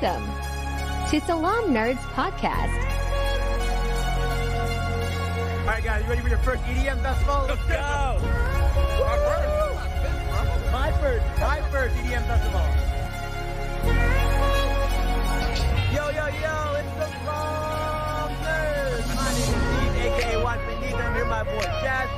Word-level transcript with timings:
Welcome 0.00 0.30
to 1.10 1.20
Salaam 1.26 1.74
Nerds 1.74 1.98
Podcast. 2.14 2.70
All 5.60 5.66
right, 5.66 5.82
guys, 5.82 6.04
you 6.04 6.08
ready 6.08 6.20
for 6.22 6.28
your 6.28 6.38
first 6.38 6.62
EDM 6.62 7.02
festival? 7.02 7.46
Let's 7.48 7.62
go! 7.66 8.20
My 10.70 10.92
first, 11.00 11.24
my 11.40 11.60
first 11.72 11.96
EDM 11.96 12.24
festival. 12.28 12.62
Yo, 15.92 16.10
yo, 16.10 16.26
yo, 16.26 16.74
it's 16.78 16.94
the 16.94 17.08
Salaam 17.24 18.30
Nerds. 18.44 19.08
My 19.16 19.30
name 19.34 19.42
is 19.42 19.58
Steve, 19.66 19.98
aka 20.06 20.42
Watch 20.44 20.60
with 20.68 20.80
Neve. 20.80 20.94
I'm 20.94 21.14
here 21.14 21.24
with 21.24 21.28
my 21.28 21.42
boy 21.42 21.66
Jazz. 21.82 22.08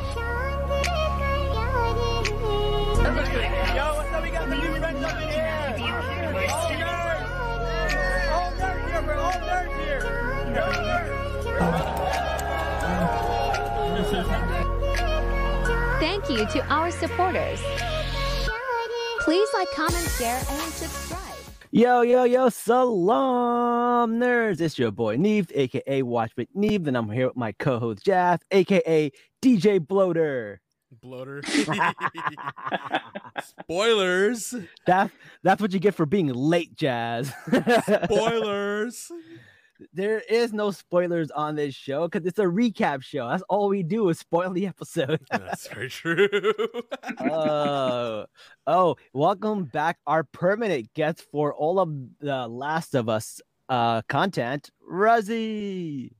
Yo, 3.75 3.85
what's 3.97 4.13
up? 4.13 4.23
We 4.23 4.29
got 4.29 4.49
some 4.51 4.59
new 4.59 4.75
friends 4.79 5.03
up 5.03 5.23
in 5.23 5.29
here. 5.31 5.77
Oh, 5.79 5.85
All 6.53 6.69
nerds. 6.69 7.00
Thank 16.01 16.29
you 16.31 16.47
to 16.47 16.67
our 16.69 16.91
supporters. 16.91 17.61
Please 19.21 19.49
like, 19.55 19.69
comment, 19.73 20.09
share, 20.19 20.37
and 20.37 20.73
subscribe. 20.73 21.21
Yo, 21.71 22.01
yo, 22.01 22.25
yo, 22.25 22.49
salaam 22.49 24.19
nerds. 24.19 24.61
It's 24.61 24.77
your 24.77 24.91
boy 24.91 25.17
Neve, 25.17 25.53
aka 25.55 26.03
Watch 26.03 26.33
with 26.37 26.49
Neve, 26.55 26.89
and 26.89 26.97
I'm 26.97 27.09
here 27.11 27.29
with 27.29 27.37
my 27.37 27.53
co-host 27.53 28.05
Jazz, 28.05 28.41
aka 28.51 29.13
DJ 29.41 29.87
Bloater. 29.87 30.61
bloater. 31.01 31.43
Spoilers. 33.61 34.55
That's 34.87 35.13
that's 35.45 35.63
what 35.63 35.73
you 35.73 35.79
get 35.79 35.95
for 35.95 36.07
being 36.07 36.27
late, 36.29 36.75
Jazz. 36.75 37.33
Spoilers. 38.05 39.13
There 39.93 40.21
is 40.21 40.53
no 40.53 40.71
spoilers 40.71 41.31
on 41.31 41.57
this 41.57 41.75
show 41.75 42.09
because 42.09 42.27
it's 42.27 42.39
a 42.39 42.45
recap 42.45 43.03
show. 43.03 43.29
That's 43.29 43.43
all 43.49 43.69
we 43.69 43.83
do 43.83 44.09
is 44.09 44.19
spoil 44.19 44.53
the 44.53 44.67
episode. 44.75 45.21
That's 45.31 45.69
very 45.69 45.89
true. 45.89 46.29
oh, 47.21 48.27
oh, 48.67 48.97
welcome 49.13 49.65
back, 49.65 49.99
our 50.07 50.25
permanent 50.25 50.93
guest 50.95 51.25
for 51.31 51.55
all 51.55 51.81
of 51.81 51.93
the 52.21 52.49
Last 52.49 52.95
of 52.95 53.09
Us 53.09 53.41
uh 53.69 54.03
content, 54.09 54.71
Ruzzy. 54.91 56.11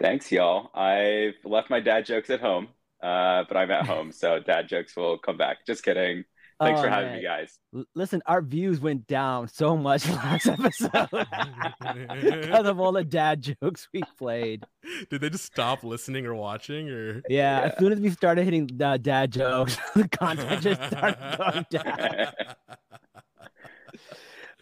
Thanks, 0.00 0.32
y'all. 0.32 0.70
I've 0.74 1.34
left 1.44 1.70
my 1.70 1.80
dad 1.80 2.06
jokes 2.06 2.30
at 2.30 2.40
home, 2.40 2.68
uh, 3.02 3.44
but 3.46 3.56
I'm 3.56 3.70
at 3.70 3.86
home, 3.86 4.10
so 4.10 4.40
dad 4.40 4.68
jokes 4.68 4.96
will 4.96 5.18
come 5.18 5.36
back. 5.36 5.58
Just 5.66 5.84
kidding. 5.84 6.24
Thanks 6.60 6.78
Oh, 6.78 6.82
for 6.84 6.88
having 6.88 7.10
man. 7.10 7.16
me, 7.18 7.22
guys. 7.24 7.58
L- 7.74 7.84
Listen, 7.94 8.22
our 8.26 8.40
views 8.40 8.80
went 8.80 9.06
down 9.06 9.48
so 9.48 9.76
much 9.76 10.08
last 10.10 10.46
episode 10.46 11.08
because 11.10 12.66
of 12.66 12.78
all 12.80 12.92
the 12.92 13.04
dad 13.04 13.42
jokes 13.60 13.88
we 13.92 14.02
played. 14.18 14.62
Did 15.10 15.20
they 15.20 15.30
just 15.30 15.44
stop 15.44 15.82
listening 15.82 16.26
or 16.26 16.34
watching 16.34 16.88
or 16.90 17.22
Yeah, 17.28 17.60
as 17.72 17.78
soon 17.78 17.92
as 17.92 18.00
we 18.00 18.10
started 18.10 18.44
hitting 18.44 18.70
uh, 18.82 18.96
dad 18.98 19.32
jokes, 19.32 19.76
the 19.96 20.08
content 20.08 20.62
just 20.62 20.82
started 20.84 21.36
going 21.38 21.66
down. 21.70 22.32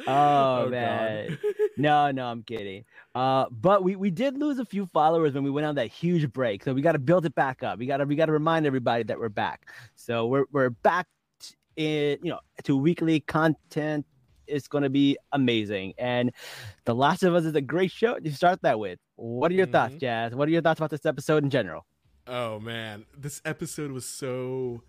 Oh, 0.06 0.64
God. 0.64 0.70
man, 0.70 1.38
no, 1.76 2.10
no, 2.10 2.26
I'm 2.26 2.42
kidding. 2.42 2.84
Uh, 3.14 3.44
but 3.50 3.84
we 3.84 3.94
we 3.94 4.10
did 4.10 4.36
lose 4.38 4.58
a 4.58 4.64
few 4.64 4.86
followers 4.86 5.34
when 5.34 5.44
we 5.44 5.50
went 5.50 5.66
on 5.66 5.74
that 5.76 5.88
huge 5.88 6.32
break, 6.32 6.64
so 6.64 6.72
we 6.72 6.82
got 6.82 6.92
to 6.92 6.98
build 6.98 7.24
it 7.26 7.34
back 7.34 7.62
up. 7.62 7.78
We 7.78 7.86
got 7.86 7.98
to 7.98 8.04
we 8.06 8.16
got 8.16 8.26
to 8.26 8.32
remind 8.32 8.66
everybody 8.66 9.04
that 9.04 9.18
we're 9.20 9.28
back. 9.28 9.68
So 9.94 10.26
we're 10.26 10.46
we're 10.50 10.70
back 10.70 11.06
t- 11.06 11.10
in 11.76 12.18
you 12.22 12.30
know 12.30 12.40
to 12.64 12.76
weekly 12.76 13.20
content. 13.20 14.06
It's 14.46 14.68
going 14.68 14.82
to 14.82 14.90
be 14.90 15.16
amazing, 15.32 15.94
and 15.98 16.32
The 16.84 16.94
Last 16.94 17.22
of 17.22 17.34
Us 17.34 17.44
is 17.44 17.54
a 17.54 17.60
great 17.60 17.90
show 17.90 18.18
to 18.18 18.32
start 18.32 18.60
that 18.62 18.78
with. 18.78 18.98
What 19.16 19.50
are 19.50 19.54
your 19.54 19.66
thoughts, 19.66 19.94
Mhm. 19.94 20.00
Jazz? 20.00 20.34
What 20.34 20.48
are 20.48 20.50
your 20.50 20.62
thoughts 20.62 20.80
about 20.80 20.90
this 20.90 21.06
episode 21.06 21.44
in 21.44 21.50
general? 21.50 21.86
Oh 22.26 22.58
man, 22.60 23.06
this 23.16 23.40
episode 23.44 23.92
was 23.92 24.04
so 24.04 24.82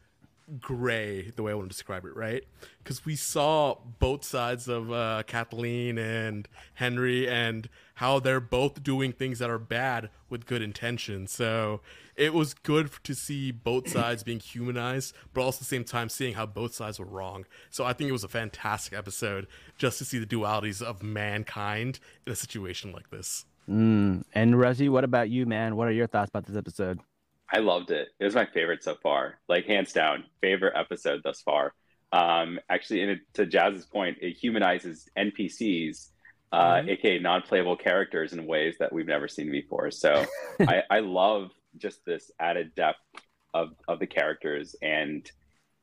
gray 0.59 1.31
the 1.35 1.43
way 1.43 1.51
I 1.51 1.55
want 1.55 1.69
to 1.69 1.73
describe 1.73 2.05
it, 2.05 2.15
right? 2.15 2.43
Because 2.79 3.05
we 3.05 3.15
saw 3.15 3.77
both 3.99 4.23
sides 4.23 4.67
of 4.67 4.91
uh, 4.91 5.23
Kathleen 5.25 5.97
and 5.97 6.47
Henry 6.75 7.29
and 7.29 7.69
how 7.95 8.19
they're 8.19 8.39
both 8.39 8.83
doing 8.83 9.11
things 9.11 9.39
that 9.39 9.49
are 9.49 9.59
bad 9.59 10.09
with 10.29 10.45
good 10.45 10.61
intention. 10.61 11.27
So 11.27 11.81
it 12.15 12.33
was 12.33 12.53
good 12.53 12.91
to 13.03 13.15
see 13.15 13.51
both 13.51 13.87
sides 13.87 14.23
being 14.23 14.39
humanized, 14.39 15.15
but 15.33 15.41
also 15.41 15.57
at 15.57 15.59
the 15.59 15.65
same 15.65 15.83
time 15.83 16.09
seeing 16.09 16.33
how 16.33 16.45
both 16.45 16.73
sides 16.73 16.99
were 16.99 17.05
wrong. 17.05 17.45
So 17.69 17.85
I 17.85 17.93
think 17.93 18.09
it 18.09 18.13
was 18.13 18.23
a 18.23 18.29
fantastic 18.29 18.97
episode 18.97 19.47
just 19.77 19.97
to 19.99 20.05
see 20.05 20.19
the 20.19 20.25
dualities 20.25 20.81
of 20.81 21.03
mankind 21.03 21.99
in 22.25 22.33
a 22.33 22.35
situation 22.35 22.91
like 22.91 23.09
this. 23.09 23.45
Mm. 23.69 24.23
And 24.33 24.55
Ruzzy, 24.55 24.89
what 24.89 25.03
about 25.03 25.29
you, 25.29 25.45
man? 25.45 25.75
What 25.75 25.87
are 25.87 25.91
your 25.91 26.07
thoughts 26.07 26.29
about 26.29 26.45
this 26.45 26.57
episode? 26.57 26.99
I 27.51 27.59
loved 27.59 27.91
it. 27.91 28.09
It 28.19 28.23
was 28.25 28.35
my 28.35 28.45
favorite 28.45 28.83
so 28.83 28.95
far, 29.01 29.39
like 29.47 29.65
hands 29.65 29.93
down, 29.93 30.25
favorite 30.41 30.73
episode 30.75 31.21
thus 31.23 31.41
far. 31.41 31.73
Um, 32.11 32.59
actually, 32.69 33.01
in 33.01 33.09
it, 33.09 33.19
to 33.35 33.45
Jazz's 33.45 33.85
point, 33.85 34.17
it 34.21 34.33
humanizes 34.37 35.07
NPCs, 35.17 36.09
uh, 36.51 36.75
Mhm. 36.81 36.89
aka 36.89 37.19
non-playable 37.19 37.77
characters, 37.77 38.33
in 38.33 38.45
ways 38.45 38.75
that 38.79 38.93
we've 38.93 39.07
never 39.07 39.27
seen 39.27 39.51
before. 39.51 39.91
So 39.91 40.25
I, 40.61 40.83
I 40.89 40.99
love 40.99 41.51
just 41.77 42.05
this 42.05 42.31
added 42.39 42.73
depth 42.75 42.99
of 43.53 43.69
of 43.87 43.99
the 43.99 44.07
characters 44.07 44.75
and 44.81 45.29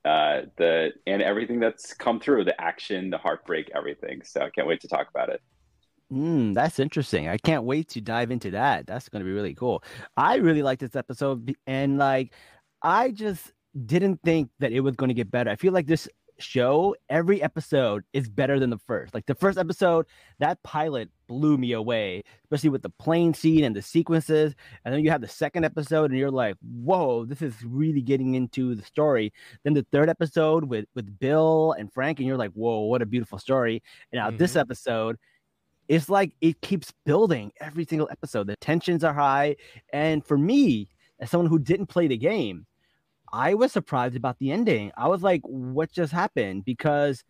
uh, 0.05 0.43
the 0.57 0.93
and 1.07 1.21
everything 1.23 1.61
that's 1.61 1.93
come 1.93 2.21
through 2.21 2.45
the 2.45 2.59
action, 2.61 3.11
the 3.11 3.19
heartbreak, 3.19 3.71
everything. 3.75 4.23
So 4.25 4.41
I 4.41 4.51
can't 4.51 4.67
wait 4.67 4.81
to 4.81 4.89
talk 4.89 5.09
about 5.11 5.29
it. 5.29 5.43
Mm, 6.13 6.55
that's 6.55 6.79
interesting. 6.81 7.29
I 7.29 7.37
can't 7.39 7.65
wait 7.65 7.89
to 7.91 8.01
dive 8.01 8.31
into 8.31 8.51
that. 8.51 8.87
That's 8.87 9.09
going 9.09 9.21
to 9.21 9.25
be 9.25 9.33
really 9.33 9.55
cool. 9.55 9.85
I 10.17 10.37
really 10.37 10.63
like 10.63 10.81
this 10.81 10.97
episode, 10.97 11.55
and 11.67 11.99
like, 11.99 12.33
I 12.83 13.13
just 13.13 13.53
didn't 13.87 14.21
think 14.25 14.51
that 14.59 14.73
it 14.73 14.81
was 14.81 14.97
going 14.97 15.09
to 15.09 15.15
get 15.15 15.31
better. 15.31 15.51
I 15.51 15.57
feel 15.57 15.73
like 15.73 15.87
this 15.87 16.09
show, 16.41 16.97
every 17.11 17.41
episode 17.43 18.03
is 18.15 18.29
better 18.29 18.59
than 18.59 18.71
the 18.71 18.79
first. 18.79 19.15
Like 19.15 19.27
the 19.27 19.35
first 19.35 19.59
episode, 19.59 20.07
that 20.39 20.61
pilot 20.65 21.11
blew 21.29 21.59
me 21.59 21.73
away, 21.73 22.25
especially 22.45 22.71
with 22.71 22.83
the 22.83 22.89
plane 22.91 23.35
scene 23.35 23.63
and 23.63 23.77
the 23.77 23.83
sequences. 23.83 24.55
And 24.85 24.93
then 24.93 25.05
you 25.05 25.11
have 25.11 25.21
the 25.21 25.29
second 25.29 25.65
episode, 25.65 26.11
and 26.11 26.19
you're 26.19 26.31
like, 26.31 26.57
"Whoa, 26.61 27.25
this 27.25 27.41
is 27.43 27.55
really 27.63 28.01
getting 28.03 28.35
into 28.35 28.75
the 28.75 28.83
story." 28.83 29.33
Then 29.63 29.75
the 29.75 29.87
third 29.93 30.09
episode 30.09 30.65
with 30.65 30.87
with 30.97 31.21
Bill 31.21 31.73
and 31.79 31.93
Frank, 31.93 32.19
and 32.19 32.27
you're 32.27 32.39
like, 32.39 32.53
"Whoa, 32.53 32.81
what 32.81 33.03
a 33.03 33.07
beautiful 33.07 33.39
story!" 33.39 33.81
And 34.11 34.19
now 34.19 34.31
this 34.33 34.55
Mhm. 34.55 34.61
episode 34.63 35.17
it's 35.91 36.09
like 36.09 36.31
it 36.41 36.61
keeps 36.61 36.93
building 37.05 37.51
every 37.61 37.85
single 37.85 38.09
episode. 38.13 38.47
The 38.47 38.55
tensions 38.55 39.03
are 39.03 39.13
high. 39.13 39.57
And 39.93 40.25
for 40.25 40.39
me, 40.39 40.89
as 41.19 41.31
someone 41.31 41.51
who 41.51 41.59
didn't 41.59 41.87
play 41.89 42.07
the 42.07 42.17
game, 42.17 42.65
I 43.33 43.55
was 43.55 43.73
surprised 43.73 44.15
about 44.15 44.39
the 44.39 44.53
ending. 44.53 44.93
I 44.97 45.09
was 45.09 45.25
like, 45.25 45.41
what 45.43 45.91
just 45.91 46.13
happened? 46.13 46.65
Because 46.65 47.25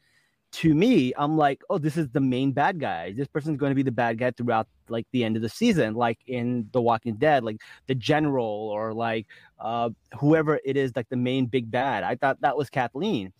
to 0.52 0.74
me, 0.74 1.14
I'm 1.16 1.38
like, 1.38 1.62
oh, 1.70 1.78
this 1.78 1.96
is 1.96 2.10
the 2.10 2.20
main 2.20 2.52
bad 2.52 2.78
guy. 2.78 3.12
This 3.12 3.28
person's 3.28 3.56
going 3.56 3.70
to 3.70 3.74
be 3.74 3.82
the 3.82 3.90
bad 3.92 4.18
guy 4.18 4.30
throughout 4.30 4.68
like 4.90 5.06
the 5.12 5.24
end 5.24 5.36
of 5.36 5.42
the 5.42 5.48
season, 5.48 5.94
like 5.94 6.18
in 6.26 6.68
The 6.72 6.82
Walking 6.82 7.14
Dead, 7.14 7.42
like 7.42 7.62
the 7.86 7.94
general 7.94 8.44
or 8.44 8.92
like 8.92 9.26
uh, 9.58 9.88
whoever 10.18 10.60
it 10.66 10.76
is, 10.76 10.92
like 10.94 11.08
the 11.08 11.16
main 11.16 11.46
big 11.46 11.70
bad. 11.70 12.04
I 12.04 12.14
thought 12.14 12.38
that 12.42 12.58
was 12.58 12.68
Kathleen. 12.68 13.32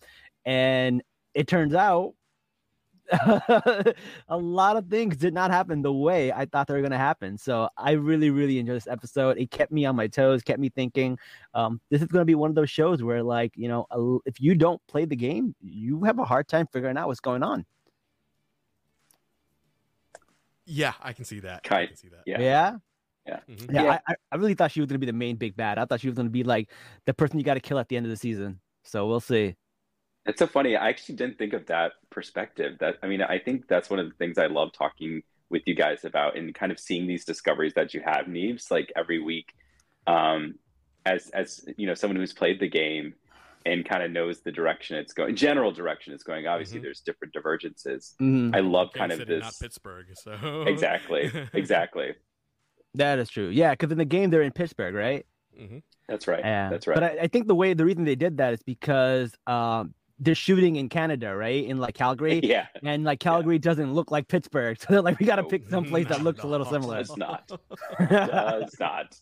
And 0.45 1.03
it 1.35 1.47
turns 1.47 1.75
out 1.75 2.15
a 4.29 4.37
lot 4.37 4.77
of 4.77 4.87
things 4.87 5.17
did 5.17 5.33
not 5.33 5.51
happen 5.51 5.81
the 5.81 5.91
way 5.91 6.31
I 6.31 6.45
thought 6.45 6.67
they 6.67 6.73
were 6.73 6.79
going 6.81 6.91
to 6.91 6.97
happen. 6.97 7.37
So 7.37 7.67
I 7.77 7.91
really, 7.91 8.29
really 8.29 8.57
enjoyed 8.59 8.77
this 8.77 8.87
episode. 8.87 9.37
It 9.37 9.51
kept 9.51 9.71
me 9.71 9.85
on 9.85 9.95
my 9.95 10.07
toes, 10.07 10.41
kept 10.43 10.59
me 10.59 10.69
thinking. 10.69 11.19
Um, 11.53 11.81
this 11.89 12.01
is 12.01 12.07
going 12.07 12.21
to 12.21 12.25
be 12.25 12.35
one 12.35 12.49
of 12.49 12.55
those 12.55 12.69
shows 12.69 13.03
where, 13.03 13.21
like, 13.23 13.51
you 13.55 13.67
know, 13.67 14.21
if 14.25 14.39
you 14.39 14.55
don't 14.55 14.81
play 14.87 15.05
the 15.05 15.15
game, 15.15 15.53
you 15.61 16.03
have 16.03 16.19
a 16.19 16.25
hard 16.25 16.47
time 16.47 16.67
figuring 16.71 16.97
out 16.97 17.07
what's 17.07 17.19
going 17.19 17.43
on. 17.43 17.65
Yeah, 20.65 20.93
I 21.01 21.13
can 21.13 21.25
see 21.25 21.39
that. 21.41 21.63
I 21.83 21.87
can 21.87 21.97
see 21.97 22.09
that. 22.09 22.21
Yeah. 22.25 22.39
Yeah. 22.39 22.77
Yeah. 23.27 23.39
Yeah. 23.69 23.83
I, 23.91 23.99
I- 24.07 24.15
I 24.31 24.35
really 24.37 24.53
thought 24.53 24.71
she 24.71 24.79
was 24.79 24.87
going 24.87 24.95
to 24.95 25.05
be 25.05 25.05
the 25.05 25.13
main 25.13 25.35
big 25.35 25.55
bad. 25.55 25.77
I 25.77 25.85
thought 25.85 25.99
she 25.99 26.07
was 26.07 26.15
going 26.15 26.27
to 26.27 26.31
be 26.31 26.43
like 26.43 26.69
the 27.05 27.13
person 27.13 27.37
you 27.39 27.43
got 27.45 27.55
to 27.55 27.59
kill 27.59 27.77
at 27.79 27.89
the 27.89 27.97
end 27.97 28.05
of 28.05 28.09
the 28.09 28.15
season. 28.17 28.59
So 28.83 29.07
we'll 29.07 29.19
see. 29.19 29.55
It's 30.25 30.39
so 30.39 30.47
funny. 30.47 30.75
I 30.75 30.89
actually 30.89 31.15
didn't 31.15 31.37
think 31.37 31.53
of 31.53 31.65
that 31.67 31.93
perspective. 32.09 32.77
That 32.79 32.95
I 33.01 33.07
mean, 33.07 33.21
I 33.21 33.39
think 33.39 33.67
that's 33.67 33.89
one 33.89 33.99
of 33.99 34.07
the 34.07 34.15
things 34.15 34.37
I 34.37 34.47
love 34.47 34.71
talking 34.71 35.23
with 35.49 35.63
you 35.65 35.75
guys 35.75 36.05
about, 36.05 36.37
and 36.37 36.53
kind 36.53 36.71
of 36.71 36.79
seeing 36.79 37.07
these 37.07 37.25
discoveries 37.25 37.73
that 37.73 37.93
you 37.93 38.01
have, 38.05 38.25
Neves, 38.27 38.69
like 38.71 38.91
every 38.95 39.19
week. 39.21 39.53
Um, 40.07 40.55
as 41.05 41.29
as 41.31 41.65
you 41.77 41.87
know, 41.87 41.95
someone 41.95 42.17
who's 42.17 42.33
played 42.33 42.59
the 42.59 42.69
game 42.69 43.15
and 43.65 43.83
kind 43.87 44.01
of 44.03 44.11
knows 44.11 44.41
the 44.41 44.51
direction 44.51 44.97
it's 44.97 45.13
going, 45.13 45.35
general 45.35 45.71
direction 45.71 46.13
it's 46.13 46.23
going. 46.23 46.47
Obviously, 46.47 46.79
Mhm. 46.79 46.83
there's 46.83 47.01
different 47.01 47.33
divergences. 47.33 48.15
Mhm. 48.19 48.55
I 48.55 48.59
love 48.59 48.91
kind 48.93 49.11
Kansas 49.11 49.23
of 49.23 49.27
City, 49.27 49.39
not 49.39 49.49
this. 49.49 49.59
Pittsburgh. 49.59 50.05
So 50.15 50.63
Exactly. 50.67 51.31
Exactly. 51.53 52.13
That 52.95 53.19
is 53.19 53.29
true. 53.29 53.49
Yeah. 53.49 53.71
Because 53.71 53.91
in 53.91 53.97
the 53.97 54.05
game, 54.05 54.29
they're 54.31 54.41
in 54.41 54.51
Pittsburgh, 54.51 54.95
right? 54.95 55.25
hmm 55.55 55.77
That's 56.07 56.27
right. 56.27 56.39
Yeah, 56.39 56.69
That's 56.69 56.87
right. 56.87 56.95
But 56.95 57.03
I, 57.03 57.17
I 57.23 57.27
think 57.27 57.47
the 57.47 57.55
way 57.55 57.73
the 57.73 57.85
reason 57.85 58.03
they 58.03 58.15
did 58.15 58.37
that 58.37 58.53
is 58.53 58.63
because 58.63 59.33
um, 59.47 59.93
they're 60.23 60.35
shooting 60.35 60.75
in 60.75 60.87
Canada, 60.87 61.35
right? 61.35 61.65
In 61.65 61.77
like 61.79 61.95
Calgary. 61.95 62.39
yeah, 62.43 62.67
And 62.83 63.03
like 63.03 63.19
Calgary 63.19 63.57
doesn't 63.59 63.93
look 63.93 64.11
like 64.11 64.27
Pittsburgh. 64.27 64.77
So 64.81 64.85
they're 64.89 65.01
like, 65.01 65.19
we 65.19 65.25
gotta 65.25 65.41
No. 65.41 65.47
pick 65.47 65.67
some 65.67 65.83
place 65.83 66.07
that 66.09 66.19
No, 66.19 66.23
looks 66.25 66.43
a 66.43 66.47
little 66.47 66.65
similar. 66.75 66.99
it's 66.99 67.17
not. 67.17 67.51
Does 68.07 68.79
not. 68.79 69.19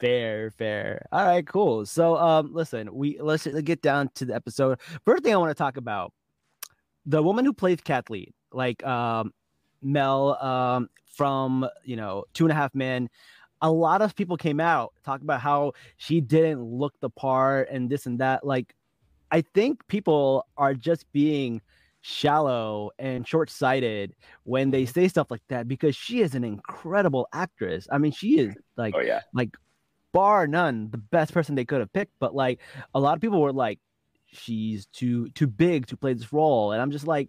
Fair, 0.00 0.50
fair. 0.50 1.06
All 1.12 1.24
right, 1.24 1.46
cool. 1.46 1.86
So, 1.86 2.16
um, 2.16 2.52
listen, 2.52 2.92
we 2.92 3.16
let's 3.20 3.46
get 3.46 3.80
down 3.80 4.10
to 4.16 4.24
the 4.24 4.34
episode. 4.34 4.80
First 5.04 5.22
thing 5.22 5.32
I 5.32 5.36
want 5.36 5.50
to 5.50 5.54
talk 5.54 5.76
about 5.76 6.12
the 7.06 7.22
woman 7.22 7.44
who 7.44 7.52
plays 7.52 7.80
Kathleen, 7.80 8.32
like 8.52 8.84
um, 8.84 9.32
Mel, 9.82 10.34
um, 10.42 10.88
from 11.06 11.66
you 11.84 11.94
know 11.96 12.24
Two 12.34 12.44
and 12.44 12.52
a 12.52 12.54
Half 12.56 12.74
Men. 12.74 13.08
A 13.62 13.70
lot 13.70 14.02
of 14.02 14.14
people 14.16 14.36
came 14.36 14.60
out 14.60 14.92
talk 15.04 15.22
about 15.22 15.40
how 15.40 15.72
she 15.96 16.20
didn't 16.20 16.60
look 16.62 16.92
the 17.00 17.08
part 17.08 17.68
and 17.70 17.88
this 17.88 18.04
and 18.06 18.18
that. 18.18 18.44
Like, 18.44 18.74
I 19.34 19.40
think 19.40 19.84
people 19.88 20.46
are 20.56 20.74
just 20.74 21.10
being 21.12 21.60
shallow 22.02 22.92
and 23.00 23.26
short-sighted 23.26 24.14
when 24.44 24.70
they 24.70 24.84
mm-hmm. 24.84 24.92
say 24.92 25.08
stuff 25.08 25.28
like 25.28 25.42
that 25.48 25.66
because 25.66 25.96
she 25.96 26.20
is 26.20 26.36
an 26.36 26.44
incredible 26.44 27.26
actress. 27.32 27.88
I 27.90 27.98
mean, 27.98 28.12
she 28.12 28.38
is 28.38 28.54
like 28.76 28.94
oh 28.96 29.00
yeah. 29.00 29.22
like 29.32 29.50
bar 30.12 30.46
none 30.46 30.88
the 30.92 30.98
best 30.98 31.34
person 31.34 31.56
they 31.56 31.64
could 31.64 31.80
have 31.80 31.92
picked 31.92 32.12
but 32.20 32.36
like 32.36 32.60
a 32.94 33.00
lot 33.00 33.16
of 33.16 33.20
people 33.20 33.42
were 33.42 33.52
like 33.52 33.80
she's 34.26 34.86
too 34.86 35.28
too 35.30 35.48
big 35.48 35.88
to 35.88 35.96
play 35.96 36.14
this 36.14 36.32
role 36.32 36.70
and 36.70 36.80
i'm 36.80 36.92
just 36.92 37.04
like 37.04 37.28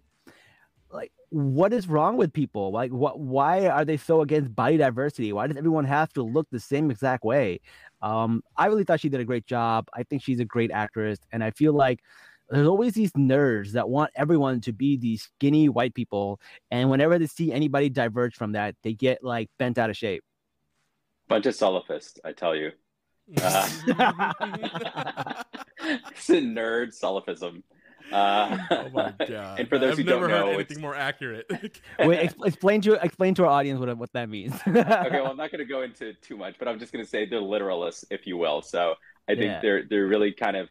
what 1.30 1.72
is 1.72 1.88
wrong 1.88 2.16
with 2.16 2.32
people? 2.32 2.70
Like 2.72 2.92
what 2.92 3.18
why 3.18 3.66
are 3.68 3.84
they 3.84 3.96
so 3.96 4.20
against 4.20 4.54
body 4.54 4.76
diversity 4.76 5.32
why 5.32 5.46
does 5.46 5.56
everyone 5.56 5.84
have 5.84 6.12
to 6.14 6.22
look 6.22 6.46
the 6.50 6.60
same 6.60 6.90
exact 6.90 7.24
way? 7.24 7.60
Um 8.02 8.42
i 8.56 8.66
really 8.66 8.84
thought 8.84 9.00
she 9.00 9.08
did 9.08 9.20
a 9.20 9.24
great 9.24 9.46
job. 9.46 9.88
I 9.94 10.02
think 10.04 10.22
she's 10.22 10.40
a 10.40 10.44
great 10.44 10.70
actress 10.70 11.18
and 11.32 11.42
i 11.42 11.50
feel 11.50 11.72
like 11.72 12.00
there's 12.48 12.68
always 12.68 12.94
these 12.94 13.12
nerds 13.12 13.72
that 13.72 13.88
want 13.88 14.12
everyone 14.14 14.60
to 14.60 14.72
be 14.72 14.96
these 14.96 15.22
skinny 15.22 15.68
white 15.68 15.94
people 15.94 16.40
and 16.70 16.88
whenever 16.90 17.18
they 17.18 17.26
see 17.26 17.52
anybody 17.52 17.88
diverge 17.88 18.36
from 18.36 18.52
that 18.52 18.76
they 18.82 18.92
get 18.92 19.22
like 19.24 19.48
bent 19.58 19.78
out 19.78 19.90
of 19.90 19.96
shape. 19.96 20.22
Bunch 21.28 21.46
of 21.46 21.54
solofists, 21.54 22.18
I 22.24 22.32
tell 22.32 22.54
you. 22.54 22.70
Uh, 23.42 23.68
it's 25.80 26.30
a 26.30 26.40
nerd 26.40 26.96
soliphism. 26.96 27.64
Uh, 28.12 28.58
oh 28.70 28.88
my 28.90 29.12
god! 29.28 29.58
And 29.60 29.68
for 29.68 29.78
those 29.78 29.92
I've 29.92 29.98
who 29.98 30.04
never 30.04 30.20
don't 30.28 30.30
heard 30.30 30.40
know, 30.40 30.46
anything 30.52 30.60
it's- 30.76 30.78
more 30.78 30.94
accurate. 30.94 31.46
Wait, 31.98 32.18
ex- 32.18 32.34
explain 32.44 32.80
to 32.82 32.94
explain 32.94 33.34
to 33.34 33.44
our 33.44 33.50
audience 33.50 33.80
what 33.80 33.96
what 33.98 34.12
that 34.12 34.28
means. 34.28 34.54
okay, 34.66 34.82
well, 35.10 35.26
I'm 35.30 35.36
not 35.36 35.50
going 35.50 35.58
to 35.58 35.64
go 35.64 35.82
into 35.82 36.12
too 36.14 36.36
much, 36.36 36.56
but 36.58 36.68
I'm 36.68 36.78
just 36.78 36.92
going 36.92 37.04
to 37.04 37.10
say 37.10 37.26
they're 37.26 37.40
literalists, 37.40 38.04
if 38.10 38.26
you 38.26 38.36
will. 38.36 38.62
So 38.62 38.94
I 39.28 39.32
think 39.34 39.44
Yeah. 39.46 39.60
they're 39.60 39.82
they're 39.88 40.06
really 40.06 40.32
kind 40.32 40.56
of 40.56 40.68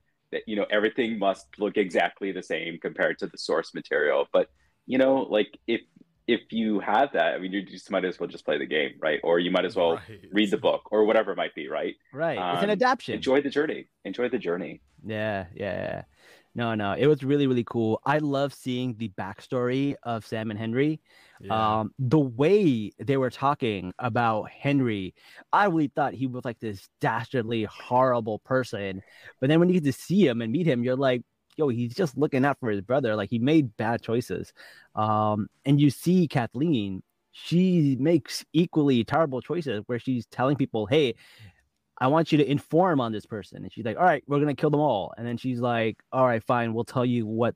you 0.47 0.55
know 0.55 0.65
everything 0.71 1.19
must 1.19 1.47
look 1.59 1.77
exactly 1.77 2.31
the 2.31 2.43
same 2.43 2.77
compared 2.79 3.19
to 3.19 3.27
the 3.27 3.37
source 3.37 3.73
material. 3.73 4.27
But 4.31 4.49
you 4.87 4.97
know, 4.97 5.17
like 5.23 5.57
if 5.67 5.81
if 6.27 6.41
you 6.51 6.79
have 6.79 7.11
that, 7.13 7.35
I 7.35 7.37
mean, 7.37 7.51
you 7.53 7.61
just 7.61 7.91
might 7.91 8.03
as 8.03 8.19
well 8.19 8.27
just 8.27 8.45
play 8.45 8.57
the 8.57 8.65
game, 8.65 8.93
right? 8.99 9.19
Or 9.23 9.37
you 9.39 9.51
might 9.51 9.63
as 9.65 9.75
well 9.75 9.95
Right. 9.97 10.25
read 10.31 10.49
the 10.49 10.57
book 10.57 10.81
or 10.91 11.03
whatever 11.05 11.31
it 11.33 11.35
might 11.37 11.53
be, 11.53 11.67
right? 11.67 11.95
right, 12.11 12.31
it's 12.53 12.63
an 12.63 12.69
Um, 12.71 12.71
adaptation. 12.71 13.13
Enjoy 13.13 13.41
the 13.41 13.49
journey. 13.51 13.87
Enjoy 14.05 14.27
the 14.27 14.39
journey. 14.39 14.81
Yeah, 15.05 15.45
yeah, 15.53 15.73
yeah. 15.75 16.01
No, 16.55 16.73
no, 16.73 16.93
it 16.93 17.07
was 17.07 17.21
really, 17.21 17.47
really 17.47 17.65
cool. 17.65 17.99
I 18.05 18.19
love 18.19 18.53
seeing 18.53 18.95
the 18.97 19.09
backstory 19.09 19.95
of 20.03 20.25
Sam 20.25 20.49
and 20.51 20.59
Henry. 20.59 21.01
Yeah. 21.41 21.79
Um, 21.79 21.93
the 21.99 22.17
way 22.19 22.93
they 22.97 23.17
were 23.17 23.29
talking 23.29 23.93
about 23.99 24.49
Henry, 24.49 25.13
I 25.51 25.65
really 25.65 25.91
thought 25.93 26.13
he 26.13 26.27
was 26.27 26.45
like 26.45 26.59
this 26.61 26.87
dastardly, 27.01 27.65
horrible 27.65 28.39
person. 28.39 29.01
But 29.41 29.49
then 29.49 29.59
when 29.59 29.67
you 29.67 29.81
get 29.81 29.83
to 29.83 29.91
see 29.91 30.25
him 30.25 30.41
and 30.41 30.49
meet 30.49 30.65
him, 30.65 30.81
you're 30.81 30.95
like, 30.95 31.23
yo, 31.57 31.67
he's 31.67 31.93
just 31.93 32.17
looking 32.17 32.45
out 32.45 32.57
for 32.61 32.69
his 32.69 32.81
brother. 32.81 33.17
Like 33.17 33.29
he 33.29 33.39
made 33.39 33.75
bad 33.75 34.01
choices. 34.01 34.53
Um, 34.95 35.47
and 35.65 35.79
you 35.81 35.89
see 35.89 36.25
Kathleen, 36.25 37.03
she 37.33 37.97
makes 37.99 38.45
equally 38.53 39.03
terrible 39.03 39.41
choices 39.41 39.83
where 39.87 39.99
she's 39.99 40.25
telling 40.27 40.55
people, 40.55 40.85
hey, 40.85 41.15
I 41.97 42.07
want 42.07 42.31
you 42.31 42.37
to 42.39 42.49
inform 42.49 42.99
on 42.99 43.11
this 43.11 43.25
person. 43.25 43.63
And 43.63 43.71
she's 43.71 43.85
like, 43.85 43.97
all 43.97 44.03
right, 44.03 44.23
we're 44.27 44.39
gonna 44.39 44.55
kill 44.55 44.69
them 44.69 44.81
all. 44.81 45.13
And 45.17 45.25
then 45.25 45.37
she's 45.37 45.59
like, 45.59 46.01
all 46.11 46.25
right, 46.25 46.43
fine, 46.43 46.73
we'll 46.73 46.83
tell 46.83 47.05
you 47.05 47.25
what 47.25 47.55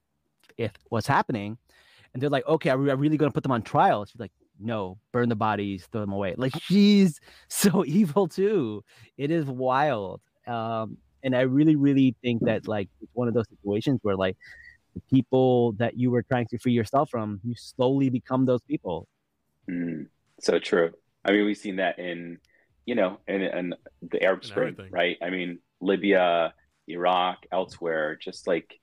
if 0.58 0.72
what's 0.90 1.08
happening. 1.08 1.58
And 2.14 2.24
they're 2.24 2.30
like, 2.30 2.48
okay, 2.48 2.70
are 2.70 2.78
we 2.78 2.92
really 2.92 3.18
gonna 3.18 3.32
put 3.32 3.44
them 3.44 3.52
on 3.52 3.62
trial? 3.62 4.06
She's 4.06 4.20
like, 4.20 4.32
no, 4.60 4.98
burn 5.12 5.30
the 5.30 5.36
bodies, 5.36 5.88
throw 5.92 6.02
them 6.02 6.12
away. 6.12 6.36
Like 6.38 6.54
she's 6.62 7.20
so 7.50 7.84
evil 7.88 8.28
too. 8.28 8.84
It 9.18 9.32
is 9.32 9.46
wild. 9.46 10.22
Um, 10.48 10.98
and 11.24 11.36
I 11.36 11.42
really, 11.42 11.76
really 11.76 12.16
think 12.22 12.46
that 12.46 12.68
like 12.68 12.90
it's 13.02 13.12
one 13.14 13.28
of 13.28 13.34
those 13.34 13.48
situations 13.50 14.00
where 14.04 14.16
like 14.16 14.38
the 14.96 15.02
people 15.14 15.74
that 15.74 15.98
you 15.98 16.12
were 16.12 16.24
trying 16.24 16.48
to 16.48 16.58
free 16.58 16.72
yourself 16.72 17.10
from, 17.10 17.40
you 17.44 17.56
slowly 17.56 18.10
become 18.10 18.46
those 18.46 18.62
people. 18.62 19.08
Mm, 19.70 20.08
so 20.40 20.60
true. 20.60 20.92
I 21.26 21.32
mean, 21.32 21.46
we've 21.46 21.58
seen 21.58 21.76
that 21.78 22.00
in, 22.00 22.40
you 22.90 22.96
know, 22.96 23.20
and, 23.28 23.44
in 23.44 23.74
the 24.12 24.20
Arab 24.24 24.44
Spring, 24.44 24.76
right? 24.92 25.18
I 25.22 25.30
mean, 25.30 25.60
Libya, 25.80 26.54
Iraq, 26.88 27.38
elsewhere, 27.52 28.16
just 28.28 28.48
like, 28.48 28.80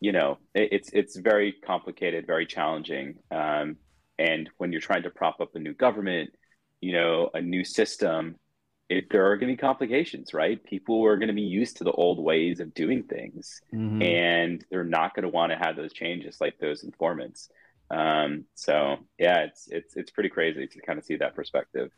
you 0.00 0.12
know, 0.12 0.38
it, 0.54 0.68
it's 0.76 0.90
it's 1.00 1.16
very 1.16 1.52
complicated, 1.70 2.26
very 2.26 2.46
challenging. 2.46 3.06
Um, 3.30 3.76
and 4.18 4.48
when 4.56 4.72
you're 4.72 4.80
trying 4.90 5.02
to 5.02 5.10
prop 5.10 5.40
up 5.42 5.54
a 5.56 5.58
new 5.58 5.74
government, 5.74 6.30
you 6.80 6.92
know, 6.92 7.28
a 7.34 7.42
new 7.42 7.64
system, 7.64 8.36
it, 8.88 9.10
there 9.10 9.26
are 9.30 9.36
going 9.36 9.50
to 9.50 9.56
be 9.56 9.60
complications, 9.68 10.32
right? 10.32 10.58
People 10.64 11.04
are 11.04 11.18
going 11.18 11.28
to 11.28 11.34
be 11.34 11.50
used 11.60 11.76
to 11.78 11.84
the 11.84 11.92
old 12.04 12.18
ways 12.30 12.60
of 12.60 12.72
doing 12.82 13.02
things 13.02 13.60
Mhm. 13.74 14.02
and 14.02 14.64
they're 14.70 14.84
not 14.98 15.14
going 15.14 15.24
to 15.28 15.28
want 15.38 15.52
to 15.52 15.58
have 15.58 15.76
those 15.76 15.92
changes 15.92 16.40
like 16.40 16.56
those 16.58 16.82
informants. 16.82 17.50
Um, 17.90 18.46
so 18.54 18.74
yeah, 19.18 19.40
it's 19.48 19.68
it's 19.68 19.92
it's 20.00 20.12
pretty 20.16 20.30
crazy 20.30 20.66
to 20.66 20.80
kind 20.86 20.98
of 20.98 21.04
see 21.04 21.16
that 21.18 21.34
perspective. 21.34 21.90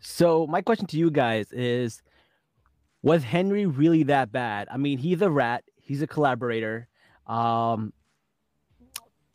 So 0.00 0.46
my 0.46 0.62
question 0.62 0.86
to 0.88 0.98
you 0.98 1.10
guys 1.10 1.52
is 1.52 2.02
was 3.02 3.22
Henry 3.22 3.66
really 3.66 4.04
that 4.04 4.32
bad? 4.32 4.68
I 4.70 4.76
mean, 4.76 4.98
he's 4.98 5.22
a 5.22 5.30
rat, 5.30 5.64
he's 5.76 6.02
a 6.02 6.06
collaborator. 6.06 6.88
Um 7.26 7.92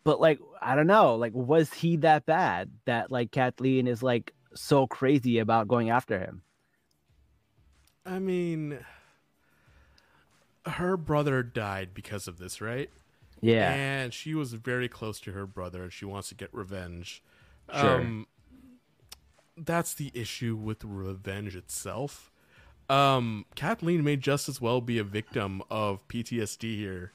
but 0.04 0.20
like 0.20 0.40
I 0.62 0.76
don't 0.76 0.88
know, 0.88 1.16
like 1.16 1.34
was 1.34 1.74
he 1.74 1.98
that 1.98 2.26
bad 2.26 2.72
that 2.86 3.12
like 3.12 3.32
Kathleen 3.32 3.88
is 3.88 4.02
like 4.04 4.34
so 4.56 4.88
crazy 4.88 5.40
about 5.40 5.68
going 5.68 5.90
after 5.90 6.20
him? 6.20 6.42
I 8.06 8.20
mean, 8.20 8.80
her 10.66 10.98
brother 10.98 11.44
died 11.44 11.94
because 11.94 12.28
of 12.28 12.38
this, 12.38 12.62
right? 12.62 12.90
Yeah. 13.42 13.74
And 13.74 14.14
she 14.14 14.34
was 14.34 14.54
very 14.54 14.88
close 14.88 15.20
to 15.22 15.32
her 15.34 15.46
brother, 15.46 15.84
and 15.84 15.94
she 15.94 16.06
wants 16.06 16.30
to 16.30 16.36
get 16.36 16.54
revenge. 16.54 17.24
Sure. 17.74 18.02
Um, 18.02 18.28
that's 19.58 19.94
the 19.94 20.12
issue 20.14 20.56
with 20.56 20.84
revenge 20.84 21.56
itself. 21.56 22.32
Um, 22.90 23.46
Kathleen 23.56 24.04
may 24.04 24.16
just 24.18 24.50
as 24.50 24.60
well 24.60 24.82
be 24.82 24.98
a 25.00 25.04
victim 25.04 25.62
of 25.70 26.08
PTSD 26.08 26.76
here, 26.78 27.12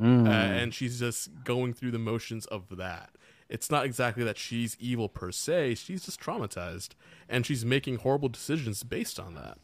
Mm. 0.00 0.26
uh, 0.26 0.30
and 0.30 0.74
she's 0.74 0.98
just 0.98 1.30
going 1.44 1.72
through 1.72 1.90
the 1.92 1.98
motions 1.98 2.44
of 2.46 2.76
that. 2.76 3.10
It's 3.48 3.70
not 3.70 3.86
exactly 3.86 4.24
that 4.24 4.36
she's 4.36 4.76
evil 4.80 5.08
per 5.08 5.30
se; 5.32 5.76
she's 5.76 6.04
just 6.04 6.20
traumatized, 6.20 6.90
and 7.28 7.46
she's 7.46 7.64
making 7.64 7.98
horrible 7.98 8.28
decisions 8.28 8.82
based 8.82 9.18
on 9.20 9.34
that. 9.36 9.58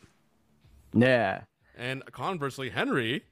yeah. 0.95 1.42
And 1.76 2.04
conversely, 2.12 2.69
Henry 2.71 3.25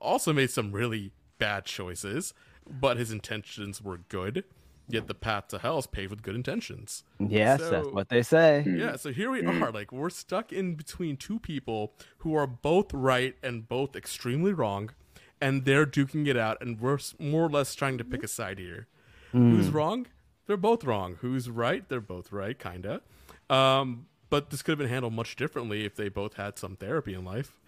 also 0.00 0.32
made 0.32 0.50
some 0.50 0.72
really 0.72 1.12
bad 1.38 1.64
choices, 1.66 2.32
but 2.68 2.96
his 2.96 3.10
intentions 3.12 3.82
were 3.82 3.98
good. 3.98 4.44
Yet 4.92 5.06
the 5.06 5.14
path 5.14 5.48
to 5.48 5.58
hell 5.58 5.78
is 5.78 5.86
paved 5.86 6.10
with 6.10 6.22
good 6.22 6.34
intentions. 6.34 7.04
Yes, 7.18 7.60
that's 7.68 7.88
what 7.88 8.08
they 8.08 8.22
say. 8.22 8.62
Hmm. 8.62 8.76
Yeah, 8.76 8.96
so 8.96 9.12
here 9.12 9.30
we 9.30 9.42
hmm. 9.42 9.62
are. 9.62 9.70
Like, 9.70 9.92
we're 9.92 10.10
stuck 10.10 10.52
in 10.52 10.74
between 10.74 11.16
two 11.16 11.38
people 11.38 11.94
who 12.18 12.34
are 12.34 12.46
both 12.46 12.92
right 12.92 13.36
and 13.42 13.68
both 13.68 13.96
extremely 13.96 14.52
wrong, 14.52 14.90
and 15.40 15.64
they're 15.64 15.86
duking 15.86 16.26
it 16.26 16.36
out, 16.36 16.58
and 16.60 16.80
we're 16.80 16.98
more 17.18 17.46
or 17.46 17.50
less 17.50 17.74
trying 17.74 17.98
to 17.98 18.04
pick 18.04 18.22
a 18.22 18.28
side 18.28 18.58
here. 18.58 18.86
Hmm. 19.32 19.56
Who's 19.56 19.68
wrong? 19.68 20.06
They're 20.46 20.56
both 20.56 20.84
wrong. 20.84 21.16
Who's 21.20 21.48
right? 21.48 21.88
They're 21.88 22.00
both 22.00 22.32
right, 22.32 22.58
kinda. 22.58 23.02
Um, 23.48 24.06
but 24.30 24.50
this 24.50 24.62
could 24.62 24.72
have 24.72 24.78
been 24.78 24.88
handled 24.88 25.12
much 25.12 25.36
differently 25.36 25.84
if 25.84 25.96
they 25.96 26.08
both 26.08 26.34
had 26.34 26.58
some 26.58 26.76
therapy 26.76 27.14
in 27.14 27.24
life. 27.24 27.59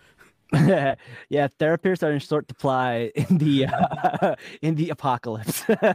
yeah, 1.28 1.48
therapists 1.58 2.02
are 2.02 2.12
in 2.12 2.18
short 2.18 2.48
supply 2.48 3.10
in 3.14 3.38
the 3.38 3.66
uh, 3.66 4.34
in 4.62 4.74
the 4.74 4.90
apocalypse. 4.90 5.64
yeah, 5.68 5.94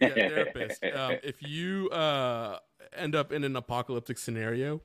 therapist. 0.00 0.82
Um, 0.84 1.16
if 1.22 1.42
you 1.42 1.90
uh, 1.90 2.58
end 2.96 3.14
up 3.14 3.32
in 3.32 3.44
an 3.44 3.54
apocalyptic 3.54 4.16
scenario, 4.16 4.80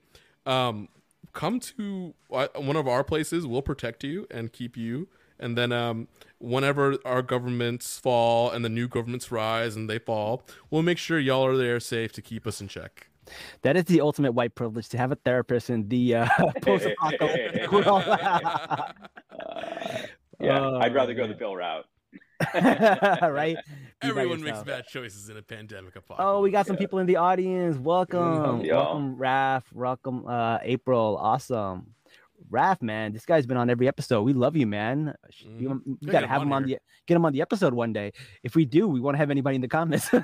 um, 0.45 0.89
come 1.33 1.59
to 1.59 2.13
uh, 2.31 2.47
one 2.55 2.75
of 2.75 2.87
our 2.87 3.03
places. 3.03 3.45
We'll 3.45 3.61
protect 3.61 4.03
you 4.03 4.27
and 4.29 4.51
keep 4.51 4.75
you. 4.75 5.07
And 5.39 5.57
then, 5.57 5.71
um, 5.71 6.07
whenever 6.39 6.97
our 7.05 7.21
governments 7.21 7.99
fall 7.99 8.49
and 8.49 8.65
the 8.65 8.69
new 8.69 8.87
governments 8.87 9.31
rise 9.31 9.75
and 9.75 9.89
they 9.89 9.99
fall, 9.99 10.43
we'll 10.71 10.81
make 10.81 10.97
sure 10.97 11.19
y'all 11.19 11.45
are 11.45 11.55
there 11.55 11.79
safe 11.79 12.11
to 12.13 12.21
keep 12.21 12.47
us 12.47 12.59
in 12.59 12.67
check. 12.67 13.09
That 13.61 13.75
is 13.77 13.83
the 13.85 14.01
ultimate 14.01 14.31
white 14.33 14.55
privilege 14.55 14.89
to 14.89 14.97
have 14.97 15.11
a 15.11 15.15
therapist 15.15 15.69
in 15.69 15.87
the 15.87 16.15
uh, 16.15 16.27
post-apocalyptic 16.61 17.71
world. 17.71 18.03
Uh, 18.07 18.87
yeah, 20.39 20.59
Oh, 20.59 20.79
I'd 20.79 20.93
rather 20.93 21.13
go 21.13 21.27
the 21.27 21.33
Bill 21.33 21.55
route. 21.55 21.85
right? 22.53 23.57
Be 24.01 24.07
Everyone 24.09 24.41
makes 24.43 24.61
bad 24.63 24.85
choices 24.85 25.29
in 25.29 25.37
a 25.37 25.41
pandemic 25.41 25.95
apocalypse. 25.95 26.23
Oh, 26.23 26.41
we 26.41 26.51
got 26.51 26.67
some 26.67 26.75
Yeah. 26.75 26.79
people 26.79 26.99
in 26.99 27.07
the 27.07 27.15
audience. 27.15 27.77
Welcome, 27.77 28.61
welcome, 28.63 29.15
Raph. 29.17 29.63
Welcome, 29.73 30.27
uh, 30.27 30.59
April. 30.61 31.17
Awesome, 31.19 31.87
Raph, 32.51 32.81
man. 32.81 33.13
This 33.13 33.25
guy's 33.25 33.45
been 33.45 33.57
on 33.57 33.69
every 33.69 33.87
episode. 33.87 34.23
We 34.23 34.33
love 34.33 34.55
you, 34.55 34.67
man. 34.67 35.13
You, 35.59 35.69
Mhm. 35.69 35.81
you 35.99 36.11
Gotta 36.11 36.25
him 36.25 36.29
have 36.29 36.41
on 36.41 36.47
him 36.47 36.53
on 36.53 36.63
the 36.63 36.77
get 37.05 37.15
him 37.15 37.25
on 37.25 37.33
the 37.33 37.41
episode 37.41 37.73
one 37.73 37.93
day. 37.93 38.11
If 38.43 38.55
we 38.55 38.65
do, 38.65 38.87
we 38.87 38.99
won't 38.99 39.17
have 39.17 39.31
anybody 39.31 39.55
in 39.55 39.61
the 39.61 39.67
comments. 39.67 40.09
oh 40.13 40.19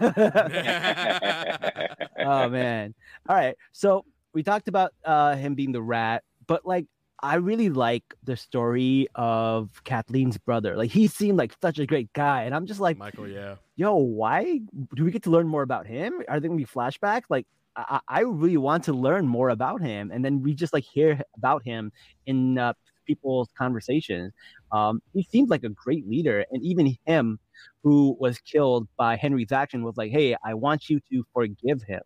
man. 2.50 2.94
All 3.27 3.36
right. 3.36 3.56
So 3.72 4.06
we 4.34 4.44
talked 4.44 4.68
about 4.68 4.94
uh 5.06 5.36
him 5.36 5.56
being 5.56 5.72
the 5.72 5.82
rat, 5.82 6.24
but 6.48 6.65
like 6.65 6.86
I 7.22 7.36
really 7.36 7.70
like 7.70 8.03
the 8.24 8.36
story 8.36 9.08
of 9.15 9.70
Kathleen's 9.86 10.38
brother. 10.38 10.75
Like 10.75 10.92
he 10.92 11.08
seemed 11.08 11.38
like 11.38 11.53
such 11.62 11.80
a 11.80 11.86
great 11.86 12.12
guy, 12.13 12.44
and 12.44 12.53
I'm 12.53 12.65
just 12.65 12.82
like, 12.82 12.98
Michael, 12.98 13.30
yeah. 13.30 13.56
yo, 13.77 13.96
why 13.96 14.60
do 14.94 15.06
we 15.06 15.12
get 15.12 15.24
to 15.24 15.30
learn 15.30 15.48
more 15.48 15.62
about 15.62 15.88
him? 15.88 16.15
Are 16.27 16.39
there 16.42 16.50
gonna 16.50 16.58
be 16.58 16.65
flashbacks? 16.65 17.24
Like, 17.30 17.48
I, 17.75 18.00
I 18.08 18.20
really 18.22 18.58
want 18.58 18.84
to 18.86 18.94
learn 18.94 19.27
more 19.27 19.50
about 19.50 19.82
him, 19.82 20.12
and 20.12 20.24
then 20.24 20.42
we 20.42 20.53
just 20.53 20.74
like 20.74 20.84
hear 20.84 21.22
about 21.38 21.63
him 21.63 21.92
in 22.25 22.58
uh, 22.58 22.74
people's 23.08 23.50
conversations. 23.58 24.32
Um, 24.72 25.01
he 25.13 25.24
seems 25.24 25.50
like 25.50 25.63
a 25.63 25.70
great 25.70 26.08
leader, 26.08 26.46
and 26.51 26.63
even 26.63 26.96
him, 27.06 27.39
who 27.84 28.15
was 28.20 28.39
killed 28.39 28.88
by 28.98 29.15
Henry's 29.18 29.51
action, 29.51 29.84
was 29.84 29.98
like, 29.98 30.12
hey, 30.12 30.36
I 30.46 30.53
want 30.53 30.89
you 30.89 31.00
to 31.12 31.24
forgive 31.34 31.82
him, 31.84 32.01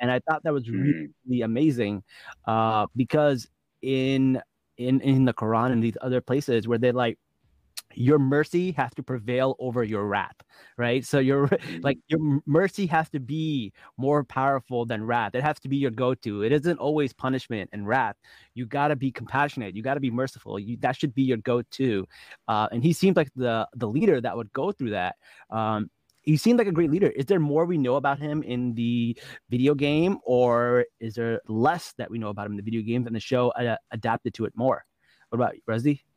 and 0.00 0.10
I 0.10 0.20
thought 0.28 0.42
that 0.44 0.52
was 0.52 0.68
really 0.70 0.94
Mhm. 0.94 1.14
really 1.26 1.42
amazing 1.42 2.02
uh, 2.46 2.86
because 2.96 3.46
in 3.82 4.42
in 4.78 5.00
in 5.00 5.24
the 5.26 5.34
Quran 5.34 5.72
and 5.72 5.82
these 5.82 5.96
other 6.00 6.20
places 6.20 6.68
where 6.68 6.78
they're 6.78 6.92
like 6.92 7.18
your 7.94 8.18
mercy 8.18 8.72
has 8.72 8.92
to 8.94 9.02
prevail 9.02 9.56
over 9.58 9.82
your 9.82 10.06
wrath 10.06 10.36
right? 10.76 11.04
So 11.04 11.18
your 11.18 11.48
like 11.82 11.98
your 12.08 12.40
mercy 12.46 12.86
has 12.86 13.08
to 13.10 13.20
be 13.20 13.72
more 13.96 14.24
powerful 14.24 14.86
than 14.86 15.04
wrath. 15.04 15.34
It 15.34 15.42
has 15.42 15.60
to 15.60 15.68
be 15.68 15.76
your 15.76 15.90
go-to. 15.90 16.42
It 16.42 16.52
isn't 16.52 16.78
always 16.78 17.12
punishment 17.12 17.70
and 17.72 17.86
wrath. 17.86 18.16
You 18.54 18.66
got 18.66 18.88
to 18.88 18.96
be 18.96 19.10
compassionate. 19.10 19.76
You 19.76 19.82
got 19.82 19.94
to 19.94 20.00
be 20.00 20.10
merciful. 20.10 20.58
You, 20.58 20.76
that 20.80 20.96
should 20.96 21.14
be 21.14 21.22
your 21.22 21.38
go-to. 21.38 22.06
Uh, 22.48 22.68
and 22.72 22.82
he 22.82 22.92
seemed 22.92 23.16
like 23.16 23.30
the 23.36 23.68
the 23.74 23.86
leader 23.88 24.20
that 24.20 24.36
would 24.36 24.52
go 24.52 24.72
through 24.72 24.90
that. 24.90 25.16
Um, 25.50 25.90
he 26.22 26.36
seemed 26.36 26.58
like 26.58 26.68
a 26.68 26.72
great 26.72 26.90
leader. 26.90 27.08
Is 27.08 27.24
there 27.26 27.40
more 27.40 27.64
we 27.64 27.78
know 27.78 27.96
about 27.96 28.18
him 28.18 28.42
in 28.42 28.74
the 28.74 29.18
video 29.48 29.74
game, 29.74 30.18
or 30.24 30.84
is 31.00 31.14
there 31.14 31.40
less 31.48 31.94
that 31.96 32.10
we 32.10 32.18
know 32.18 32.28
about 32.28 32.46
him 32.46 32.52
in 32.52 32.56
the 32.56 32.62
video 32.62 32.82
games 32.82 33.06
and 33.06 33.16
the 33.16 33.20
show 33.20 33.50
uh, 33.50 33.76
adapted 33.90 34.34
to 34.34 34.44
it 34.44 34.52
more? 34.54 34.84
What 35.30 35.36
about 35.36 35.54
you? 35.54 36.09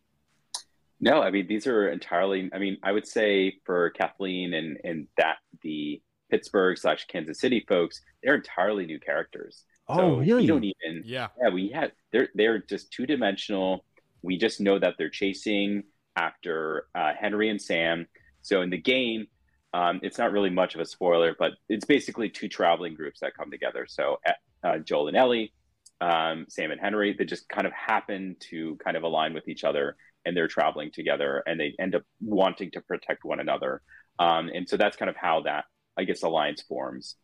No, 0.99 1.21
I 1.21 1.31
mean 1.31 1.47
these 1.47 1.67
are 1.67 1.89
entirely. 1.89 2.49
I 2.53 2.59
mean, 2.59 2.77
I 2.83 2.91
would 2.91 3.07
say 3.07 3.57
for 3.65 3.89
Kathleen 3.91 4.53
and 4.53 4.77
and 4.83 5.07
that 5.17 5.37
the 5.61 6.01
Pittsburgh 6.29 6.77
slash 6.77 7.05
Kansas 7.07 7.39
City 7.39 7.65
folks, 7.67 8.01
they're 8.23 8.35
entirely 8.35 8.85
new 8.85 8.99
characters. 8.99 9.63
Oh, 9.87 9.97
so 9.97 10.21
We 10.41 10.47
don't 10.47 10.63
even. 10.63 11.03
Yeah. 11.05 11.27
Yeah, 11.41 11.49
we 11.49 11.69
had. 11.69 11.91
They're 12.11 12.29
they're 12.35 12.59
just 12.59 12.91
two 12.91 13.05
dimensional. 13.05 13.85
We 14.21 14.37
just 14.37 14.61
know 14.61 14.79
that 14.79 14.95
they're 14.97 15.09
chasing 15.09 15.83
after 16.15 16.87
uh, 16.95 17.11
Henry 17.19 17.49
and 17.49 17.61
Sam. 17.61 18.07
So 18.41 18.61
in 18.61 18.69
the 18.69 18.77
game, 18.77 19.27
um, 19.73 19.99
it's 20.03 20.17
not 20.17 20.31
really 20.31 20.49
much 20.49 20.75
of 20.75 20.81
a 20.81 20.85
spoiler, 20.85 21.35
but 21.37 21.53
it's 21.69 21.85
basically 21.85 22.29
two 22.29 22.47
traveling 22.47 22.93
groups 22.93 23.19
that 23.21 23.35
come 23.35 23.49
together. 23.51 23.85
So 23.89 24.19
uh, 24.63 24.77
Joel 24.79 25.07
and 25.07 25.17
Ellie, 25.17 25.53
um, 25.99 26.45
Sam 26.49 26.71
and 26.71 26.79
Henry, 26.79 27.15
they 27.17 27.25
just 27.25 27.49
kind 27.49 27.65
of 27.65 27.73
happen 27.73 28.35
to 28.51 28.77
kind 28.83 28.95
of 28.95 29.03
align 29.03 29.33
with 29.33 29.47
each 29.47 29.63
other, 29.63 29.95
and 30.25 30.35
they're 30.35 30.47
traveling 30.47 30.91
together, 30.91 31.43
and 31.45 31.59
they 31.59 31.73
end 31.79 31.95
up 31.95 32.03
wanting 32.21 32.71
to 32.71 32.81
protect 32.81 33.23
one 33.25 33.39
another. 33.39 33.81
Um, 34.19 34.49
and 34.53 34.67
so 34.67 34.77
that's 34.77 34.97
kind 34.97 35.09
of 35.09 35.15
how 35.15 35.41
that 35.41 35.65
I 35.97 36.03
guess 36.05 36.23
alliance 36.23 36.61
forms. 36.61 37.15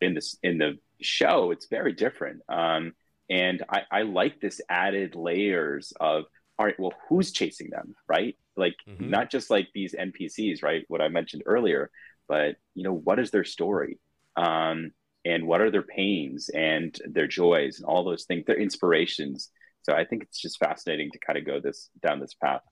In 0.00 0.14
this 0.14 0.36
in 0.42 0.58
the 0.58 0.78
show, 1.00 1.50
it's 1.50 1.66
very 1.68 1.92
different. 1.92 2.42
Um, 2.48 2.92
and 3.30 3.62
I, 3.70 3.82
I 3.90 4.02
like 4.02 4.40
this 4.40 4.60
added 4.68 5.14
layers 5.14 5.92
of 6.00 6.24
all 6.58 6.66
right, 6.66 6.78
well, 6.78 6.92
who's 7.08 7.32
chasing 7.32 7.70
them, 7.70 7.94
right? 8.08 8.36
Like 8.56 8.76
Mhm. 8.88 9.08
not 9.08 9.30
just 9.30 9.50
like 9.50 9.68
these 9.74 9.94
NPCs, 9.94 10.62
right? 10.62 10.84
What 10.88 11.00
I 11.00 11.08
mentioned 11.08 11.42
earlier, 11.46 11.90
but 12.28 12.56
you 12.74 12.84
know, 12.84 12.92
what 12.94 13.18
is 13.18 13.30
their 13.30 13.44
story? 13.44 13.98
Um, 14.36 14.92
and 15.24 15.46
what 15.46 15.60
are 15.62 15.70
their 15.70 15.82
pains 15.82 16.50
and 16.50 16.96
their 17.06 17.26
joys 17.26 17.78
and 17.78 17.86
all 17.86 18.04
those 18.04 18.24
things, 18.24 18.44
their 18.46 18.60
inspirations. 18.60 19.50
So 19.84 19.92
I 19.94 20.04
think 20.04 20.22
it's 20.22 20.40
just 20.40 20.58
fascinating 20.58 21.10
to 21.12 21.18
kind 21.18 21.38
of 21.38 21.44
go 21.44 21.60
this 21.60 21.90
down 22.02 22.18
this 22.18 22.34
path. 22.34 22.62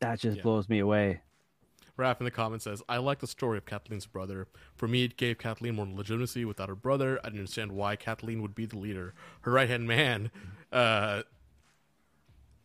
That 0.00 0.20
just 0.20 0.38
Yeah. 0.38 0.42
blows 0.42 0.68
me 0.68 0.80
away. 0.80 1.22
Raph 1.96 2.20
in 2.20 2.24
the 2.24 2.30
comments 2.30 2.64
says, 2.64 2.82
I 2.88 2.98
like 2.98 3.18
the 3.18 3.26
story 3.26 3.58
of 3.58 3.64
Kathleen's 3.66 4.06
brother. 4.06 4.46
For 4.76 4.86
me, 4.86 5.02
it 5.04 5.16
gave 5.16 5.38
Kathleen 5.38 5.74
more 5.76 5.86
legitimacy. 5.86 6.44
Without 6.44 6.68
her 6.68 6.76
brother, 6.76 7.18
I 7.22 7.28
didn't 7.28 7.40
understand 7.40 7.72
why 7.72 7.96
Kathleen 7.96 8.40
would 8.42 8.54
be 8.54 8.66
the 8.66 8.78
leader. 8.78 9.14
Her 9.40 9.50
right 9.50 9.68
hand 9.68 9.88
man 9.88 10.30
uh, 10.70 11.22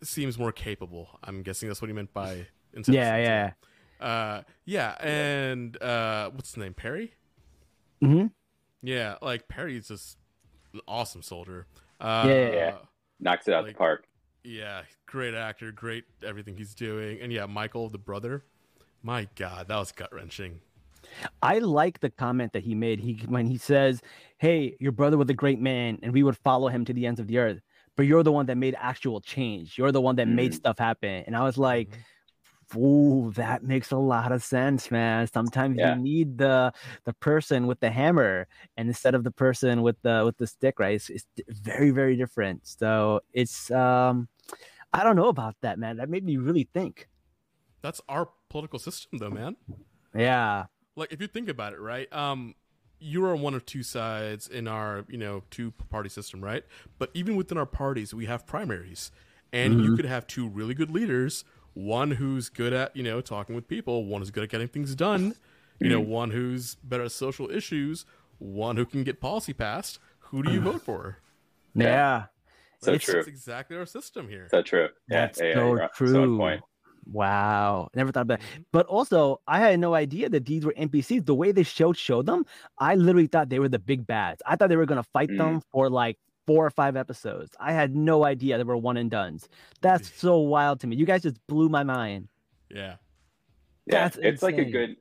seems 0.03 0.37
more 0.37 0.51
capable. 0.51 1.19
I'm 1.23 1.41
guessing 1.41 1.67
that's 1.67 1.81
what 1.81 1.87
he 1.87 1.93
meant 1.93 2.13
by. 2.13 2.47
Yeah, 2.87 3.17
yeah. 3.17 3.53
Uh, 3.99 4.41
yeah, 4.65 4.91
and 5.01 5.81
uh, 5.81 6.29
what's 6.31 6.49
his 6.51 6.57
name? 6.57 6.73
Perry? 6.73 7.13
hmm 8.01 8.25
Yeah, 8.81 9.15
like 9.21 9.47
Perry's 9.47 9.87
just 9.87 10.17
an 10.73 10.81
awesome 10.87 11.21
soldier. 11.21 11.65
Uh, 11.99 12.25
Yeah, 12.27 12.35
yeah, 12.35 12.55
yeah. 12.55 12.75
Knocks 13.19 13.47
it 13.47 13.53
out 13.53 13.63
Like- 13.63 13.73
the 13.73 13.77
park. 13.77 14.05
yeah, 14.43 14.83
great 15.05 15.33
actor, 15.33 15.71
great 15.71 16.03
everything 16.23 16.57
he's 16.57 16.73
doing. 16.75 17.19
And 17.21 17.31
yeah, 17.31 17.45
Michael, 17.45 17.89
the 17.89 17.97
brother. 17.97 18.43
My 19.01 19.27
God, 19.35 19.67
that 19.67 19.77
was 19.77 19.91
gut 19.91 20.13
wrenching. 20.13 20.61
I 21.41 21.59
like 21.59 21.99
the 21.99 22.09
comment 22.09 22.53
that 22.53 22.63
he 22.63 22.73
made. 22.75 22.99
He 23.01 23.15
when 23.27 23.45
he 23.45 23.57
says, 23.57 24.01
"Hey, 24.37 24.77
your 24.79 24.93
brother 24.93 25.17
was 25.17 25.29
a 25.29 25.33
great 25.33 25.59
man, 25.59 25.99
and 26.01 26.13
we 26.13 26.23
would 26.23 26.37
follow 26.37 26.69
him 26.69 26.85
to 26.85 26.93
the 26.93 27.05
ends 27.05 27.19
of 27.19 27.27
the 27.27 27.37
earth." 27.37 27.59
But 27.97 28.03
you're 28.03 28.23
the 28.23 28.31
one 28.31 28.45
that 28.47 28.55
made 28.57 28.75
actual 28.79 29.19
change. 29.21 29.77
You're 29.77 29.91
the 29.91 30.01
one 30.01 30.15
that 30.15 30.27
made 30.27 30.51
Mhm. 30.51 30.55
stuff 30.55 30.79
happen. 30.79 31.23
And 31.27 31.35
I 31.35 31.43
was 31.43 31.57
like, 31.57 31.89
Mhm. 31.89 31.97
"Ooh, 32.75 33.31
that 33.35 33.63
makes 33.63 33.91
a 33.91 33.97
lot 33.97 34.31
of 34.31 34.43
sense, 34.43 34.91
man. 34.91 35.27
Sometimes 35.27 35.77
Yeah. 35.77 35.95
you 35.95 36.01
need 36.01 36.37
the 36.37 36.73
the 37.05 37.13
person 37.13 37.67
with 37.67 37.79
the 37.79 37.91
hammer, 37.91 38.47
and 38.77 38.87
instead 38.87 39.15
of 39.15 39.23
the 39.23 39.31
person 39.31 39.81
with 39.81 40.01
the 40.01 40.23
with 40.25 40.37
the 40.37 40.47
stick, 40.47 40.79
right? 40.79 40.95
It's, 40.95 41.09
it's 41.09 41.25
very 41.59 41.91
very 41.91 42.15
different. 42.15 42.65
So 42.67 43.21
it's 43.33 43.69
um, 43.71 44.27
I 44.93 45.03
don't 45.03 45.15
know 45.15 45.29
about 45.29 45.55
that, 45.61 45.79
man. 45.79 45.97
That 45.97 46.09
made 46.09 46.23
me 46.23 46.37
really 46.37 46.69
think. 46.73 47.09
That's 47.81 48.01
our 48.07 48.29
political 48.49 48.79
system, 48.79 49.19
though, 49.19 49.29
man. 49.29 49.57
Yeah, 50.15 50.65
Like, 50.95 51.11
if 51.11 51.19
you 51.21 51.27
think 51.27 51.49
about 51.49 51.73
it, 51.73 51.79
right? 51.79 52.11
Um, 52.13 52.55
you 52.99 53.25
are 53.25 53.33
on 53.33 53.41
one 53.41 53.53
of 53.55 53.65
two 53.65 53.83
sides 53.83 54.47
in 54.47 54.67
our, 54.67 55.05
you 55.09 55.17
know, 55.17 55.43
two 55.49 55.71
party 55.89 56.07
system, 56.07 56.41
right? 56.43 56.63
But 56.99 57.09
even 57.13 57.35
within 57.35 57.57
our 57.57 57.65
parties, 57.65 58.13
we 58.13 58.25
have 58.27 58.45
primaries, 58.45 59.11
and 59.51 59.81
you 59.83 59.95
could 59.95 60.05
have 60.05 60.27
two 60.27 60.47
really 60.47 60.73
good 60.73 60.91
leaders. 60.91 61.43
One 61.73 62.11
who's 62.11 62.49
good 62.49 62.73
at, 62.73 62.95
you 62.95 63.03
know, 63.03 63.21
talking 63.21 63.55
with 63.55 63.67
people. 63.67 64.05
One 64.05 64.21
who's 64.21 64.31
good 64.31 64.43
at 64.43 64.49
getting 64.49 64.67
things 64.67 64.95
done. 64.95 65.35
You 65.79 65.89
know, 65.89 65.99
one 65.99 66.31
who's 66.31 66.75
better 66.75 67.03
at 67.03 67.11
social 67.11 67.49
issues. 67.49 68.05
One 68.39 68.77
who 68.77 68.85
can 68.85 69.03
get 69.03 69.19
policy 69.19 69.53
passed. 69.53 69.99
Who 70.19 70.43
do 70.43 70.51
you 70.51 70.61
vote 70.61 70.81
for? 70.85 71.17
yeah. 71.75 71.85
Yeah. 71.85 72.23
So 72.81 72.91
It's- 72.91 73.05
true. 73.05 73.13
That's 73.15 73.27
exactly 73.27 73.77
our 73.77 73.85
system 73.85 74.27
here. 74.27 74.47
So 74.51 74.61
true. 74.61 74.89
Yeah, 75.09 75.21
That's 75.27 75.39
yeah, 75.39 75.47
yeah, 75.47 75.53
so 75.55 75.87
true. 75.95 76.07
So 76.09 76.37
point. 76.37 76.61
Wow, 77.05 77.89
never 77.95 78.11
thought 78.11 78.21
about 78.21 78.39
that. 78.39 78.47
Mhm. 78.59 78.65
But 78.71 78.85
also, 78.87 79.41
I 79.47 79.59
had 79.59 79.79
no 79.79 79.93
idea 79.93 80.29
that 80.29 80.45
these 80.45 80.65
were 80.65 80.73
NPCs. 80.77 81.25
The 81.25 81.35
way 81.35 81.51
they 81.51 81.63
showed 81.63 81.97
showed 81.97 82.25
them, 82.25 82.45
I 82.77 82.95
literally 82.95 83.27
thought 83.27 83.49
they 83.49 83.59
were 83.59 83.67
the 83.69 83.79
big 83.79 84.07
bads. 84.07 84.41
I 84.45 84.55
thought 84.55 84.69
they 84.69 84.77
were 84.77 84.85
gonna 84.85 85.03
fight 85.03 85.29
Mm. 85.29 85.37
them 85.37 85.61
for 85.71 85.89
like 85.89 86.17
four 86.45 86.65
or 86.65 86.69
five 86.69 86.95
episodes. 86.95 87.55
I 87.59 87.73
had 87.73 87.95
no 87.95 88.25
idea 88.25 88.57
they 88.57 88.63
were 88.63 88.77
one 88.77 88.97
and 88.97 89.09
duns. 89.09 89.47
That's 89.81 90.11
so 90.19 90.39
wild 90.39 90.79
to 90.81 90.87
me. 90.87 90.95
You 90.95 91.05
guys 91.05 91.23
just 91.23 91.37
blew 91.47 91.69
my 91.69 91.83
mind. 91.83 92.27
Yeah. 92.69 92.95
Yeah, 93.85 94.03
That's 94.03 94.17
it's 94.21 94.43
like 94.43 94.57
a 94.57 94.65
good. 94.65 94.95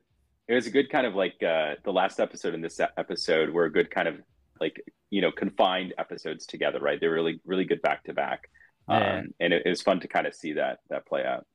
It 0.47 0.55
was 0.55 0.67
a 0.67 0.71
good 0.71 0.89
kind 0.89 1.07
of 1.07 1.15
like 1.15 1.41
uh, 1.41 1.75
the 1.85 1.93
last 1.93 2.19
episode 2.19 2.53
and 2.53 2.61
this 2.61 2.79
episode 2.97 3.49
were 3.49 3.63
a 3.65 3.71
good 3.71 3.89
kind 3.89 4.09
of 4.09 4.15
like 4.59 4.83
you 5.09 5.21
know 5.21 5.31
confined 5.31 5.93
episodes 5.97 6.45
together, 6.45 6.79
right? 6.79 6.99
They 6.99 7.07
were 7.07 7.13
really 7.13 7.39
really 7.45 7.63
good 7.63 7.81
back 7.81 8.03
to 8.05 8.13
back, 8.13 8.49
um, 8.89 9.33
and 9.39 9.53
it, 9.53 9.63
it 9.65 9.69
was 9.69 9.81
fun 9.81 10.01
to 10.01 10.07
kind 10.09 10.27
of 10.27 10.35
see 10.35 10.53
that 10.53 10.79
that 10.89 11.05
play 11.05 11.23
out. 11.23 11.45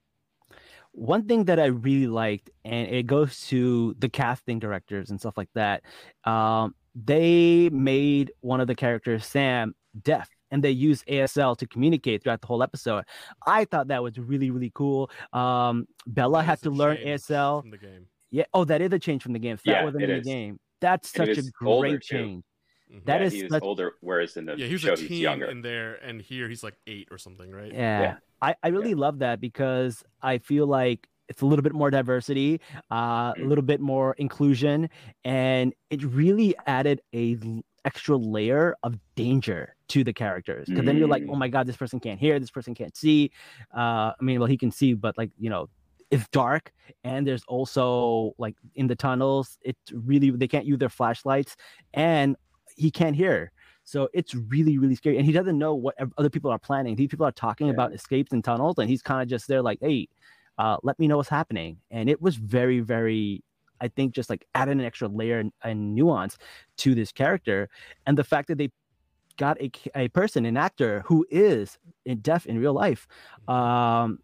One 0.93 1.29
thing 1.29 1.45
that 1.45 1.61
I 1.61 1.67
really 1.67 2.07
liked, 2.07 2.51
and 2.65 2.89
it 2.89 3.07
goes 3.07 3.47
to 3.49 3.95
the 3.99 4.09
casting 4.09 4.59
directors 4.59 5.11
and 5.11 5.21
stuff 5.21 5.37
like 5.37 5.51
that. 5.55 5.83
Um, 6.25 6.75
they 6.95 7.69
made 7.71 8.33
one 8.41 8.61
of 8.61 8.67
the 8.67 8.75
characters, 8.75 9.27
Sam, 9.27 9.75
deaf, 10.03 10.29
and 10.51 10.63
they 10.63 10.71
use 10.71 11.03
ASL 11.09 11.57
to 11.59 11.67
communicate 11.67 12.23
throughout 12.23 12.41
the 12.41 12.47
whole 12.47 12.63
episode. 12.63 13.05
I 13.47 13.65
thought 13.65 13.89
that 13.89 14.03
was 14.03 14.19
really, 14.19 14.51
really 14.51 14.73
cool. 14.75 15.11
Um, 15.33 15.87
Bella 16.07 16.43
had 16.43 16.61
to 16.63 16.71
learn 16.71 16.97
ASL. 16.99 17.63
from 17.63 17.71
the 17.71 17.79
game. 17.79 18.07
Yeah. 18.31 18.45
Oh, 18.53 18.65
that 18.65 18.81
is 18.83 18.93
a 18.93 18.99
change 18.99 19.23
from 19.23 19.33
the 19.33 19.39
game. 19.39 19.55
If 19.55 19.63
that 19.65 19.71
Yeah, 19.71 19.85
wasn't 19.85 20.03
it 20.05 20.11
in 20.11 20.17
the 20.17 20.21
is. 20.21 20.27
game. 20.27 20.61
That's 20.81 21.11
such 21.11 21.29
a 21.39 21.43
great 21.53 21.93
too. 21.93 21.99
change. 22.01 22.45
Mhm. 22.93 23.05
That 23.05 23.21
yeah, 23.21 23.27
is 23.27 23.33
he 23.33 23.43
was 23.43 23.53
such- 23.53 23.63
older, 23.63 23.95
whereas 24.01 24.37
in 24.37 24.47
the 24.47 24.57
yeah, 24.57 24.67
he 24.67 24.73
was 24.73 24.81
show 24.83 24.93
a 24.95 24.97
he's 24.97 25.21
younger. 25.21 25.47
in 25.47 25.61
there, 25.63 25.95
and 25.97 26.23
here 26.23 26.49
he's 26.49 26.63
like 26.63 26.75
eight 26.87 27.09
or 27.11 27.19
something, 27.19 27.51
right? 27.51 27.73
Yeah. 27.73 28.01
Yeah. 28.01 28.17
I, 28.41 28.55
I 28.63 28.69
really 28.69 28.95
love 28.95 29.19
that 29.19 29.41
because 29.41 30.05
I 30.23 30.39
feel 30.39 30.67
like 30.67 31.07
it's 31.29 31.43
a 31.43 31.47
little 31.47 31.63
bit 31.63 31.75
more 31.75 31.91
diversity, 31.91 32.61
uh, 32.91 33.35
a 33.37 33.43
little 33.43 33.65
bit 33.65 33.81
more 33.81 34.15
inclusion, 34.15 34.89
and 35.25 35.75
it 35.91 36.03
really 36.03 36.55
added 36.67 37.03
a 37.13 37.37
l- 37.43 37.63
extra 37.85 38.17
layer 38.17 38.77
of 38.83 38.97
danger 39.17 39.75
to 39.89 40.05
the 40.05 40.13
characters. 40.13 40.69
Because 40.69 40.85
then 40.85 40.97
you're 40.97 41.09
like, 41.09 41.23
Mm. 41.23 41.31
oh 41.33 41.37
my 41.37 41.49
god, 41.49 41.67
this 41.67 41.77
person 41.77 42.01
can't 42.01 42.21
hear, 42.21 42.39
this 42.39 42.51
person 42.51 42.75
can't 42.75 42.97
see. 42.97 43.31
Uh, 43.77 44.13
I 44.19 44.23
mean, 44.23 44.39
well, 44.41 44.49
he 44.49 44.59
can 44.59 44.71
see, 44.71 44.95
but 44.95 45.17
like 45.19 45.31
you 45.39 45.51
know, 45.51 45.69
it's 46.11 46.27
dark, 46.29 46.73
and 47.05 47.27
there's 47.27 47.45
also 47.49 48.33
like 48.39 48.57
in 48.75 48.87
the 48.87 48.97
tunnels, 48.97 49.59
it's 49.63 49.93
really 49.93 50.31
they 50.31 50.49
can't 50.49 50.67
use 50.67 50.79
their 50.79 50.89
flashlights, 50.89 51.57
and 51.95 52.37
he 52.77 52.91
can't 52.91 53.17
hear. 53.17 53.53
So 53.85 54.09
it's 54.13 54.35
really, 54.35 54.77
really 54.77 54.95
scary. 54.95 55.17
And 55.17 55.25
he 55.25 55.33
doesn't 55.33 55.59
know 55.59 55.75
what 55.75 55.95
other 56.19 56.29
people 56.29 56.51
are 56.51 56.59
planning. 56.59 56.95
These 56.95 57.09
people 57.09 57.25
are 57.27 57.33
talking 57.33 57.69
Yeah. 57.69 57.73
about 57.73 57.95
escapes 57.95 58.33
and 58.33 58.45
tunnels, 58.45 58.77
and 58.79 58.89
he's 58.89 59.01
kind 59.03 59.23
of 59.23 59.29
just 59.29 59.49
there, 59.49 59.63
like, 59.63 59.79
hey, 59.81 60.09
uh, 60.59 60.77
let 60.83 60.99
me 60.99 61.09
know 61.09 61.17
what's 61.17 61.29
happening. 61.31 61.79
And 61.91 62.11
it 62.11 62.21
was 62.21 62.37
very, 62.37 62.81
very, 62.81 63.43
I 63.81 63.89
think, 63.89 64.15
just 64.15 64.31
like 64.31 64.47
added 64.55 64.79
an 64.79 64.85
extra 64.85 65.09
layer 65.09 65.39
and, 65.39 65.53
and 65.63 65.95
nuance 65.95 66.39
to 66.79 66.95
this 66.95 67.13
character. 67.13 67.69
And 68.07 68.17
the 68.17 68.25
fact 68.25 68.49
that 68.49 68.59
they 68.59 68.71
got 69.37 69.61
a, 69.61 69.71
a 69.95 70.09
person, 70.09 70.45
an 70.47 70.57
actor 70.57 71.03
who 71.07 71.27
is 71.31 71.79
in 72.05 72.19
deaf 72.19 72.47
in 72.47 72.59
real 72.59 72.75
life, 72.75 73.07
um, 73.47 74.19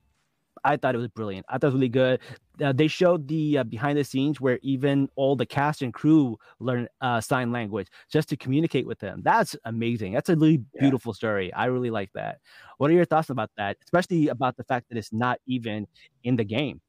I 0.65 0.77
thought 0.79 0.95
it 0.95 0.99
was 0.99 1.09
brilliant. 1.09 1.45
I 1.49 1.59
thought 1.59 1.65
it 1.65 1.67
was 1.67 1.75
really 1.75 1.89
good. 1.89 2.21
Uh, 2.63 2.73
they 2.73 2.89
showed 2.89 3.29
the 3.29 3.59
uh, 3.59 3.65
behind 3.65 3.99
the 3.99 4.05
scenes 4.05 4.41
where 4.41 4.59
even 4.63 5.09
all 5.15 5.37
the 5.37 5.45
cast 5.45 5.83
and 5.83 5.93
crew 5.93 6.39
learn 6.59 6.89
uh, 7.01 7.21
sign 7.21 7.53
language 7.53 7.89
just 8.11 8.29
to 8.31 8.37
communicate 8.37 8.87
with 8.87 8.99
them. 8.99 9.21
That's 9.23 9.55
amazing. 9.65 10.15
That's 10.15 10.31
a 10.31 10.37
really 10.37 10.63
Yeah. 10.73 10.81
beautiful 10.81 11.13
story. 11.13 11.53
I 11.53 11.67
really 11.67 11.91
like 11.91 12.11
that. 12.15 12.39
What 12.79 12.91
are 12.91 12.95
your 12.95 13.05
thoughts 13.05 13.29
about 13.29 13.51
that? 13.59 13.77
Especially 13.85 14.29
about 14.29 14.57
the 14.57 14.65
fact 14.65 14.89
that 14.89 14.97
it's 14.97 15.13
not 15.13 15.39
even 15.47 15.87
in 16.23 16.37
the 16.37 16.45
game. 16.45 16.81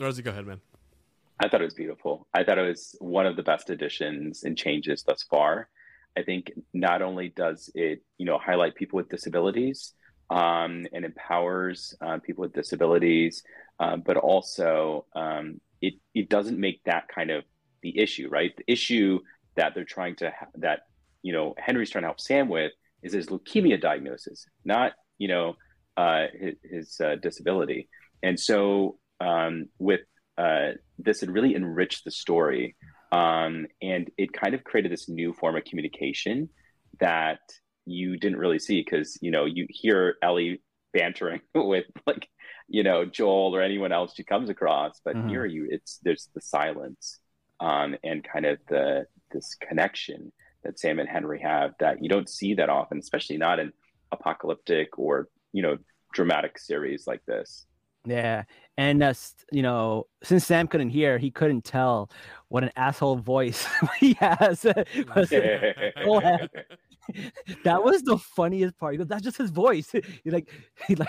Rosie, 0.00 0.22
go 0.22 0.30
ahead, 0.30 0.46
man. 0.46 0.60
I 1.40 1.48
thought 1.48 1.60
it 1.60 1.64
was 1.64 1.74
beautiful. 1.74 2.26
I 2.32 2.44
thought 2.44 2.58
it 2.58 2.68
was 2.68 2.96
one 3.00 3.26
of 3.26 3.36
the 3.36 3.42
best 3.42 3.70
additions 3.70 4.44
and 4.44 4.56
changes 4.56 5.02
thus 5.02 5.22
far. 5.24 5.68
I 6.16 6.22
think 6.22 6.52
not 6.72 7.02
only 7.02 7.28
does 7.30 7.70
it, 7.74 8.02
you 8.18 8.26
know, 8.26 8.38
highlight 8.38 8.76
people 8.76 8.96
with 8.96 9.08
disabilities 9.08 9.94
um, 10.30 10.86
and 10.92 11.04
empowers 11.04 11.94
uh, 12.00 12.18
people 12.18 12.42
with 12.42 12.52
disabilities, 12.52 13.42
uh, 13.80 13.96
but 13.96 14.16
also 14.16 15.06
um, 15.16 15.60
it 15.80 15.94
it 16.14 16.28
doesn't 16.28 16.58
make 16.58 16.82
that 16.84 17.08
kind 17.08 17.30
of 17.30 17.44
the 17.82 17.98
issue, 17.98 18.28
right? 18.28 18.52
The 18.56 18.72
issue 18.72 19.18
that 19.56 19.74
they're 19.74 19.84
trying 19.84 20.16
to 20.16 20.30
ha- 20.30 20.46
that 20.56 20.82
you 21.22 21.32
know 21.32 21.54
Henry's 21.58 21.90
trying 21.90 22.02
to 22.02 22.08
help 22.08 22.20
Sam 22.20 22.48
with 22.48 22.72
is 23.02 23.12
his 23.12 23.26
leukemia 23.26 23.80
diagnosis, 23.80 24.46
not 24.64 24.92
you 25.18 25.28
know 25.28 25.54
uh, 25.96 26.26
his, 26.32 26.54
his 26.62 27.00
uh, 27.00 27.16
disability. 27.20 27.88
And 28.22 28.38
so 28.38 28.98
um, 29.20 29.66
with 29.78 30.00
uh, 30.38 30.72
this, 30.98 31.22
it 31.22 31.30
really 31.30 31.54
enriched 31.54 32.04
the 32.04 32.10
story, 32.10 32.76
um, 33.12 33.66
and 33.80 34.10
it 34.18 34.32
kind 34.32 34.54
of 34.54 34.64
created 34.64 34.90
this 34.92 35.08
new 35.08 35.32
form 35.34 35.56
of 35.56 35.64
communication 35.64 36.48
that 37.00 37.38
you 37.86 38.16
didn't 38.16 38.38
really 38.38 38.58
see 38.58 38.82
because 38.82 39.18
you 39.20 39.30
know 39.30 39.44
you 39.44 39.66
hear 39.68 40.16
Ellie 40.22 40.62
bantering 40.92 41.40
with 41.54 41.84
like 42.06 42.28
you 42.68 42.82
know 42.82 43.04
Joel 43.04 43.54
or 43.54 43.60
anyone 43.62 43.92
else 43.92 44.14
she 44.16 44.24
comes 44.24 44.48
across, 44.50 45.00
but 45.04 45.16
Mhm. 45.16 45.28
here 45.28 45.44
you 45.44 45.66
it's 45.70 45.98
there's 46.02 46.28
the 46.34 46.40
silence 46.40 47.18
um, 47.60 47.96
and 48.02 48.24
kind 48.24 48.46
of 48.46 48.58
the 48.68 49.06
this 49.32 49.54
connection 49.68 50.32
that 50.64 50.78
Sam 50.78 50.98
and 50.98 51.08
Henry 51.08 51.40
have 51.42 51.72
that 51.80 52.02
you 52.02 52.08
don't 52.08 52.28
see 52.28 52.54
that 52.54 52.70
often, 52.70 52.98
especially 52.98 53.36
not 53.36 53.58
in 53.58 53.72
apocalyptic 54.12 54.98
or 54.98 55.28
you 55.52 55.62
know 55.62 55.76
dramatic 56.12 56.58
series 56.58 57.06
like 57.06 57.20
this. 57.26 57.66
Yeah, 58.06 58.44
and 58.76 59.02
uh, 59.02 59.14
you 59.52 59.62
know, 59.62 60.06
since 60.22 60.44
Sam 60.46 60.66
couldn't 60.68 60.90
hear, 60.90 61.18
he 61.18 61.30
couldn't 61.30 61.64
tell 61.64 62.10
what 62.48 62.64
an 62.64 62.70
asshole 62.76 63.16
voice 63.16 63.66
he 64.00 64.14
has. 64.14 64.64
That 67.64 67.84
was 67.84 68.02
the 68.02 68.16
funniest 68.18 68.78
part. 68.78 68.94
He 68.94 68.98
goes, 68.98 69.08
That's 69.08 69.22
just 69.22 69.36
his 69.36 69.50
voice. 69.50 69.92
He 70.24 70.30
like, 70.30 70.48
he 70.88 70.94
like. 70.94 71.08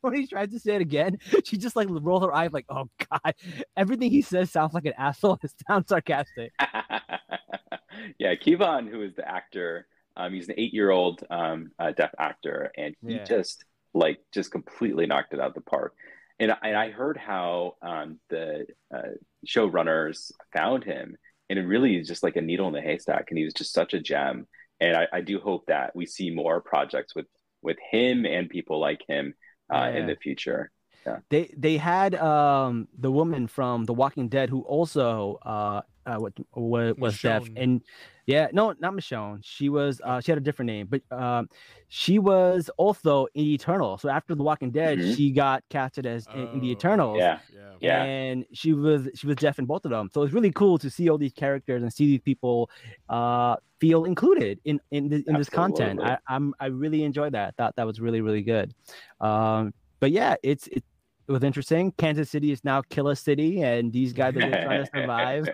when 0.00 0.14
he 0.14 0.26
tries 0.28 0.50
to 0.50 0.60
say 0.60 0.76
it 0.76 0.80
again, 0.80 1.18
she 1.44 1.56
just 1.56 1.74
like 1.74 1.88
roll 1.90 2.20
her 2.20 2.32
eye 2.32 2.48
like, 2.52 2.66
"Oh 2.68 2.88
God!" 3.10 3.34
Everything 3.76 4.12
he 4.12 4.22
says 4.22 4.48
sounds 4.52 4.74
like 4.74 4.84
an 4.84 4.92
asshole. 4.96 5.40
It 5.42 5.52
sounds 5.66 5.88
sarcastic. 5.88 6.52
yeah, 8.18 8.34
Keivonn, 8.36 8.88
who 8.88 9.02
is 9.02 9.14
the 9.16 9.28
actor, 9.28 9.88
um, 10.16 10.32
he's 10.32 10.48
an 10.48 10.54
eight-year-old 10.56 11.24
um, 11.30 11.72
uh, 11.80 11.90
deaf 11.90 12.12
actor, 12.16 12.70
and 12.76 12.94
he 13.04 13.14
Yeah. 13.14 13.24
just 13.24 13.64
like 13.92 14.18
just 14.32 14.52
completely 14.52 15.06
knocked 15.06 15.34
it 15.34 15.40
out 15.40 15.48
of 15.48 15.54
the 15.54 15.60
park. 15.62 15.94
And 16.38 16.52
I- 16.52 16.58
and 16.62 16.76
I 16.76 16.90
heard 16.90 17.16
how 17.16 17.76
um, 17.82 18.18
the 18.28 18.66
uh, 18.94 19.12
showrunners 19.46 20.32
found 20.52 20.84
him, 20.84 21.16
and 21.48 21.58
it 21.58 21.62
really 21.62 21.96
is 21.96 22.06
just 22.08 22.22
like 22.22 22.36
a 22.36 22.40
needle 22.42 22.68
in 22.68 22.74
the 22.74 22.80
haystack. 22.80 23.26
And 23.30 23.38
he 23.38 23.44
was 23.44 23.54
just 23.54 23.72
such 23.72 23.94
a 23.94 24.00
gem. 24.00 24.46
And 24.80 24.96
I, 24.96 25.06
I 25.12 25.20
do 25.22 25.40
hope 25.40 25.66
that 25.66 25.96
we 25.96 26.04
see 26.06 26.30
more 26.30 26.60
projects 26.60 27.14
with 27.14 27.26
with 27.62 27.78
him 27.90 28.26
and 28.26 28.48
people 28.50 28.78
like 28.78 29.02
him 29.08 29.34
uh, 29.72 29.90
in 29.96 30.06
the 30.06 30.16
future. 30.16 30.70
They 31.30 31.54
they 31.56 31.76
had 31.78 32.14
um 32.16 32.88
the 32.98 33.10
woman 33.10 33.46
from 33.46 33.84
The 33.84 33.94
Walking 33.94 34.28
Dead 34.28 34.50
who 34.50 34.60
also 34.62 35.38
uh, 35.42 35.80
uh 36.04 36.16
what 36.18 36.34
was, 36.54 36.94
was 36.98 37.14
deaf 37.22 37.42
and 37.56 37.82
yeah 38.26 38.48
no 38.52 38.74
not 38.78 38.92
Michonne 38.92 39.38
she 39.42 39.68
was 39.68 40.00
uh 40.04 40.20
she 40.20 40.30
had 40.30 40.38
a 40.38 40.40
different 40.40 40.66
name 40.66 40.88
but 40.90 41.00
um 41.10 41.48
she 41.88 42.18
was 42.18 42.68
also 42.76 43.26
in 43.34 43.44
Eternal 43.46 43.98
so 43.98 44.08
after 44.08 44.34
The 44.34 44.42
Walking 44.42 44.70
Dead 44.70 44.98
Mhm. 44.98 45.14
she 45.16 45.30
got 45.30 45.62
casted 45.70 46.06
as 46.06 46.26
in, 46.34 46.48
in 46.54 46.60
the 46.60 46.68
Oh, 46.70 46.72
Eternals 46.72 47.18
Yeah. 47.18 47.38
Yeah. 47.52 47.72
Yeah. 47.80 48.02
and 48.02 48.44
she 48.52 48.72
was 48.72 49.08
she 49.14 49.26
was 49.26 49.36
deaf 49.36 49.58
in 49.58 49.66
both 49.66 49.84
of 49.84 49.90
them 49.90 50.08
so 50.12 50.22
it's 50.22 50.32
really 50.32 50.50
cool 50.52 50.78
to 50.78 50.90
see 50.90 51.08
all 51.08 51.18
these 51.18 51.32
characters 51.34 51.82
and 51.82 51.92
see 51.92 52.06
these 52.06 52.22
people 52.22 52.70
uh 53.08 53.56
feel 53.80 54.04
included 54.06 54.58
in 54.64 54.80
in, 54.90 55.08
this 55.08 55.22
in 55.26 55.36
this 55.36 55.50
content 55.50 56.00
I, 56.02 56.16
i'm 56.26 56.54
i 56.58 56.66
really 56.66 57.04
enjoyed 57.04 57.32
that 57.34 57.48
I 57.48 57.62
thought 57.62 57.76
that 57.76 57.86
was 57.86 58.00
really 58.00 58.22
really 58.22 58.42
good 58.42 58.72
um 59.20 59.74
but 60.00 60.10
yeah 60.10 60.34
it's 60.42 60.66
it, 60.68 60.82
it 61.28 61.32
was 61.32 61.44
interesting 61.44 61.92
kansas 61.98 62.30
city 62.30 62.50
is 62.50 62.64
now 62.64 62.80
killer 62.88 63.14
city 63.14 63.62
and 63.62 63.92
these 63.92 64.14
guys 64.14 64.34
are 64.36 64.40
just 64.50 64.62
trying 64.62 64.78
to 64.82 64.86
survive 64.94 65.46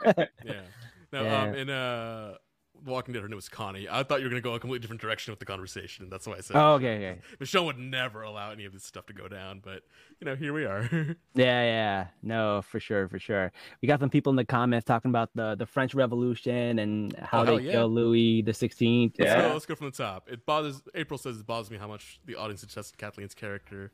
Yeah. 0.45 0.55
Now, 1.13 1.23
Yeah. 1.25 1.43
um, 1.43 1.55
in 1.55 1.69
uh, 1.71 2.35
Walking 2.85 3.15
Dead, 3.15 3.23
her 3.23 3.29
name 3.29 3.37
was 3.37 3.49
Connie. 3.49 3.89
I 3.91 4.03
thought 4.03 4.19
you 4.21 4.25
were 4.27 4.31
going 4.31 4.43
to 4.43 4.49
go 4.49 4.55
a 4.55 4.61
completely 4.61 4.81
different 4.83 5.01
direction 5.01 5.33
with 5.33 5.39
the 5.39 5.45
conversation. 5.47 6.05
And 6.05 6.13
That's 6.13 6.27
why 6.27 6.35
I 6.35 6.41
said. 6.41 6.57
oh 6.57 6.59
Michonne, 6.59 6.75
okay 6.77 6.97
okay 6.97 7.21
'cause 7.39 7.49
Michonne 7.49 7.65
would 7.67 7.79
never 7.79 8.23
allow 8.23 8.51
any 8.51 8.65
of 8.65 8.73
this 8.73 8.85
stuff 8.85 9.07
to 9.07 9.13
go 9.13 9.29
down, 9.29 9.61
but 9.65 9.83
you 10.21 10.25
know, 10.27 10.35
here 10.37 10.53
we 10.53 10.65
are. 10.65 10.83
yeah 11.35 11.63
yeah 11.65 12.07
no 12.23 12.63
for 12.63 12.79
sure 12.79 13.09
for 13.09 13.19
sure 13.19 13.51
we 13.81 13.89
got 13.89 13.99
some 14.01 14.11
people 14.11 14.31
in 14.31 14.37
the 14.37 14.45
comments 14.45 14.85
talking 14.85 15.11
about 15.11 15.31
the 15.35 15.55
the 15.55 15.67
french 15.67 15.95
revolution 15.95 16.79
and 16.79 17.13
how 17.19 17.43
Oh, 17.43 17.45
they 17.45 17.53
hell 17.53 17.61
yeah. 17.61 17.73
kill 17.73 17.89
louis 17.89 18.43
the 18.43 18.53
16th 18.53 19.15
Let's, 19.19 19.31
Yeah. 19.33 19.43
go, 19.49 19.53
let's 19.55 19.67
go 19.67 19.75
from 19.75 19.87
the 19.91 19.97
top. 19.97 20.29
It 20.31 20.45
bothers 20.47 20.83
April 20.95 21.19
says 21.19 21.39
it 21.39 21.47
bothers 21.47 21.71
me 21.71 21.79
how 21.79 21.89
much 21.89 22.21
the 22.27 22.37
audience 22.37 22.61
detested 22.61 22.99
Kathleen's 22.99 23.35
character, 23.35 23.93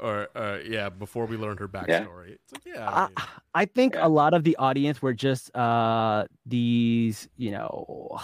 or 0.00 0.28
uh, 0.36 0.58
yeah, 0.64 0.88
before 0.88 1.26
we 1.26 1.36
learned 1.36 1.60
her 1.60 1.68
backstory. 1.68 2.32
It's 2.34 2.52
like 2.52 2.62
yeah, 2.66 2.88
I 2.88 3.00
I, 3.04 3.08
mean, 3.08 3.16
I 3.54 3.64
think 3.66 3.94
Yeah. 3.94 4.06
a 4.06 4.08
lot 4.08 4.34
of 4.34 4.44
the 4.44 4.56
audience 4.56 5.02
were 5.02 5.14
just 5.14 5.54
uh 5.56 6.26
these 6.46 7.28
you 7.36 7.50
know 7.50 8.18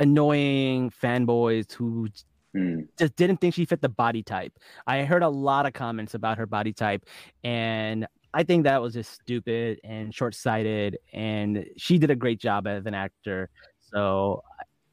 annoying 0.00 0.90
fanboys 0.90 1.72
who 1.72 2.08
Mm. 2.56 2.86
just 2.98 3.16
didn't 3.16 3.38
think 3.40 3.54
she 3.54 3.64
fit 3.64 3.80
the 3.80 3.88
body 3.88 4.22
type. 4.22 4.52
I 4.86 5.02
heard 5.04 5.22
a 5.24 5.28
lot 5.28 5.66
of 5.66 5.72
comments 5.72 6.14
about 6.14 6.38
her 6.38 6.46
body 6.46 6.72
type, 6.72 7.04
and 7.42 8.06
I 8.32 8.44
think 8.44 8.64
that 8.64 8.80
was 8.80 8.94
just 8.94 9.12
stupid 9.12 9.80
and 9.84 10.14
short-sighted. 10.14 10.98
And 11.12 11.66
she 11.76 11.98
did 11.98 12.10
a 12.10 12.16
great 12.16 12.38
job 12.40 12.66
as 12.68 12.86
an 12.86 12.94
actor. 12.94 13.50
So 13.80 14.42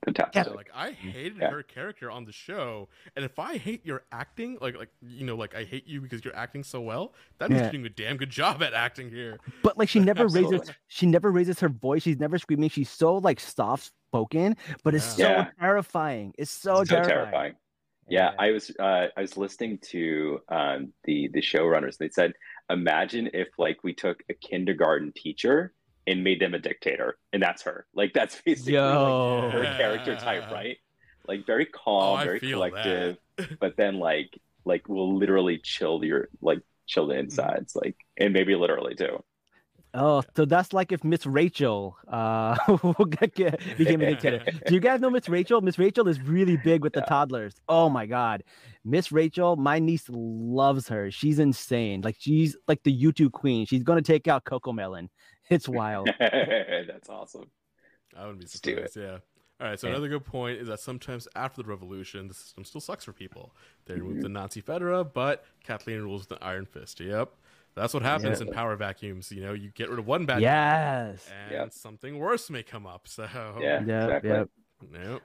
Fantastic. 0.06 0.46
yeah, 0.48 0.54
like 0.54 0.70
I 0.74 0.92
hated 0.92 1.38
Yeah. 1.40 1.52
her 1.52 1.62
character 1.62 2.10
on 2.10 2.26
the 2.26 2.32
show, 2.32 2.90
and 3.16 3.24
if 3.24 3.38
I 3.38 3.58
hate 3.58 3.86
your 3.86 4.04
acting, 4.12 4.58
like 4.60 4.76
like 4.78 4.90
you 5.02 5.26
know, 5.26 5.36
like 5.36 5.54
I 5.56 5.64
hate 5.64 5.86
you 5.88 6.02
because 6.02 6.26
you're 6.26 6.36
acting 6.36 6.64
so 6.64 6.82
well, 6.82 7.14
that 7.38 7.50
means 7.50 7.60
Yeah. 7.60 7.66
you're 7.66 7.72
doing 7.74 7.86
a 7.86 7.90
damn 7.90 8.18
good 8.18 8.32
job 8.32 8.64
at 8.64 8.74
acting 8.74 9.10
here. 9.12 9.38
but 9.62 9.78
like 9.78 9.90
she 9.90 10.00
never 10.12 10.28
raises 10.28 10.72
she 10.88 11.06
never 11.06 11.32
raises 11.32 11.60
her 11.60 11.70
voice. 11.70 12.02
She's 12.02 12.20
never 12.20 12.38
screaming. 12.40 12.70
She's 12.70 12.90
so 12.90 13.18
like 13.18 13.40
soft 13.40 13.92
spoken, 14.10 14.58
but 14.84 14.96
it's 14.96 15.06
so 15.06 15.24
Yeah. 15.30 15.50
terrifying. 15.60 16.34
It's 16.38 16.50
so, 16.52 16.78
so 16.78 16.84
terrifying. 16.86 17.08
terrifying. 17.08 17.56
Yeah, 18.10 18.32
I 18.40 18.52
was 18.52 18.72
uh, 18.80 19.08
I 19.16 19.22
was 19.22 19.38
listening 19.38 19.78
to 19.92 20.40
um, 20.50 20.92
the 21.04 21.30
the 21.32 21.42
showrunners. 21.42 21.98
They 21.98 22.10
said, 22.10 22.34
imagine 22.70 23.30
if 23.34 23.50
like 23.60 23.84
we 23.84 23.94
took 23.94 24.24
a 24.30 24.34
kindergarten 24.34 25.14
teacher 25.16 25.74
and 26.08 26.24
made 26.24 26.40
them 26.42 26.54
a 26.54 26.60
dictator, 26.60 27.18
and 27.34 27.42
that's 27.42 27.64
her. 27.64 27.86
Like 27.94 28.14
that's 28.14 28.42
basically 28.46 28.74
like, 28.74 28.84
Yo. 28.84 29.50
her 29.52 29.64
character 29.78 30.16
type, 30.16 30.52
right? 30.52 30.78
Like 31.28 31.46
very 31.46 31.66
calm, 31.66 32.20
Oh, 32.20 32.24
very 32.24 32.40
collective, 32.40 33.18
but 33.60 33.78
then 33.78 34.00
like 34.00 34.30
like 34.66 34.88
will 34.90 35.18
literally 35.18 35.60
chill 35.64 36.04
your 36.04 36.30
like 36.42 36.60
chill 36.88 37.08
the 37.08 37.16
insides, 37.18 37.76
like 37.76 37.96
and 38.18 38.34
maybe 38.34 38.56
literally 38.56 38.96
too. 38.96 39.24
Oh, 39.94 40.24
so 40.38 40.46
that's 40.46 40.72
like 40.72 40.94
if 40.94 41.04
Miss 41.04 41.26
Rachel 41.26 41.98
uh 42.08 42.56
became 43.78 44.02
a 44.02 44.06
dictator. 44.06 44.42
Do 44.66 44.74
you 44.74 44.80
guys 44.80 45.02
know 45.02 45.10
Miss 45.10 45.28
Rachel? 45.28 45.60
Miss 45.62 45.78
Rachel 45.78 46.08
is 46.08 46.22
really 46.22 46.56
big 46.56 46.82
with 46.82 46.94
the 46.94 47.02
Yeah. 47.02 47.06
toddlers. 47.08 47.56
Oh 47.68 47.90
my 47.90 48.06
god. 48.06 48.44
Miss 48.86 49.12
Rachel, 49.12 49.58
my 49.58 49.80
niece 49.80 50.06
loves 50.10 50.88
her. 50.88 51.12
She's 51.12 51.40
insane. 51.40 52.02
Like 52.02 52.16
she's 52.18 52.56
like 52.70 52.84
the 52.84 52.98
YouTube 52.98 53.34
queen. 53.34 53.66
She's 53.66 53.84
gonna 53.84 54.02
take 54.02 54.28
out 54.30 54.46
Cocomelon. 54.46 55.10
It's 55.52 55.68
wild. 55.70 56.10
That's 56.20 57.10
awesome. 57.10 57.46
I 58.18 58.22
wouldn't 58.22 58.40
be 58.40 58.46
Let's 58.46 58.60
do 58.60 58.72
surprised. 58.76 58.98
Yeah. 58.98 59.18
All 59.60 59.68
right. 59.68 59.80
So 59.80 59.88
Yeah. 59.88 59.94
another 59.94 60.08
good 60.10 60.26
point 60.26 60.60
is 60.60 60.68
that 60.70 60.80
sometimes 60.80 61.28
after 61.36 61.62
the 61.62 61.68
revolution, 61.70 62.28
the 62.28 62.34
system 62.34 62.64
still 62.66 62.82
sucks 62.82 63.06
for 63.06 63.14
people. 63.14 63.54
They 63.86 63.96
remove 63.96 64.14
Mm-hmm. 64.14 64.22
the 64.24 64.30
Nazi 64.30 64.62
FEDRA, 64.62 65.14
but 65.14 65.46
Kathleen 65.64 66.02
rules 66.02 66.22
with 66.28 66.32
an 66.32 66.40
iron 66.42 66.66
fist. 66.66 67.00
Yep. 67.00 67.32
That's 67.76 67.94
what 67.94 68.04
happens 68.04 68.42
Yeah. 68.42 68.48
in 68.48 68.54
power 68.54 68.76
vacuums. 68.76 69.32
You 69.32 69.42
know, 69.44 69.54
you 69.54 69.70
get 69.72 69.90
rid 69.90 70.00
of 70.00 70.08
one 70.08 70.26
bad 70.26 70.36
guy, 70.36 71.12
yes. 71.12 71.30
and 71.46 71.52
Yep. 71.52 71.74
something 71.74 72.18
worse 72.18 72.50
may 72.50 72.64
come 72.64 72.86
up. 72.88 73.08
So 73.08 73.24
Yeah. 73.60 73.80
Yep, 73.80 73.82
exactly. 73.82 74.30
yep. 74.30 74.50
Nope. 74.92 75.22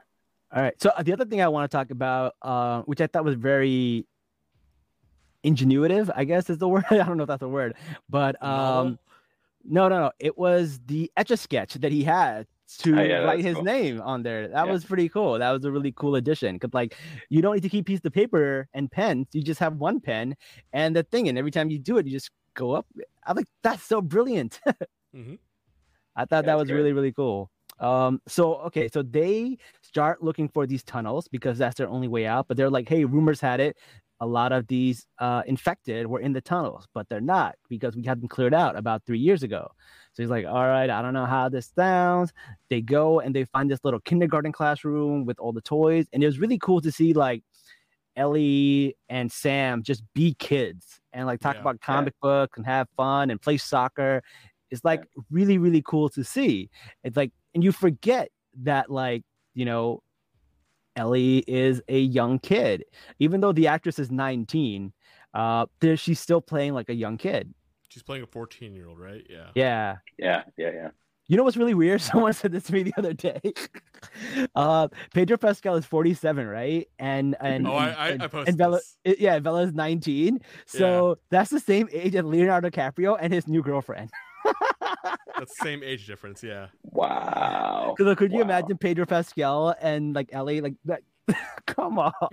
All 0.55 0.63
right. 0.63 0.81
So 0.83 0.91
uh, 0.91 1.03
the 1.03 1.13
other 1.13 1.25
thing 1.25 1.41
I 1.41 1.49
want 1.49 1.69
to 1.71 1.77
talk 1.77 1.91
about, 1.91 2.35
uh, 2.43 2.83
which 2.83 3.01
I 3.01 3.07
thought 3.09 3.25
was 3.25 3.35
very 3.37 4.07
ingenuitive, 5.45 6.11
I 6.15 6.25
guess 6.25 6.51
is 6.51 6.59
the 6.59 6.69
word. 6.75 6.85
I 6.91 6.99
don't 6.99 7.17
know 7.17 7.25
if 7.25 7.29
that's 7.29 7.43
a 7.43 7.49
word, 7.49 7.75
but 8.09 8.41
um, 8.45 8.99
no, 9.69 9.89
no, 9.89 9.99
no. 10.01 10.13
It 10.19 10.39
was 10.39 10.81
the 10.87 11.11
etch 11.17 11.31
a 11.31 11.37
sketch 11.37 11.75
that 11.75 11.93
he 11.93 12.05
had 12.05 12.47
to 12.79 12.95
Oh, 12.99 13.03
yeah, 13.03 13.19
write 13.21 13.45
his 13.45 13.55
cool. 13.55 13.63
name 13.63 14.01
on 14.01 14.23
there. 14.23 14.49
That 14.49 14.65
Yeah. 14.65 14.73
was 14.73 14.85
pretty 14.85 15.09
cool. 15.09 15.39
That 15.39 15.51
was 15.53 15.65
a 15.65 15.71
really 15.73 15.93
cool 15.93 16.17
addition. 16.17 16.59
Cause 16.59 16.71
like 16.75 16.97
you 17.31 17.43
don't 17.43 17.55
need 17.55 17.63
to 17.63 17.69
keep 17.69 17.87
piece 17.87 18.01
of 18.05 18.13
paper 18.13 18.69
and 18.75 18.91
pens. 18.91 19.29
You 19.33 19.43
just 19.43 19.61
have 19.61 19.77
one 19.77 20.01
pen 20.01 20.37
and 20.73 20.97
the 20.97 21.03
thing, 21.05 21.29
and 21.29 21.39
every 21.39 21.51
time 21.51 21.71
you 21.71 21.79
do 21.79 21.99
it, 21.99 22.07
you 22.07 22.13
just 22.13 22.31
go 22.55 22.73
up. 22.73 22.87
I'm 23.27 23.37
like, 23.37 23.47
that's 23.63 23.83
so 23.85 24.01
brilliant. 24.03 24.61
Mhm. 25.13 25.39
I 26.17 26.25
thought 26.25 26.45
that 26.47 26.57
was 26.57 26.73
really 26.73 26.93
really 26.93 27.13
cool. 27.13 27.51
Um, 27.79 28.23
so 28.27 28.55
okay, 28.69 28.89
so 28.93 29.03
they 29.03 29.59
start 29.83 30.23
looking 30.23 30.49
for 30.49 30.67
these 30.67 30.83
tunnels 30.83 31.29
because 31.29 31.59
that's 31.59 31.77
their 31.77 31.89
only 31.89 32.09
way 32.09 32.27
out. 32.27 32.49
But 32.49 32.57
they're 32.57 32.71
like, 32.71 32.89
hey, 32.89 33.05
rumors 33.05 33.41
had 33.41 33.61
it, 33.61 33.77
a 34.21 34.27
lot 34.27 34.53
of 34.53 34.67
these 34.67 35.07
uh, 35.19 35.43
infected 35.47 36.07
were 36.07 36.21
in 36.21 36.33
the 36.33 36.41
tunnels, 36.41 36.87
but 36.95 37.09
they're 37.09 37.21
not 37.21 37.57
because 37.69 37.95
we 37.97 38.03
had 38.03 38.21
them 38.21 38.29
cleared 38.29 38.55
out 38.55 38.77
about 38.77 39.05
three 39.07 39.19
years 39.19 39.43
ago. 39.43 39.71
So 40.15 40.23
he's 40.23 40.31
like, 40.31 40.47
all 40.47 40.67
right, 40.67 40.89
I 40.89 41.03
don't 41.03 41.13
know 41.13 41.27
how 41.27 41.49
this 41.51 41.71
sounds. 41.77 42.33
They 42.71 42.81
go 42.81 43.21
and 43.21 43.35
they 43.35 43.45
find 43.45 43.71
this 43.71 43.81
little 43.85 44.01
kindergarten 44.01 44.53
classroom 44.53 45.27
with 45.27 45.39
all 45.39 45.53
the 45.53 45.61
toys, 45.61 46.07
and 46.13 46.23
it 46.23 46.27
was 46.27 46.39
really 46.39 46.59
cool 46.59 46.81
to 46.81 46.91
see 46.91 47.13
like 47.13 47.43
Ellie 48.17 48.97
and 49.09 49.31
Sam 49.31 49.83
just 49.83 50.03
be 50.15 50.35
kids 50.39 51.01
and 51.13 51.27
like 51.27 51.41
talk 51.41 51.57
Yeah. 51.57 51.61
about 51.61 51.81
comic 51.81 52.15
books 52.23 52.57
and 52.57 52.65
have 52.67 52.89
fun 52.97 53.31
and 53.31 53.41
play 53.41 53.59
soccer. 53.59 54.23
It's 54.71 54.85
like 54.85 55.05
really, 55.31 55.59
really 55.59 55.83
cool 55.83 56.09
to 56.11 56.25
see. 56.25 56.71
It's 57.05 57.17
like, 57.17 57.33
and 57.55 57.63
you 57.63 57.73
forget 57.73 58.31
that, 58.63 58.91
like, 58.91 59.23
you 59.55 59.65
know, 59.65 60.03
Ellie 60.97 61.39
is 61.47 61.83
a 61.89 61.99
young 62.01 62.39
kid, 62.39 62.85
even 63.19 63.41
though 63.41 63.53
the 63.53 63.67
actress 63.69 63.99
is 63.99 64.11
19. 64.11 64.93
Uh, 65.35 65.67
there 65.81 65.97
she's 65.97 66.19
still 66.19 66.41
playing 66.41 66.73
like 66.75 66.89
a 66.89 66.95
young 66.95 67.19
kid. 67.19 67.53
She's 67.89 68.03
playing 68.03 68.23
a 68.25 68.27
14 68.27 68.75
year 68.75 68.89
old, 68.89 68.99
right? 68.99 69.25
Yeah. 69.29 69.51
Yeah. 69.55 69.97
Yeah, 70.19 70.43
yeah, 70.57 70.71
yeah. 70.73 70.89
You 71.29 71.37
know 71.37 71.43
what's 71.43 71.57
really 71.57 71.75
weird? 71.75 72.01
Someone 72.13 72.33
said 72.33 72.53
this 72.53 72.65
to 72.65 72.73
me 72.73 72.83
the 72.85 72.95
other 72.97 73.13
day. 73.13 73.41
Uh, 74.55 74.89
Pedro 75.13 75.37
Pascal 75.37 75.75
is 75.75 75.85
47, 75.85 76.47
right? 76.47 76.87
And 76.99 77.35
and 77.41 77.67
Oh, 77.67 77.73
I- 77.73 77.91
I- 77.91 78.09
and, 78.11 78.23
I 78.23 78.27
posted 78.29 78.49
and 78.51 78.59
Bella, 78.59 78.81
this. 79.05 79.17
yeah, 79.19 79.39
Bella's 79.39 79.73
19. 79.73 80.41
So 80.67 81.19
that's 81.31 81.51
the 81.51 81.59
same 81.61 81.89
age 81.93 82.15
as 82.15 82.25
Leonardo 82.25 82.71
DiCaprio 82.71 83.17
and 83.21 83.33
his 83.33 83.49
new 83.49 83.63
girlfriend. 83.63 84.11
That's 85.37 85.55
the 85.59 85.63
same 85.63 85.83
age 85.83 86.07
difference. 86.07 86.43
Yeah. 86.43 86.69
Wow. 86.83 87.95
So 87.99 88.15
could 88.15 88.33
you 88.33 88.39
Wow. 88.39 88.45
imagine 88.45 88.79
Pedro 88.79 89.07
Pascal 89.07 89.75
and 89.81 90.15
like 90.15 90.31
Ellie 90.33 90.61
like 90.61 90.75
that? 90.87 91.03
Come 91.67 91.99
on, 91.99 92.13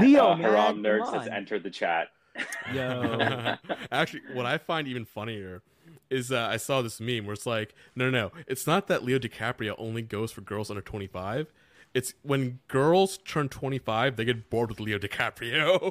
Leo, 0.00 0.30
Uh, 0.30 0.36
man, 0.36 0.42
Haram 0.42 0.82
Nerds 0.82 1.12
has 1.12 1.28
entered 1.28 1.62
the 1.62 1.70
chat. 1.70 2.08
yo. 2.74 3.56
Actually, 3.92 4.22
what 4.32 4.46
I 4.46 4.56
find 4.58 4.88
even 4.88 5.04
funnier 5.04 5.62
is 6.08 6.32
uh, 6.32 6.48
I 6.50 6.56
saw 6.56 6.80
this 6.82 7.00
meme 7.00 7.26
where 7.26 7.34
it's 7.34 7.46
like, 7.46 7.74
no, 7.94 8.08
no, 8.10 8.28
no, 8.28 8.32
it's 8.46 8.66
not 8.66 8.86
that 8.88 9.04
Leo 9.04 9.18
DiCaprio 9.18 9.74
only 9.78 10.02
goes 10.02 10.32
for 10.32 10.40
girls 10.40 10.70
under 10.70 10.80
25. 10.82 11.52
It's 11.92 12.14
when 12.22 12.60
girls 12.68 13.18
turn 13.18 13.48
25, 13.48 14.14
they 14.16 14.24
get 14.24 14.48
bored 14.48 14.70
with 14.70 14.78
Leo 14.78 14.96
DiCaprio. 14.98 15.90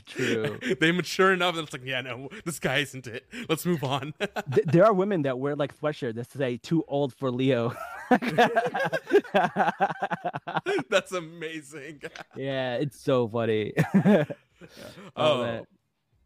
True. 0.06 0.58
they 0.80 0.90
mature 0.90 1.32
enough 1.32 1.54
and 1.54 1.64
it's 1.64 1.72
like, 1.72 1.84
yeah, 1.84 2.00
no, 2.00 2.28
this 2.44 2.58
guy 2.58 2.78
isn't 2.78 3.06
it. 3.06 3.26
Let's 3.48 3.64
move 3.64 3.84
on. 3.84 4.14
Th- 4.52 4.66
there 4.66 4.84
are 4.84 4.92
women 4.92 5.22
that 5.22 5.38
wear 5.38 5.54
like 5.54 5.78
sweatshirts 5.78 6.16
that 6.16 6.32
say 6.32 6.56
"too 6.56 6.84
old 6.88 7.14
for 7.14 7.30
Leo." 7.30 7.74
That's 10.90 11.12
amazing. 11.12 12.02
yeah, 12.34 12.74
it's 12.74 13.00
so 13.00 13.28
funny. 13.28 13.72
Oh, 15.16 15.42
that. 15.42 15.66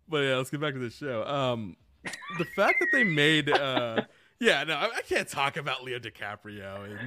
but 0.09 0.19
yeah, 0.19 0.37
let's 0.37 0.51
get 0.51 0.61
back 0.61 0.75
to 0.75 0.81
the 0.81 0.91
show. 0.91 1.25
Um, 1.25 1.77
the 2.39 2.45
fact 2.57 2.77
that 2.81 2.89
they 2.93 3.05
made, 3.05 3.51
uh, 3.51 4.03
yeah, 4.41 4.65
no, 4.65 4.75
I, 4.75 4.91
I 4.97 5.03
can't 5.03 5.29
talk 5.29 5.57
about 5.57 5.85
Leo 5.85 5.99
DiCaprio. 5.99 6.99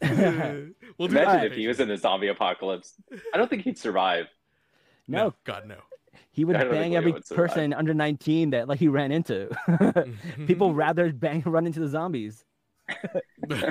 And 0.00 0.74
we'll 0.98 1.08
Imagine 1.08 1.40
on 1.40 1.46
if 1.46 1.52
he 1.54 1.68
was 1.68 1.80
in 1.80 1.88
the 1.88 1.96
zombie 1.96 2.28
apocalypse. 2.28 2.94
I 3.32 3.38
don't 3.38 3.48
think 3.48 3.62
he'd 3.62 3.78
survive. 3.78 4.26
no, 5.06 5.34
God 5.44 5.66
no. 5.66 5.76
he 6.30 6.44
would 6.44 6.56
I 6.56 6.64
don't 6.64 6.70
think 6.70 6.82
bang 6.82 6.96
every 6.96 7.12
would 7.12 7.26
person 7.26 7.72
under 7.72 7.94
19 7.94 8.50
that 8.50 8.68
like 8.68 8.78
he 8.78 8.88
ran 8.88 9.12
into. 9.12 9.48
People 10.46 10.74
rather 10.74 11.12
bang 11.12 11.42
run 11.46 11.66
into 11.66 11.80
the 11.80 11.88
zombies. 11.88 12.44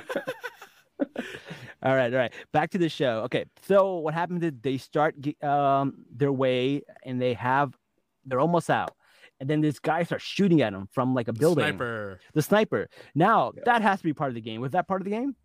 All 1.84 1.96
right, 1.96 2.12
all 2.12 2.20
right. 2.20 2.34
Back 2.52 2.72
to 2.72 2.80
the 2.80 2.90
show. 2.90 3.20
Okay, 3.26 3.46
so 3.68 3.98
what 3.98 4.16
happens 4.16 4.44
is 4.44 4.52
they 4.62 4.78
start 4.78 5.14
ge- 5.22 5.42
um 5.44 6.06
their 6.14 6.32
way 6.32 6.82
and 7.04 7.22
they 7.22 7.36
have 7.36 7.78
they're 8.26 8.40
almost 8.40 8.70
out, 8.70 8.96
and 9.40 9.50
then 9.50 9.62
this 9.62 9.80
guy 9.80 10.04
starts 10.04 10.24
shooting 10.24 10.62
at 10.62 10.74
him 10.74 10.88
from 10.92 11.14
like 11.14 11.28
a 11.28 11.34
building. 11.34 11.64
Sniper. 11.66 12.20
The 12.34 12.42
sniper. 12.42 12.90
Now 13.16 13.52
Yeah. 13.56 13.62
that 13.66 13.82
has 13.82 14.00
to 14.00 14.04
be 14.04 14.14
part 14.14 14.30
of 14.30 14.36
the 14.36 14.42
game. 14.42 14.62
Was 14.62 14.72
that 14.72 14.88
part 14.88 15.02
of 15.02 15.06
the 15.06 15.12
game? 15.12 15.36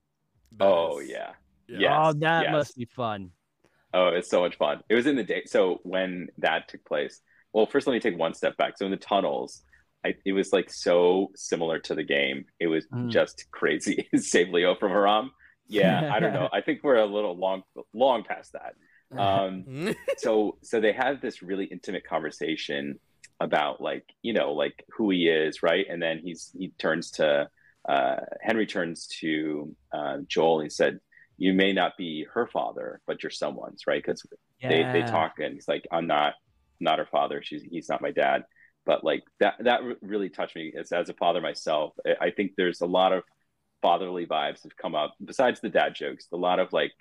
Oh 0.61 0.99
is- 0.99 1.09
yeah. 1.11 1.33
yeah. 1.69 1.79
Yes, 1.79 1.93
oh, 2.03 2.13
that 2.21 2.43
yes. 2.45 2.53
must 2.53 2.77
be 2.77 2.85
fun. 2.87 3.31
Oh, 3.95 4.09
it's 4.09 4.31
so 4.31 4.41
much 4.41 4.57
fun. 4.57 4.83
It 4.89 4.95
was 4.95 5.07
in 5.07 5.17
the 5.17 5.25
day. 5.25 5.43
So 5.47 5.81
when 5.83 6.29
that 6.39 6.69
took 6.69 6.85
place, 6.85 7.21
well, 7.53 7.67
first 7.67 7.87
let 7.87 7.93
me 7.93 8.01
take 8.01 8.19
one 8.19 8.33
step 8.35 8.57
back. 8.57 8.79
So 8.79 8.87
in 8.87 8.91
the 8.91 8.97
tunnels, 8.97 9.63
I, 10.05 10.15
it 10.25 10.33
was 10.33 10.53
like 10.53 10.71
so 10.71 11.31
similar 11.37 11.79
to 11.81 11.95
the 11.95 12.03
game. 12.03 12.47
It 12.59 12.67
was 12.69 12.87
Mm. 12.89 13.11
just 13.11 13.45
crazy. 13.51 14.09
Save 14.17 14.49
Leo 14.49 14.75
from 14.75 14.91
Haram. 14.91 15.31
Yeah, 15.69 16.11
I 16.13 16.21
don't 16.21 16.33
know. 16.33 16.49
I 16.53 16.61
think 16.63 16.81
we're 16.83 16.97
a 16.97 17.07
little 17.07 17.37
long, 17.37 17.63
long 17.93 18.25
past 18.25 18.53
that. 18.55 18.75
Um, 19.17 19.95
so 20.17 20.57
so 20.63 20.81
they 20.81 20.93
have 20.95 21.21
this 21.21 21.43
really 21.43 21.67
intimate 21.67 22.03
conversation 22.03 22.99
about 23.43 23.81
like 23.81 24.05
you 24.23 24.33
know 24.33 24.53
like 24.53 24.85
who 24.97 25.11
he 25.11 25.29
is 25.29 25.63
right? 25.63 25.87
And 25.89 26.01
then 26.03 26.21
he's 26.25 26.51
he 26.59 26.69
turns 26.79 27.11
to 27.13 27.49
uh 27.89 28.17
henry 28.41 28.67
turns 28.67 29.09
to 29.09 29.75
uh 29.93 30.19
joel 30.29 30.61
and 30.61 30.67
he 30.67 30.71
said 30.71 31.01
you 31.37 31.53
may 31.53 31.73
not 31.73 31.97
be 31.99 32.25
her 32.33 32.47
father 32.47 33.01
but 33.07 33.23
you're 33.23 33.31
someone's 33.31 33.83
right? 33.89 34.03
Because 34.03 34.23
they, 34.63 34.89
they 34.93 35.03
talk 35.03 35.33
and 35.41 35.55
he's 35.55 35.67
like 35.69 35.85
i'm 35.93 36.07
not 36.07 36.35
not 36.83 36.99
her 36.99 37.07
father. 37.11 37.43
She's 37.43 37.63
he's 37.63 37.89
not 37.89 38.03
my 38.03 38.11
dad. 38.11 38.45
But 38.85 39.05
like 39.05 39.23
that 39.41 39.55
that 39.61 39.81
really 40.03 40.29
touched 40.29 40.57
me 40.57 40.73
as, 40.79 40.93
as 40.93 41.09
a 41.09 41.15
father 41.15 41.41
myself. 41.41 41.95
I- 42.21 42.31
think 42.33 42.53
there's 42.57 42.81
a 42.81 42.87
lot 42.87 43.13
of 43.13 43.23
fatherly 43.81 44.27
vibes 44.27 44.63
have 44.65 44.77
come 44.77 44.95
up 44.95 45.15
besides 45.25 45.61
the 45.61 45.69
dad 45.69 45.95
jokes. 45.95 46.27
A 46.33 46.37
lot 46.37 46.59
of 46.59 46.73
like 46.73 46.93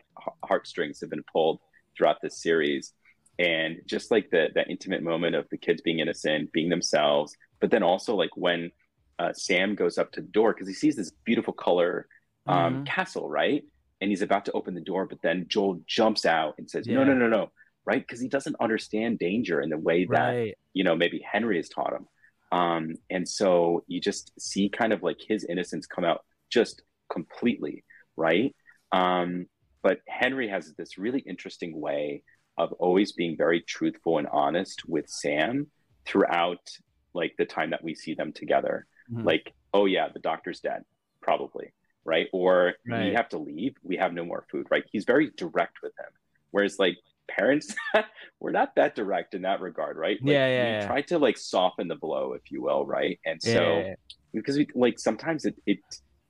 heartstrings 0.45 1.01
have 1.01 1.09
been 1.09 1.23
pulled 1.31 1.59
throughout 1.97 2.17
this 2.21 2.41
series 2.41 2.93
and 3.41 3.71
just 3.93 4.11
like 4.11 4.27
the 4.31 4.43
that 4.55 4.69
intimate 4.69 5.03
moment 5.11 5.35
of 5.35 5.45
the 5.51 5.57
kids 5.65 5.81
being 5.81 5.99
innocent 5.99 6.51
being 6.51 6.69
themselves 6.69 7.29
but 7.61 7.71
then 7.71 7.83
also 7.83 8.11
like 8.23 8.35
when 8.35 8.71
uh, 9.19 9.33
sam 9.33 9.75
goes 9.75 9.97
up 9.97 10.11
to 10.11 10.21
the 10.21 10.27
door 10.39 10.53
because 10.53 10.67
he 10.67 10.73
sees 10.83 10.95
this 10.95 11.11
beautiful 11.25 11.53
color 11.53 12.07
um, 12.47 12.79
Mhm. 12.79 12.85
castle 12.85 13.27
right? 13.29 13.63
And 14.01 14.09
he's 14.09 14.23
about 14.23 14.45
to 14.45 14.51
open 14.53 14.73
the 14.73 14.81
door 14.91 15.05
but 15.11 15.21
then 15.21 15.45
joel 15.47 15.79
jumps 15.87 16.25
out 16.25 16.55
and 16.57 16.69
says 16.69 16.89
no 16.89 17.03
no 17.03 17.13
no 17.13 17.27
no 17.27 17.51
right? 17.85 18.01
Because 18.05 18.21
he 18.21 18.29
doesn't 18.29 18.55
understand 18.67 19.17
danger 19.19 19.59
in 19.61 19.69
the 19.69 19.77
way 19.77 20.05
that 20.05 20.37
Right. 20.37 20.55
you 20.73 20.83
know 20.83 20.95
maybe 20.95 21.19
henry 21.31 21.57
has 21.57 21.69
taught 21.69 21.93
him. 21.93 22.05
Um, 22.51 22.83
and 23.09 23.27
so 23.27 23.83
you 23.87 24.01
just 24.01 24.25
see 24.39 24.69
kind 24.69 24.91
of 24.93 25.03
like 25.03 25.19
his 25.25 25.45
innocence 25.45 25.85
come 25.87 26.03
out 26.05 26.21
just 26.51 26.75
completely 27.11 27.83
right? 28.17 28.55
Um, 28.91 29.45
but 29.83 29.99
henry 30.07 30.47
has 30.49 30.73
this 30.77 30.97
really 30.97 31.21
interesting 31.21 31.79
way 31.79 32.23
of 32.57 32.71
always 32.73 33.11
being 33.13 33.37
very 33.37 33.61
truthful 33.61 34.17
and 34.17 34.27
honest 34.27 34.83
with 34.87 35.09
sam 35.09 35.67
throughout 36.05 36.69
like 37.13 37.33
the 37.37 37.45
time 37.45 37.69
that 37.71 37.83
we 37.83 37.95
see 37.95 38.13
them 38.13 38.31
together 38.33 38.85
Mhm. 39.11 39.25
like 39.25 39.53
oh 39.73 39.85
yeah 39.85 40.07
the 40.09 40.19
doctor's 40.19 40.59
dead 40.59 40.83
probably 41.21 41.73
right 42.03 42.27
or 42.33 42.73
we 42.85 43.13
have 43.13 43.29
to 43.29 43.37
leave 43.37 43.75
we 43.83 43.97
have 43.97 44.13
no 44.13 44.25
more 44.25 44.45
food 44.51 44.65
right 44.71 44.83
he's 44.91 45.05
very 45.05 45.31
direct 45.37 45.81
with 45.83 45.93
him 45.99 46.11
whereas 46.51 46.77
like 46.79 46.97
parents 47.27 47.75
we're 48.39 48.51
not 48.51 48.75
that 48.75 48.93
direct 48.95 49.33
in 49.35 49.43
that 49.43 49.61
regard, 49.61 49.95
right? 49.95 50.17
Like, 50.21 50.33
Yeah, 50.33 50.47
yeah, 50.47 50.65
We 50.65 50.71
yeah. 50.71 50.85
try 50.87 51.01
to 51.03 51.17
like 51.17 51.37
soften 51.37 51.87
the 51.87 51.95
blow, 51.95 52.33
if 52.33 52.51
you 52.51 52.61
will, 52.61 52.85
right? 52.85 53.17
And 53.25 53.41
so 53.41 53.79
Yeah. 53.79 53.95
because 54.33 54.57
we 54.57 54.67
like 54.75 54.99
sometimes 54.99 55.45
it, 55.45 55.55
it 55.65 55.79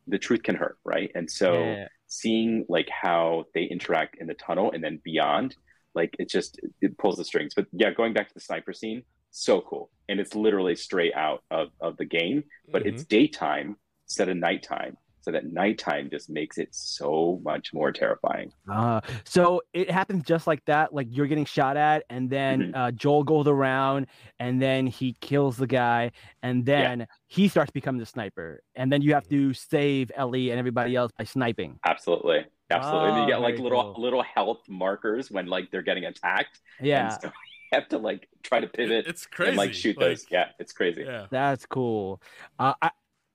the 0.06 0.20
truth 0.20 0.44
can 0.44 0.54
hurt, 0.54 0.78
right? 0.84 1.10
And 1.16 1.32
so 1.32 1.54
Yeah. 1.54 1.88
seeing 2.06 2.66
like 2.70 2.88
how 2.90 3.46
they 3.56 3.64
interact 3.64 4.18
in 4.20 4.28
the 4.28 4.36
tunnel 4.36 4.70
and 4.72 4.84
then 4.84 5.02
beyond, 5.04 5.56
like 5.96 6.16
it 6.20 6.30
just 6.30 6.60
it 6.82 6.98
pulls 6.98 7.18
the 7.18 7.26
strings. 7.26 7.54
But 7.56 7.68
yeah, 7.72 7.92
going 7.92 8.14
back 8.14 8.28
to 8.30 8.34
the 8.34 8.40
sniper 8.40 8.74
scene, 8.74 9.04
so 9.32 9.62
cool. 9.62 9.90
And 10.10 10.20
it's 10.20 10.36
literally 10.36 10.76
straight 10.76 11.14
out 11.16 11.44
of, 11.52 11.70
of 11.80 11.98
the 11.98 12.06
game, 12.06 12.44
but 12.72 12.84
Mm-hmm. 12.84 12.90
it's 12.96 13.06
daytime 13.06 13.78
instead 14.08 14.30
of 14.30 14.38
nighttime. 14.38 14.98
So 15.24 15.30
that 15.32 15.46
nighttime 15.46 16.10
just 16.10 16.32
makes 16.32 16.58
it 16.58 16.70
so 16.72 17.40
much 17.44 17.74
more 17.76 17.92
terrifying. 17.92 18.52
Uh, 18.68 19.02
so 19.24 19.62
it 19.72 19.92
happens 19.92 20.24
just 20.24 20.48
like 20.48 20.66
that. 20.66 20.96
Like 20.96 21.06
you're 21.12 21.28
getting 21.28 21.46
shot 21.46 21.78
at, 21.78 22.06
and 22.10 22.28
then 22.28 22.72
Mhm. 22.74 22.76
uh, 22.76 22.92
Joel 22.92 23.24
goes 23.24 23.46
around, 23.48 24.08
and 24.40 24.60
then 24.60 24.88
he 24.88 25.14
kills 25.22 25.58
the 25.58 25.68
guy, 25.68 26.12
and 26.42 26.66
then 26.66 27.06
he 27.28 27.48
starts 27.48 27.70
becoming 27.72 28.00
the 28.00 28.06
sniper, 28.08 28.64
and 28.74 28.92
then 28.92 29.04
you 29.04 29.14
have 29.14 29.28
to 29.30 29.54
save 29.54 30.12
Ellie 30.16 30.50
and 30.50 30.58
everybody 30.58 30.96
else 30.96 31.12
by 31.16 31.24
sniping. 31.24 31.78
Absolutely. 31.86 32.46
Absolutely. 32.76 33.10
Oh, 33.12 33.22
you 33.22 33.28
get 33.28 33.42
like 33.42 33.60
little 33.60 33.94
cool. 33.94 34.02
little 34.04 34.24
health 34.24 34.62
markers 34.70 35.30
when 35.32 35.48
like 35.48 35.72
they're 35.72 35.82
getting 35.82 36.06
attacked. 36.06 36.60
Yeah, 36.80 37.14
And 37.14 37.22
so 37.22 37.28
you 37.72 37.80
have 37.80 37.88
to 37.90 37.98
like 37.98 38.28
try 38.44 38.60
to 38.60 38.68
pivot 38.68 39.08
It's 39.08 39.26
crazy. 39.26 39.50
and 39.50 39.58
like 39.58 39.74
shoot 39.74 39.98
those. 40.00 40.26
Yeah, 40.30 40.50
it's 40.60 40.74
crazy. 40.74 41.04
Yeah. 41.06 41.28
that's 41.30 41.66
cool. 41.66 42.22
Uh, 42.60 42.74
I, 42.82 42.92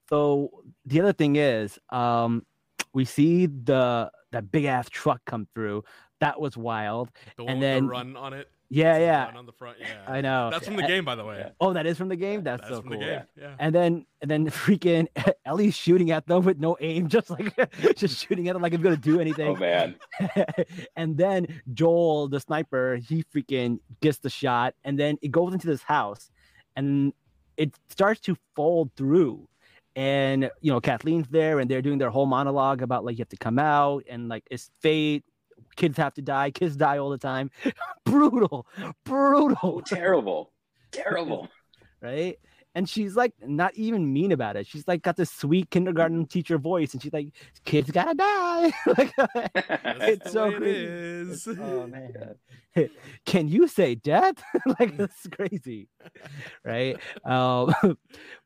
so 0.09 0.63
the 0.85 1.01
other 1.01 1.13
thing 1.13 1.37
is, 1.37 1.79
um, 1.91 2.45
we 2.93 3.05
see 3.05 3.47
the 3.47 4.11
that 4.33 4.51
big 4.51 4.65
ass 4.65 4.89
truck 4.89 5.21
come 5.25 5.47
through. 5.55 5.85
That 6.21 6.41
was 6.41 6.57
wild. 6.57 7.11
The 7.37 7.43
And 7.45 7.49
one 7.55 7.61
then- 7.61 7.83
the 7.85 7.91
run 7.91 8.17
on 8.17 8.33
it. 8.33 8.49
Yeah, 8.69 8.97
It's 8.97 9.01
yeah. 9.03 9.39
on 9.39 9.47
the 9.47 9.53
front. 9.53 9.79
Yeah. 9.81 9.87
I 10.09 10.21
know. 10.21 10.51
That's 10.51 10.67
from 10.67 10.77
the 10.77 10.83
game, 10.83 11.05
by 11.05 11.15
the 11.15 11.25
way. 11.25 11.51
Oh, 11.61 11.73
that 11.73 11.87
is 11.87 11.97
from 11.97 12.09
the 12.09 12.17
game. 12.17 12.43
That's, 12.43 12.63
That's 12.63 12.75
so 12.75 12.81
from 12.81 12.91
cool. 12.91 12.99
the 12.99 13.05
game. 13.07 13.23
Yeah. 13.39 13.55
And 13.59 13.75
then 13.75 14.07
and 14.21 14.31
then 14.31 14.47
freaking 14.51 15.07
Ellie's 15.45 15.77
shooting 15.77 16.11
at 16.11 16.27
them 16.27 16.45
with 16.45 16.59
no 16.59 16.77
aim, 16.81 17.09
just 17.17 17.31
like 17.31 17.55
just 17.97 18.27
shooting 18.27 18.49
at 18.49 18.55
them 18.55 18.63
like 18.63 18.73
it's 18.73 18.83
gonna 18.83 18.97
do 18.97 19.19
oh, 19.19 19.21
anything. 19.21 19.49
Oh 19.49 19.57
man. 19.57 19.95
and 20.97 21.17
then 21.17 21.47
Joel, 21.73 22.29
the 22.29 22.41
sniper, 22.41 22.97
he 22.97 23.23
freaking 23.25 23.79
gets 24.01 24.19
the 24.19 24.31
shot, 24.31 24.75
and 24.85 24.99
then 24.99 25.17
it 25.23 25.31
goes 25.31 25.53
into 25.53 25.67
this 25.69 25.83
house, 25.83 26.31
and 26.75 27.13
it 27.57 27.75
starts 27.89 28.21
to 28.23 28.37
fold 28.55 28.91
through. 28.97 29.49
And 29.95 30.51
you 30.61 30.73
know, 30.73 30.81
Kathleen's 30.81 31.29
there, 31.29 31.61
and 31.61 31.71
they're 31.71 31.83
doing 31.83 31.99
their 31.99 32.11
whole 32.11 32.27
monologue 32.27 32.83
about 32.83 33.05
like 33.05 33.17
you 33.17 33.23
have 33.23 33.29
to 33.31 33.37
come 33.37 33.59
out, 33.59 34.05
and 34.09 34.29
like 34.29 34.45
it's 34.51 34.71
fate. 34.81 35.25
Kids 35.77 35.97
have 35.99 36.15
to 36.15 36.23
die. 36.23 36.51
Kids 36.51 36.77
die 36.77 36.99
all 36.99 37.11
the 37.11 37.19
time. 37.19 37.51
brutal, 38.05 38.67
brutal 39.05 39.59
Oh, 39.63 39.81
terrible. 39.81 40.53
Terrible. 40.93 41.49
right? 42.01 42.39
And 42.75 42.87
she's 42.87 43.17
like 43.17 43.33
not 43.43 43.75
even 43.75 44.13
mean 44.13 44.33
about 44.33 44.57
it. 44.57 44.67
She's 44.67 44.87
like 44.87 45.01
got 45.03 45.17
this 45.17 45.31
sweet 45.31 45.71
kindergarten 45.71 46.27
teacher 46.27 46.59
voice, 46.59 46.93
and 46.93 47.03
she's 47.03 47.13
like, 47.13 47.29
"Kids 47.65 47.91
gotta 47.91 48.15
die." 48.15 48.71
like, 48.87 49.15
It's 50.03 50.31
so 50.31 50.49
way 50.49 50.55
it 50.55 50.59
crazy. 50.59 50.85
is. 50.85 51.49
oh 51.59 51.87
man, 51.87 52.35
can 53.25 53.49
you 53.49 53.67
say 53.67 53.95
death? 53.95 54.35
like 54.79 54.95
that's 54.99 55.27
crazy, 55.29 55.89
right? 56.65 56.99
Um, 57.25 57.75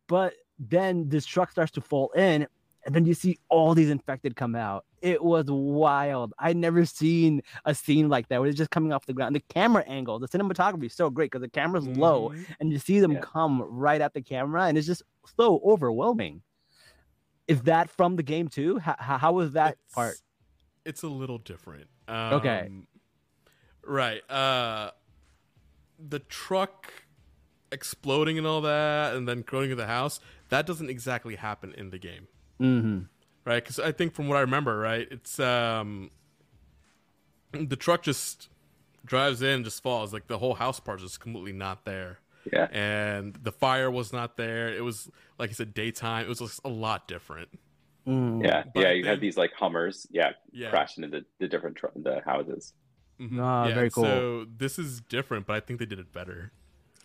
but 0.07 0.35
then 0.61 1.09
this 1.09 1.27
truck 1.27 1.51
starts 1.51 1.73
to 1.73 1.81
fall 1.81 2.11
in, 2.12 2.46
and 2.85 2.95
then 2.95 3.05
you 3.05 3.14
see 3.14 3.38
all 3.49 3.75
these 3.75 3.90
infected 3.90 4.37
come 4.37 4.55
out. 4.55 4.85
It 5.03 5.23
was 5.23 5.47
wild. 5.51 6.33
I'd 6.38 6.57
never 6.57 6.85
seen 6.85 7.43
a 7.64 7.75
scene 7.75 8.09
like 8.09 8.29
that 8.29 8.40
where 8.40 8.49
it's 8.49 8.59
just 8.59 8.71
coming 8.71 8.93
off 8.93 9.07
the 9.07 9.12
ground. 9.12 9.35
The 9.35 9.40
camera 9.49 9.85
angle, 9.87 10.19
the 10.19 10.29
cinematography 10.29 10.85
is 10.87 10.95
so 10.95 11.11
great 11.11 11.31
because 11.31 11.43
the 11.43 11.49
camera's 11.51 11.87
low 11.87 12.31
Mhm. 12.31 12.45
and 12.61 12.73
you 12.73 12.79
see 12.79 13.01
them 13.01 13.12
Yeah. 13.12 13.21
come 13.21 13.62
right 13.62 14.01
at 14.01 14.14
the 14.14 14.23
camera, 14.23 14.64
and 14.64 14.77
it's 14.79 14.87
just 14.87 15.03
so 15.37 15.61
overwhelming. 15.64 16.43
Is 17.49 17.62
that 17.62 17.90
from 17.90 18.16
the 18.16 18.23
game 18.23 18.49
too? 18.49 18.79
How, 18.79 18.97
how 19.19 19.33
was 19.33 19.53
that 19.53 19.73
It's- 19.73 19.93
part? 19.95 20.14
It's 20.85 21.03
a 21.03 21.09
little 21.09 21.38
different. 21.38 21.88
Um, 22.09 22.35
Okay. 22.35 22.71
Right. 23.85 24.29
Uh, 24.31 24.90
the 25.99 26.19
truck 26.21 26.93
exploding 27.73 28.38
and 28.38 28.47
all 28.47 28.61
that, 28.62 29.14
and 29.14 29.29
then 29.29 29.43
going 29.43 29.69
to 29.71 29.77
the 29.77 29.87
house. 29.87 30.21
That 30.49 30.66
doesn't 30.66 30.90
exactly 30.90 31.37
happen 31.37 31.73
in 31.75 31.90
the 31.90 31.99
game, 31.99 32.27
Mm-hmm. 32.61 32.99
right? 33.44 33.62
Because 33.62 33.79
I 33.79 33.92
think 33.92 34.14
from 34.14 34.29
what 34.29 34.37
I 34.37 34.40
remember, 34.42 34.79
right, 34.79 35.09
it's 35.11 35.38
um, 35.40 36.11
the 37.53 37.77
truck 37.77 38.03
just 38.03 38.49
drives 39.05 39.42
in, 39.42 39.64
just 39.64 39.83
falls. 39.83 40.12
Like 40.12 40.27
the 40.27 40.38
whole 40.38 40.55
house 40.55 40.79
part 40.81 40.99
is 41.01 41.05
just 41.05 41.20
completely 41.20 41.53
not 41.53 41.85
there. 41.85 42.18
Yeah. 42.51 42.68
and 42.73 43.35
the 43.42 43.53
fire 43.53 43.90
was 43.90 44.14
not 44.14 44.38
there. 44.38 44.75
It 44.75 44.83
was 44.83 45.11
like 45.38 45.51
I 45.51 45.53
said, 45.53 45.75
daytime. 45.75 46.25
It 46.25 46.29
was 46.29 46.38
just 46.38 46.61
a 46.64 46.70
lot 46.70 47.07
different. 47.07 47.51
Mm. 48.07 48.42
Yeah. 48.42 48.64
But 48.75 48.81
yeah. 48.83 48.90
You 48.92 49.03
then- 49.03 49.11
have 49.11 49.20
these 49.20 49.37
like 49.37 49.53
Hummers. 49.53 50.07
Yeah. 50.11 50.33
Yeah, 50.51 50.70
Crashing 50.70 51.05
into 51.05 51.20
the, 51.20 51.27
the 51.38 51.49
different 51.49 51.77
tr- 51.77 51.87
the 51.96 52.23
houses. 52.25 52.73
Mhm. 53.20 53.38
Ah, 53.42 53.66
Yeah, 53.68 53.75
very 53.75 53.90
cool. 53.90 54.05
So 54.05 54.46
this 54.57 54.79
is 54.79 55.03
different, 55.03 55.46
but 55.46 55.55
I 55.57 55.61
think 55.61 55.81
they 55.81 55.85
did 55.87 55.99
it 55.99 56.12
better. 56.14 56.53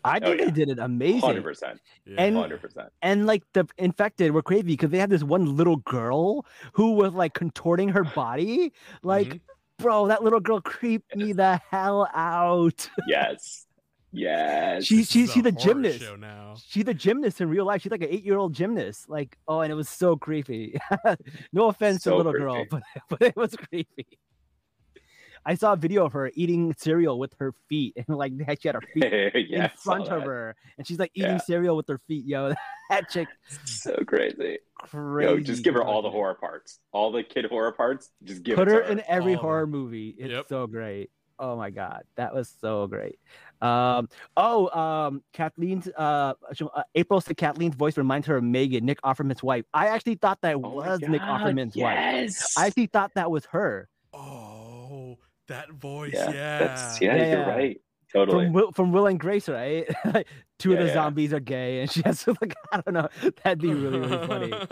I 0.06 0.18
Oh, 0.18 0.20
think 0.28 0.40
yeah. 0.40 0.46
they 0.46 0.52
did 0.52 0.70
it 0.70 0.80
amazing. 0.80 1.20
Hundred 1.22 1.44
percent. 1.44 1.80
Yeah. 2.06 2.16
And- 2.22 2.38
Hundred 2.38 2.62
percent. 2.62 2.90
And 3.02 3.26
like 3.26 3.44
the 3.54 3.66
infected 3.78 4.32
were 4.32 4.42
crazy 4.44 4.64
because 4.68 4.90
they 4.92 5.00
had 5.00 5.10
this 5.10 5.24
one 5.24 5.58
little 5.58 5.78
girl 5.78 6.46
who 6.74 6.92
was 6.92 7.14
like 7.14 7.34
contorting 7.34 7.90
her 7.90 8.04
body. 8.04 8.72
Like, 9.04 9.28
Mhm. 9.28 9.40
bro, 9.80 10.08
that 10.08 10.24
little 10.24 10.40
girl 10.40 10.62
creeped 10.62 11.16
me 11.16 11.34
the 11.34 11.60
hell 11.72 12.08
out. 12.14 12.88
Yes. 13.08 13.66
Yes. 14.18 14.86
She, 14.86 14.98
This 14.98 15.12
she, 15.12 15.24
is 15.24 15.32
she's 15.34 15.40
a 15.42 15.44
the 15.44 15.52
gymnast. 15.52 16.00
show 16.00 16.16
now. 16.16 16.56
She's 16.66 16.86
the 16.86 16.94
gymnast 16.94 17.42
in 17.42 17.50
real 17.50 17.66
life. 17.66 17.82
She's 17.82 17.92
like 17.92 18.02
an 18.02 18.08
eight-year-old 18.10 18.54
gymnast. 18.54 19.10
Like, 19.10 19.38
oh, 19.46 19.60
and 19.60 19.70
it 19.70 19.76
was 19.76 19.90
so 19.90 20.16
creepy. 20.16 20.78
no 21.52 21.68
offense 21.68 22.04
to 22.04 22.10
So 22.12 22.18
little 22.18 22.32
girl, 22.32 22.64
but 22.72 22.82
but 23.10 23.22
it 23.22 23.36
was 23.36 23.56
creepy. 23.58 24.08
I 25.46 25.56
saw 25.56 25.74
a 25.74 25.76
video 25.78 26.06
of 26.06 26.14
her 26.14 26.32
eating 26.34 26.74
cereal 26.78 27.20
with 27.20 27.34
her 27.40 27.54
feet, 27.70 27.94
and 27.96 28.06
like 28.18 28.34
she 28.62 28.68
had 28.68 28.76
her 28.76 28.82
feet 28.94 29.04
yeah, 29.50 29.66
in 29.66 29.70
front 29.78 30.08
of 30.10 30.24
her, 30.24 30.56
and 30.78 30.88
she's 30.88 31.00
like 31.00 31.12
eating 31.14 31.32
Yeah. 31.32 31.38
cereal 31.38 31.76
with 31.76 31.88
her 31.88 32.00
feet. 32.08 32.26
Yo, 32.26 32.54
that 32.90 33.10
chick 33.10 33.28
So 33.66 33.96
crazy. 34.08 34.60
crazy. 34.80 35.32
Yo, 35.32 35.40
just 35.40 35.64
give 35.64 35.76
her 35.76 35.84
all 35.84 36.02
the 36.02 36.10
horror 36.10 36.36
parts, 36.36 36.80
all 36.92 37.12
the 37.12 37.24
kid 37.24 37.46
horror 37.46 37.72
parts. 37.72 38.10
Just 38.24 38.44
give 38.44 38.56
Put 38.56 38.68
it 38.68 38.72
to 38.72 38.78
her 38.78 38.84
in 38.92 39.04
every 39.08 39.34
All 39.34 39.40
of 39.40 39.42
horror 39.42 39.68
movie. 39.68 40.16
It's 40.18 40.32
Yep. 40.32 40.46
so 40.50 40.68
great. 40.68 41.12
Oh 41.38 41.58
my 41.58 41.70
god, 41.70 42.04
that 42.16 42.34
was 42.34 42.52
so 42.62 42.88
great. 42.88 43.20
Um, 43.62 44.08
oh, 44.38 44.70
um, 44.70 45.22
Kathleen's 45.34 45.86
uh, 45.90 46.34
sh- 46.54 46.62
uh, 46.74 46.84
April 46.96 47.20
said 47.20 47.36
Kathleen's 47.36 47.76
voice 47.76 47.98
reminds 47.98 48.26
her 48.28 48.38
of 48.38 48.44
Megan, 48.46 48.86
Nick 48.86 49.02
Offerman's 49.02 49.44
wife. 49.44 49.66
I 49.74 49.88
actually 49.88 50.16
thought 50.16 50.40
that 50.44 50.56
Oh 50.56 50.60
was 50.60 51.02
Nick 51.02 51.20
God, 51.22 51.42
Offerman's 51.42 51.76
wife. 51.76 51.98
I 52.58 52.68
actually 52.68 52.86
thought 52.88 53.12
that 53.16 53.30
was 53.30 53.44
her 53.48 53.90
Oh, 54.14 54.55
that 55.48 55.72
voice. 55.72 56.12
yeah, 56.14 56.32
Yeah. 56.32 56.60
that's 56.60 57.02
yeah, 57.02 57.16
Yeah, 57.16 57.32
you're 57.32 57.40
yeah. 57.42 57.50
right. 57.50 57.82
Totally. 58.14 58.46
from 58.46 58.54
Will, 58.54 58.72
from 58.72 58.92
Will 58.94 59.08
and 59.08 59.20
Grace, 59.20 59.50
right? 59.50 59.88
Like, 60.14 60.28
Two 60.58 60.72
of 60.74 60.80
the 60.80 60.86
yeah. 60.86 60.94
zombies 60.94 61.34
are 61.34 61.40
gay, 61.42 61.82
and 61.82 61.92
she 61.92 62.02
has 62.06 62.24
to 62.24 62.36
like 62.40 62.56
I 62.72 62.80
don't 62.82 62.94
know. 62.94 63.10
That'd 63.44 63.60
be 63.60 63.74
really 63.74 64.00
really 64.00 64.28
funny. 64.28 64.54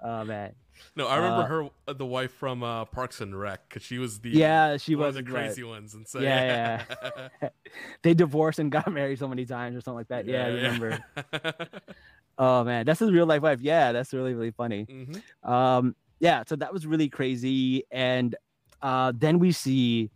Oh 0.00 0.22
man, 0.24 0.54
no, 0.94 1.08
I 1.08 1.16
remember 1.16 1.42
Uh, 1.42 1.46
her, 1.46 1.70
uh, 1.88 1.92
the 1.92 2.06
wife 2.06 2.30
from 2.30 2.62
uh, 2.62 2.84
Parks 2.84 3.20
and 3.20 3.36
Rec, 3.36 3.68
because 3.68 3.82
she 3.82 3.98
was 3.98 4.20
the 4.20 4.30
yeah, 4.30 4.76
she 4.76 4.94
one 4.94 5.06
was 5.08 5.16
of 5.16 5.26
the 5.26 5.32
right. 5.32 5.46
crazy 5.46 5.64
ones, 5.64 5.94
and 5.94 6.06
so 6.06 6.20
Yeah, 6.20 6.84
They 8.02 8.14
divorced 8.14 8.60
and 8.60 8.70
got 8.70 8.86
married 8.92 9.18
so 9.18 9.26
many 9.26 9.44
times 9.44 9.74
or 9.76 9.80
something 9.80 9.96
like 9.98 10.08
that. 10.08 10.26
Yeah, 10.26 10.46
I 10.46 10.50
yeah. 10.50 10.54
remember. 10.70 10.98
Oh 12.38 12.62
man, 12.62 12.86
that's 12.86 13.00
his 13.00 13.10
real 13.10 13.26
life 13.26 13.42
wife. 13.42 13.60
Yeah, 13.60 13.90
that's 13.90 14.14
really 14.14 14.34
really 14.34 14.52
funny. 14.52 14.86
Mhm. 14.88 15.20
Um, 15.48 15.96
yeah, 16.20 16.44
so 16.46 16.54
that 16.54 16.72
was 16.72 16.86
really 16.86 17.08
crazy, 17.08 17.82
and 17.90 18.36
uh, 18.82 19.12
then 19.16 19.38
we 19.38 19.52
see 19.52 20.10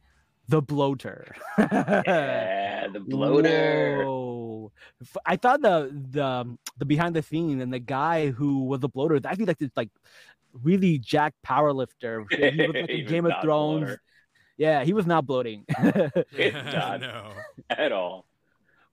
the 0.49 0.61
bloater. 0.63 1.35
yeah, 1.59 2.89
the 2.93 3.01
bloater. 3.07 4.05
Whoa. 4.05 4.73
F- 5.03 5.17
I 5.27 5.37
thought 5.37 5.63
the 5.63 5.91
the 6.11 6.57
the 6.79 6.85
behind 6.85 7.15
the 7.17 7.23
scene 7.23 7.61
and 7.61 7.73
the 7.73 7.79
guy 7.79 8.31
who 8.31 8.65
was 8.65 8.81
the 8.81 8.89
bloater, 8.89 9.21
I 9.25 9.35
feel 9.35 9.47
like 9.47 9.59
this 9.59 9.71
like 9.77 9.91
really 10.63 10.99
jack 10.99 11.35
powerlifter. 11.47 12.25
He 12.31 12.67
was 12.67 12.77
like 12.77 12.91
He 12.91 13.01
in 13.01 13.05
was 13.05 13.11
Game 13.11 13.27
of 13.27 13.33
Thrones. 13.43 13.81
bloater 13.81 14.03
Yeah, 14.57 14.85
he 14.85 14.93
was 14.93 15.07
not 15.07 15.27
bloating. 15.27 15.65
God. 15.79 17.01
no. 17.01 17.33
at 17.71 17.93
all. 17.93 18.27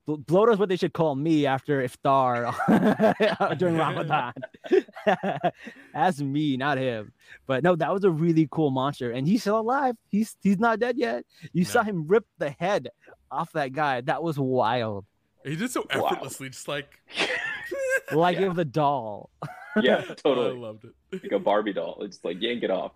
Bl- 0.10 0.16
Bloater 0.16 0.52
is 0.54 0.58
what 0.58 0.70
they 0.70 0.76
should 0.76 0.94
call 0.94 1.14
me 1.16 1.46
after 1.46 1.84
iftar 1.88 2.50
during 3.60 3.78
Ramadan. 3.86 4.34
That's 5.94 6.20
me, 6.22 6.58
not 6.58 6.78
him. 6.80 7.14
But 7.46 7.64
no, 7.64 7.76
that 7.76 7.94
was 7.94 8.04
a 8.04 8.10
really 8.12 8.48
cool 8.52 8.72
monster, 8.72 9.12
and 9.12 9.28
he's 9.28 9.42
still 9.42 9.60
alive. 9.60 9.96
He's 10.10 10.36
he's 10.42 10.58
not 10.60 10.80
dead 10.80 10.98
yet. 10.98 11.26
You 11.54 11.64
saw 11.66 11.84
him 11.84 12.08
rip 12.08 12.26
the 12.40 12.50
head 12.60 12.90
off 13.32 13.52
that 13.54 13.74
guy. 13.74 14.02
That 14.02 14.24
was 14.24 14.40
wild. 14.40 15.06
He 15.46 15.56
did 15.56 15.70
so 15.72 15.86
Wow. 15.96 16.08
effortlessly, 16.08 16.50
just 16.50 16.68
like 16.68 16.90
Like 18.12 18.38
Yeah. 18.38 18.46
it 18.46 18.50
was 18.50 18.58
a 18.58 18.66
doll. 18.66 19.30
Yeah, 19.82 20.04
Oh, 20.08 20.12
I 20.12 20.14
totally. 20.16 20.58
loved 20.58 20.86
it. 20.86 21.24
like 21.24 21.32
a 21.32 21.40
Barbie 21.40 21.74
doll. 21.74 22.00
It's 22.02 22.24
like 22.24 22.42
yank 22.42 22.64
it 22.64 22.72
off. 22.72 22.94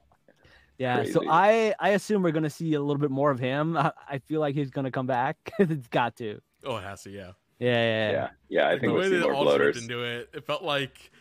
Yeah, 0.79 1.03
so 1.05 1.23
I 1.29 1.75
I 1.79 1.89
assume 1.89 2.23
we're 2.23 2.31
gonna 2.31 2.49
see 2.49 2.73
a 2.73 2.81
little 2.81 2.99
bit 2.99 3.11
more 3.11 3.29
of 3.29 3.39
him. 3.39 3.77
I, 3.77 3.91
I 4.09 4.17
feel 4.17 4.39
like 4.41 4.55
he's 4.55 4.71
gonna 4.71 4.89
come 4.91 5.05
back. 5.05 5.37
it's 5.59 5.87
got 5.87 6.15
to. 6.17 6.41
Oh, 6.65 6.77
it 6.77 6.83
has 6.83 7.03
to. 7.03 7.09
Yeah. 7.09 7.31
Yeah, 7.59 7.67
yeah, 7.69 7.71
Yeah, 7.71 8.11
yeah. 8.11 8.29
yeah. 8.49 8.67
I 8.67 8.71
Like, 8.71 8.81
think 8.81 8.93
the 8.93 8.99
way 8.99 9.03
see 9.09 9.09
they 9.17 9.21
all 9.21 9.29
dripped 9.29 9.75
bloaters. 9.75 9.77
into 9.83 10.03
it, 10.03 10.29
it 10.33 10.45
felt 10.45 10.63
like, 10.63 11.11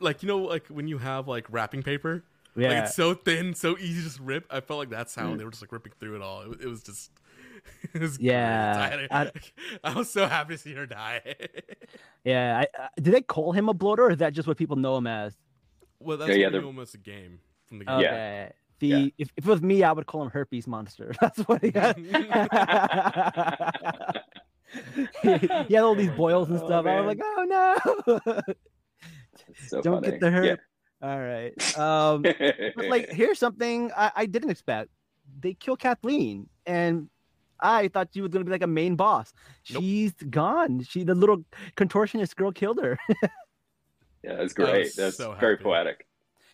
like 0.00 0.22
you 0.22 0.28
know, 0.28 0.38
like 0.38 0.66
when 0.68 0.88
you 0.88 0.98
have 0.98 1.28
like 1.28 1.46
wrapping 1.50 1.82
paper. 1.82 2.24
Yeah. 2.56 2.68
Like 2.68 2.84
it's 2.84 2.94
so 2.94 3.14
thin, 3.14 3.54
so 3.54 3.78
easy 3.78 3.94
to 4.00 4.02
just 4.08 4.20
rip. 4.20 4.44
I 4.50 4.60
felt 4.60 4.78
like 4.78 4.90
that's 4.90 5.14
how 5.14 5.28
Mm. 5.28 5.38
they 5.38 5.44
were 5.44 5.50
just 5.50 5.62
like 5.62 5.72
ripping 5.72 5.92
through 6.00 6.16
it 6.16 6.22
all. 6.22 6.42
It, 6.42 6.48
was- 6.48 6.60
it 6.60 6.66
was 6.68 6.82
just, 6.82 7.10
it 7.94 8.00
was. 8.02 8.18
Yeah, 8.20 9.06
I, 9.10 9.30
I 9.84 9.94
was 9.94 10.10
so 10.10 10.26
happy 10.26 10.54
to 10.54 10.58
see 10.58 10.74
her 10.74 10.84
die. 10.86 11.34
yeah. 12.24 12.64
I, 12.64 12.82
uh, 12.82 12.88
did 13.00 13.14
they 13.14 13.22
call 13.22 13.52
him 13.52 13.68
a 13.70 13.74
bloater, 13.74 14.04
or 14.04 14.10
is 14.10 14.18
that 14.18 14.32
just 14.34 14.46
what 14.48 14.56
people 14.58 14.76
know 14.76 14.96
him 14.98 15.06
as? 15.06 15.36
well, 16.00 16.16
that's 16.18 16.28
Yeah, 16.30 16.34
yeah, 16.34 16.40
yeah, 16.40 16.46
yeah, 16.46 16.50
they're- 16.58 16.64
almost 16.66 16.94
a 16.94 16.98
game 16.98 17.40
from 17.66 17.78
the 17.78 17.84
game. 17.86 17.94
Okay. 18.00 18.50
The 18.80 18.86
Yeah. 18.88 19.06
if, 19.16 19.32
if 19.36 19.44
it 19.46 19.48
was 19.50 19.62
me, 19.62 19.82
I 19.84 19.92
would 19.92 20.06
call 20.06 20.22
him 20.22 20.30
herpes 20.30 20.66
monster. 20.66 21.14
That's 21.20 21.38
what 21.42 21.62
he 21.62 21.70
had. 21.70 21.96
he 25.22 25.74
had 25.74 25.82
all 25.82 25.94
these 25.94 26.10
Oh 26.10 26.16
boils 26.16 26.48
and 26.48 26.58
stuff. 26.58 26.84
Oh, 26.86 26.90
I 26.90 27.00
was 27.00 27.06
like, 27.06 27.20
oh 27.22 27.44
no. 28.16 28.40
So 29.66 29.80
Don't 29.80 30.02
funny. 30.02 30.10
get 30.12 30.20
the 30.20 30.26
herp. 30.26 30.58
All 31.02 31.18
right. 31.18 31.78
Um, 31.78 32.22
but 32.22 32.86
like, 32.88 33.08
here's 33.12 33.38
something 33.38 33.90
I, 33.96 34.12
I 34.14 34.26
didn't 34.26 34.50
expect. 34.50 34.90
They 35.40 35.54
kill 35.54 35.76
Kathleen, 35.76 36.48
and 36.66 37.08
I 37.60 37.88
thought 37.88 38.08
she 38.14 38.20
was 38.20 38.30
gonna 38.30 38.44
be 38.44 38.50
like 38.50 38.62
a 38.62 38.68
main 38.68 38.96
boss. 38.96 39.32
Nope. 39.70 39.82
She's 39.82 40.12
gone. 40.12 40.82
She 40.82 41.04
the 41.04 41.14
little 41.14 41.44
contortionist 41.76 42.36
girl 42.36 42.52
killed 42.52 42.80
her. 42.80 42.98
yeah, 44.22 44.36
that's 44.36 44.52
great. 44.52 44.94
That's 44.96 45.16
so 45.16 45.34
very 45.40 45.54
happy. 45.54 45.64
poetic. 45.64 46.06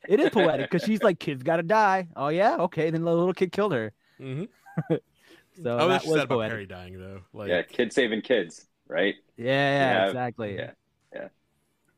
it 0.08 0.20
is 0.20 0.30
poetic 0.30 0.70
because 0.70 0.86
she's 0.86 1.02
like, 1.02 1.18
kids 1.18 1.42
gotta 1.42 1.62
die. 1.62 2.08
Oh 2.16 2.28
yeah, 2.28 2.56
okay. 2.56 2.90
Then 2.90 3.04
the 3.04 3.14
little 3.14 3.34
kid 3.34 3.52
killed 3.52 3.72
her. 3.72 3.92
hmm 4.18 4.44
So 5.62 5.76
I 5.76 5.84
was 5.84 5.88
that 5.88 6.02
just 6.02 6.06
was 6.08 6.20
sad 6.20 6.24
about. 6.24 6.48
Perry 6.48 6.66
dying 6.66 6.98
though. 6.98 7.22
Like, 7.32 7.48
yeah, 7.48 7.62
kids 7.62 7.94
saving 7.94 8.22
kids, 8.22 8.66
right? 8.86 9.14
Yeah, 9.36 9.44
yeah, 9.46 9.92
Yeah, 9.92 10.06
exactly. 10.06 10.56
yeah, 10.56 10.70
yeah. 11.12 11.28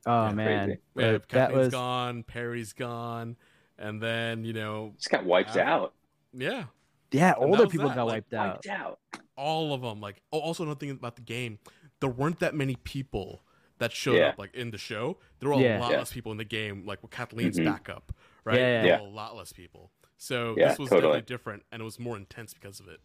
Oh 0.07 0.27
Yeah, 0.27 0.33
man, 0.33 0.67
crazy. 0.69 0.81
yeah, 0.97 1.13
that 1.13 1.29
Kathleen's 1.29 1.59
was 1.67 1.73
gone, 1.73 2.23
Perry's 2.23 2.73
gone, 2.73 3.37
and 3.79 4.03
then 4.03 4.45
you 4.45 4.53
know, 4.53 4.95
Just 4.97 5.11
got 5.11 5.25
wiped 5.25 5.57
Yeah. 5.57 5.73
out. 5.75 5.95
yeah, 6.33 6.65
yeah. 7.13 7.35
And 7.41 7.45
Older 7.45 7.67
people 7.67 7.89
that, 7.89 7.97
got 7.97 8.07
like, 8.07 8.25
wiped 8.31 8.35
out. 8.35 8.55
Wiped 8.65 8.67
out. 8.69 8.99
all 9.37 9.73
of 9.75 9.83
them. 9.83 10.01
Like, 10.01 10.23
oh, 10.33 10.39
also 10.41 10.63
another 10.65 10.79
thing 10.79 10.91
about 10.91 11.17
the 11.17 11.23
game, 11.23 11.59
there 12.01 12.11
weren't 12.11 12.41
that 12.41 12.55
many 12.55 12.77
people 12.77 13.43
that 13.79 13.93
showed 13.93 14.17
Yeah. 14.17 14.29
up 14.29 14.39
like 14.39 14.55
in 14.55 14.71
the 14.71 14.79
show. 14.79 15.19
There 15.39 15.49
were 15.49 15.55
a 15.55 15.61
Yeah. 15.61 15.81
lot 15.81 15.93
Yeah. 15.93 15.99
less 15.99 16.13
people 16.13 16.31
in 16.33 16.39
the 16.39 16.45
game, 16.45 16.85
like 16.87 17.03
with 17.03 17.11
Kathleen's 17.11 17.59
Mhm. 17.59 17.65
backup, 17.65 18.13
right? 18.45 18.59
Yeah, 18.59 18.83
There 18.83 18.87
yeah. 18.87 19.01
a 19.01 19.03
lot 19.03 19.37
less 19.37 19.53
people. 19.53 19.91
So 20.19 20.55
Yeah, 20.59 20.69
this 20.69 20.79
was 20.79 20.91
totally. 20.91 21.21
definitely 21.21 21.27
different, 21.35 21.63
and 21.73 21.81
it 21.81 21.85
was 21.85 21.99
more 21.99 22.17
intense 22.17 22.53
because 22.55 22.81
of 22.81 22.89
it. 22.89 23.01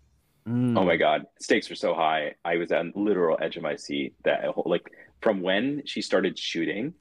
Mm. 0.47 0.77
Oh 0.77 0.83
my 0.83 0.95
god, 0.95 1.25
stakes 1.39 1.69
were 1.69 1.75
so 1.75 1.93
high. 1.93 2.35
I 2.43 2.57
was 2.57 2.71
on 2.71 2.93
literal 2.95 3.37
edge 3.41 3.57
of 3.57 3.63
my 3.63 3.75
seat. 3.75 4.13
That 4.23 4.45
whole, 4.45 4.65
like 4.67 4.91
from 5.21 5.41
when 5.41 5.81
she 5.85 6.01
started 6.01 6.37
shooting, 6.37 6.93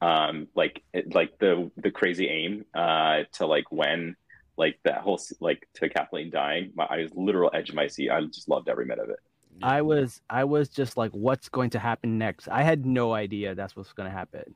um, 0.00 0.48
like 0.54 0.82
it, 0.92 1.14
like 1.14 1.38
the 1.38 1.70
the 1.76 1.90
crazy 1.90 2.28
aim, 2.28 2.64
uh, 2.74 3.24
to 3.32 3.46
like 3.46 3.70
when 3.72 4.16
like 4.56 4.78
that 4.84 4.98
whole 4.98 5.20
like 5.40 5.66
to 5.74 5.88
Kathleen 5.88 6.30
dying. 6.30 6.72
My, 6.74 6.84
I 6.84 6.98
was 6.98 7.10
literal 7.14 7.50
edge 7.52 7.68
of 7.68 7.74
my 7.74 7.88
seat. 7.88 8.10
I 8.10 8.20
just 8.22 8.48
loved 8.48 8.68
every 8.68 8.86
minute 8.86 9.04
of 9.04 9.10
it. 9.10 9.18
I 9.62 9.82
was 9.82 10.20
I 10.30 10.44
was 10.44 10.68
just 10.68 10.96
like, 10.96 11.10
what's 11.12 11.48
going 11.48 11.70
to 11.70 11.78
happen 11.78 12.18
next? 12.18 12.48
I 12.48 12.62
had 12.62 12.86
no 12.86 13.12
idea 13.12 13.54
that's 13.54 13.76
what's 13.76 13.92
going 13.92 14.08
to 14.08 14.16
happen. 14.16 14.54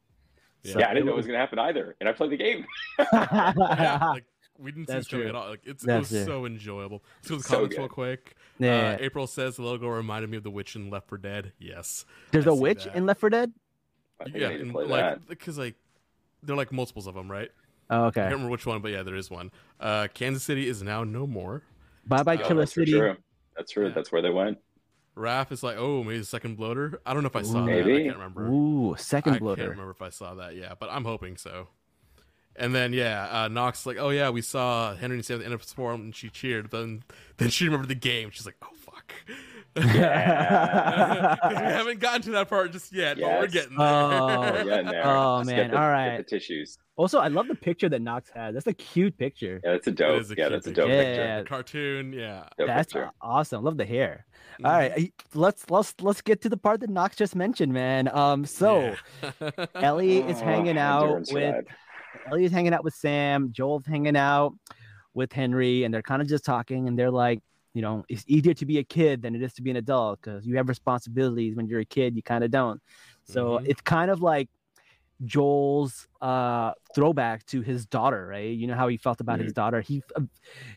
Yeah. 0.62 0.72
So 0.72 0.78
yeah, 0.80 0.90
I 0.90 0.94
didn't 0.94 1.06
know 1.06 1.12
it 1.12 1.14
it 1.14 1.18
was 1.18 1.26
gonna 1.26 1.38
happen 1.38 1.58
either, 1.58 1.96
and 2.00 2.08
I 2.08 2.12
played 2.12 2.30
the 2.30 2.36
game. 2.36 2.66
yeah, 2.98 3.98
like 4.12 4.24
we 4.58 4.72
didn't 4.72 4.88
see 4.88 4.92
That's 4.94 5.06
this 5.06 5.10
coming 5.10 5.28
true. 5.28 5.28
at 5.30 5.34
all. 5.42 5.50
Like 5.50 5.60
it's 5.64 5.84
That's 5.84 6.10
it 6.12 6.16
was 6.16 6.24
true. 6.26 6.32
so 6.34 6.44
enjoyable. 6.46 7.02
Let's 7.22 7.28
go 7.28 7.34
to 7.36 7.42
the 7.42 7.48
So 7.48 7.54
comments 7.54 7.74
good. 7.76 7.80
real 7.82 7.88
quick. 7.88 8.34
yeah. 8.58 8.90
Uh, 8.90 8.96
April 9.00 9.26
says 9.26 9.56
the 9.56 9.62
logo 9.62 9.88
reminded 9.88 10.30
me 10.30 10.36
of 10.36 10.42
the 10.42 10.50
witch 10.50 10.74
in 10.76 10.90
Left 10.90 11.08
4 11.08 11.18
Dead. 11.18 11.52
Yes. 11.58 12.04
There's 12.32 12.46
I 12.46 12.50
a 12.50 12.54
witch 12.54 12.84
that. 12.84 12.96
in 12.96 13.06
Left 13.06 13.20
4 13.20 13.30
Dead. 13.30 13.52
Yeah, 14.34 14.48
I 14.48 14.50
need 14.52 14.56
to 14.72 14.78
and, 14.78 14.90
like 14.90 15.28
because 15.28 15.58
like 15.58 15.76
they're 16.42 16.56
like 16.56 16.72
multiples 16.72 17.06
of 17.06 17.14
them, 17.14 17.30
right? 17.30 17.50
Oh, 17.90 18.06
okay. 18.06 18.20
I 18.20 18.24
can't 18.24 18.32
remember 18.34 18.50
which 18.50 18.66
one, 18.66 18.82
but 18.82 18.90
yeah, 18.90 19.02
there 19.02 19.14
is 19.14 19.30
one. 19.30 19.50
Uh, 19.80 20.08
Kansas 20.12 20.42
City 20.42 20.68
is 20.68 20.82
now 20.82 21.04
no 21.04 21.26
more. 21.26 21.62
Bye 22.06 22.22
bye, 22.24 22.36
Oh, 22.36 22.40
Oh, 22.42 22.48
Killer 22.48 22.60
that's 22.62 22.74
City. 22.74 22.92
true. 22.92 23.16
That's 23.56 23.72
true. 23.72 23.86
Yeah. 23.88 23.92
That's 23.94 24.10
where 24.12 24.20
they 24.22 24.30
went. 24.30 24.58
Raph 25.16 25.50
is 25.52 25.62
like, 25.62 25.76
oh, 25.78 26.04
maybe 26.04 26.18
the 26.18 26.24
second 26.24 26.56
bloater. 26.56 27.00
I 27.06 27.12
don't 27.14 27.22
know 27.22 27.28
if 27.28 27.34
I 27.36 27.42
saw 27.42 27.62
Ooh. 27.62 27.66
that. 27.66 27.72
I 27.72 27.82
Maybe. 27.82 28.04
can't 28.04 28.16
remember. 28.16 28.46
Ooh, 28.48 28.94
second 28.98 29.32
bloater. 29.32 29.36
I 29.36 29.38
bloater. 29.40 29.60
can't 29.62 29.70
remember 29.70 29.90
if 29.92 30.02
I 30.02 30.10
saw 30.10 30.34
that. 30.34 30.54
Yeah, 30.56 30.74
but 30.78 30.90
I'm 30.90 31.04
hoping 31.04 31.36
so. 31.36 31.68
And 32.58 32.74
then 32.74 32.92
yeah, 32.92 33.28
uh, 33.44 33.48
Knox 33.48 33.86
like, 33.86 33.98
oh 33.98 34.10
yeah, 34.10 34.30
we 34.30 34.42
saw 34.42 34.94
Henry 34.94 35.16
and 35.16 35.24
Sam 35.24 35.36
at 35.36 35.38
the 35.40 35.44
end 35.46 35.54
of 35.54 35.64
the 35.66 35.74
forum, 35.74 36.00
and 36.02 36.14
she 36.16 36.28
cheered. 36.28 36.70
Then 36.70 37.02
then 37.36 37.50
she 37.50 37.64
remembered 37.66 37.88
the 37.88 37.94
game. 37.94 38.30
She's 38.30 38.46
like, 38.46 38.56
oh 38.62 38.68
fuck. 38.76 39.14
Yeah. 39.76 41.36
we 41.48 41.54
haven't 41.54 42.00
gotten 42.00 42.22
to 42.22 42.30
that 42.32 42.48
part 42.48 42.72
just 42.72 42.92
yet, 42.92 43.18
but 43.20 43.26
we're 43.40 43.46
getting 43.46 43.76
there. 43.76 43.86
Oh. 43.86 44.40
We're 44.52 44.64
getting 44.64 44.86
there. 44.86 45.06
Oh, 45.06 45.44
man. 45.44 45.56
get 45.56 45.70
the, 45.70 45.76
All 45.76 45.82
get 45.84 45.88
right. 45.88 46.16
the 46.18 46.24
tissues. 46.24 46.78
also, 46.96 47.20
I 47.20 47.28
love 47.28 47.46
the 47.48 47.54
picture 47.54 47.88
that 47.88 48.02
Knox 48.02 48.30
has. 48.34 48.54
That's 48.54 48.66
a 48.66 48.72
cute 48.72 49.16
picture. 49.18 49.60
Yeah, 49.62 49.72
that's 49.72 49.86
a 49.86 49.92
dope. 49.92 50.20
is 50.20 50.30
a 50.30 50.34
yeah, 50.36 50.48
cute 50.48 50.52
that's 50.52 50.66
a 50.66 50.70
picture. 50.70 50.82
dope 50.82 50.90
Yeah. 50.90 51.36
picture. 51.38 51.44
Cartoon, 51.48 52.12
yeah. 52.12 52.48
Dope 52.58 52.66
That's 52.66 52.92
picture. 52.92 53.10
awesome. 53.20 53.62
Love 53.62 53.76
the 53.76 53.84
hair. 53.86 54.26
Mm-hmm. 54.54 54.66
All 54.66 54.72
right, 54.72 55.12
let's 55.34 55.70
let's 55.70 55.94
let's 56.00 56.20
get 56.22 56.40
to 56.42 56.48
the 56.48 56.56
part 56.56 56.80
that 56.80 56.90
Knox 56.90 57.14
just 57.14 57.36
mentioned, 57.36 57.72
man. 57.72 58.08
Um, 58.08 58.44
so 58.44 58.96
Yeah. 59.40 59.50
Ellie 59.76 60.18
is 60.18 60.40
Oh, 60.40 60.44
hanging 60.44 60.78
out 60.78 61.20
with 61.20 61.32
ride. 61.32 61.66
Ellie 62.26 62.44
is 62.44 62.52
hanging 62.52 62.72
out 62.74 62.84
with 62.84 62.94
Sam. 62.94 63.52
Joel's 63.52 63.86
hanging 63.86 64.16
out 64.16 64.54
with 65.14 65.32
Henry, 65.32 65.84
and 65.84 65.92
they're 65.92 66.02
kind 66.02 66.22
of 66.22 66.28
just 66.28 66.44
talking. 66.44 66.88
And 66.88 66.98
they're 66.98 67.10
like, 67.10 67.40
you 67.74 67.82
know, 67.82 68.04
it's 68.08 68.24
easier 68.26 68.54
to 68.54 68.66
be 68.66 68.78
a 68.78 68.84
kid 68.84 69.22
than 69.22 69.34
it 69.34 69.42
is 69.42 69.52
to 69.54 69.62
be 69.62 69.70
an 69.70 69.76
adult 69.76 70.20
because 70.20 70.46
you 70.46 70.56
have 70.56 70.68
responsibilities 70.68 71.54
when 71.54 71.66
you're 71.66 71.80
a 71.80 71.84
kid. 71.84 72.16
You 72.16 72.22
kind 72.22 72.44
of 72.44 72.50
don't. 72.50 72.80
So 73.24 73.58
Mhm. 73.58 73.66
it's 73.68 73.80
kind 73.82 74.10
of 74.10 74.20
like 74.22 74.48
Joel's 75.24 76.06
uh 76.20 76.72
throwback 76.94 77.44
to 77.46 77.60
his 77.60 77.86
daughter, 77.86 78.26
right? 78.26 78.50
You 78.56 78.66
know 78.68 78.74
how 78.74 78.88
he 78.88 78.96
felt 78.96 79.20
about 79.20 79.40
his 79.40 79.52
daughter. 79.52 79.80
He 79.80 80.02
uh, 80.16 80.22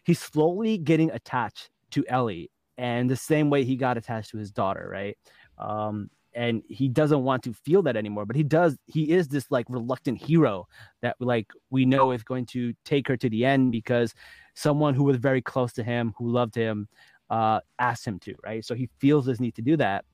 he's 0.03 0.19
slowly 0.19 0.77
getting 0.77 1.11
attached 1.11 1.69
to 1.91 2.05
Ellie, 2.07 2.49
and 2.77 3.09
the 3.09 3.15
same 3.15 3.49
way 3.49 3.63
he 3.63 3.75
got 3.75 3.97
attached 3.97 4.31
to 4.31 4.37
his 4.37 4.51
daughter, 4.51 4.87
right? 4.91 5.17
Um, 5.57 6.09
and 6.33 6.63
he 6.67 6.87
doesn't 6.87 7.23
want 7.23 7.43
to 7.43 7.53
feel 7.53 7.81
that 7.83 7.95
anymore, 7.95 8.25
but 8.25 8.35
he 8.35 8.43
does. 8.43 8.77
He 8.85 9.11
is 9.11 9.27
this 9.27 9.49
like 9.49 9.65
reluctant 9.69 10.21
hero 10.21 10.67
that 11.01 11.15
like 11.19 11.47
we 11.69 11.85
know 11.85 12.11
is 12.11 12.23
going 12.23 12.45
to 12.47 12.73
take 12.85 13.07
her 13.07 13.17
to 13.17 13.29
the 13.29 13.45
end 13.45 13.71
because 13.71 14.13
someone 14.53 14.93
who 14.93 15.03
was 15.03 15.17
very 15.17 15.41
close 15.41 15.73
to 15.73 15.83
him, 15.83 16.13
who 16.17 16.29
loved 16.29 16.55
him, 16.55 16.87
uh, 17.29 17.59
asked 17.79 18.05
him 18.05 18.19
to, 18.19 18.35
right? 18.43 18.63
So 18.63 18.75
he 18.75 18.89
feels 18.99 19.25
this 19.25 19.39
need 19.39 19.55
to 19.55 19.61
do 19.61 19.77
that. 19.77 20.05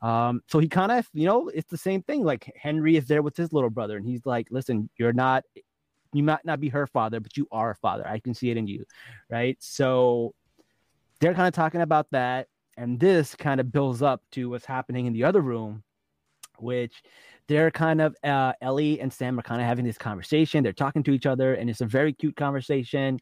Um, 0.00 0.42
so 0.48 0.58
he 0.58 0.68
kind 0.68 0.92
of, 0.92 1.08
you 1.12 1.26
know, 1.26 1.48
it's 1.48 1.70
the 1.70 1.78
same 1.78 2.02
thing. 2.02 2.24
Like 2.24 2.52
Henry 2.56 2.96
is 2.96 3.06
there 3.06 3.22
with 3.22 3.36
his 3.36 3.52
little 3.52 3.70
brother, 3.70 3.96
and 3.96 4.06
he's 4.06 4.26
like, 4.26 4.48
"Listen, 4.50 4.90
you're 4.98 5.14
not, 5.14 5.44
you 6.12 6.22
might 6.22 6.44
not 6.44 6.60
be 6.60 6.68
her 6.68 6.86
father, 6.86 7.20
but 7.20 7.36
you 7.36 7.48
are 7.50 7.70
a 7.70 7.76
father. 7.76 8.06
I 8.06 8.18
can 8.18 8.34
see 8.34 8.50
it 8.50 8.56
in 8.56 8.66
you, 8.66 8.84
right?" 9.30 9.56
So 9.60 10.34
they're 11.20 11.34
kind 11.34 11.48
of 11.48 11.54
talking 11.54 11.80
about 11.80 12.06
that, 12.10 12.48
and 12.76 12.98
this 12.98 13.34
kind 13.34 13.60
of 13.60 13.72
builds 13.72 14.02
up 14.02 14.22
to 14.32 14.50
what's 14.50 14.64
happening 14.64 15.06
in 15.06 15.12
the 15.12 15.24
other 15.24 15.40
room, 15.40 15.82
which 16.58 17.02
they're 17.46 17.70
kind 17.70 18.00
of 18.00 18.16
uh, 18.24 18.52
Ellie 18.60 19.00
and 19.00 19.12
Sam 19.12 19.38
are 19.38 19.42
kind 19.42 19.60
of 19.60 19.66
having 19.66 19.84
this 19.84 19.98
conversation. 19.98 20.62
They're 20.62 20.72
talking 20.72 21.02
to 21.04 21.12
each 21.12 21.26
other, 21.26 21.54
and 21.54 21.68
it's 21.68 21.80
a 21.80 21.86
very 21.86 22.12
cute 22.12 22.36
conversation. 22.36 23.18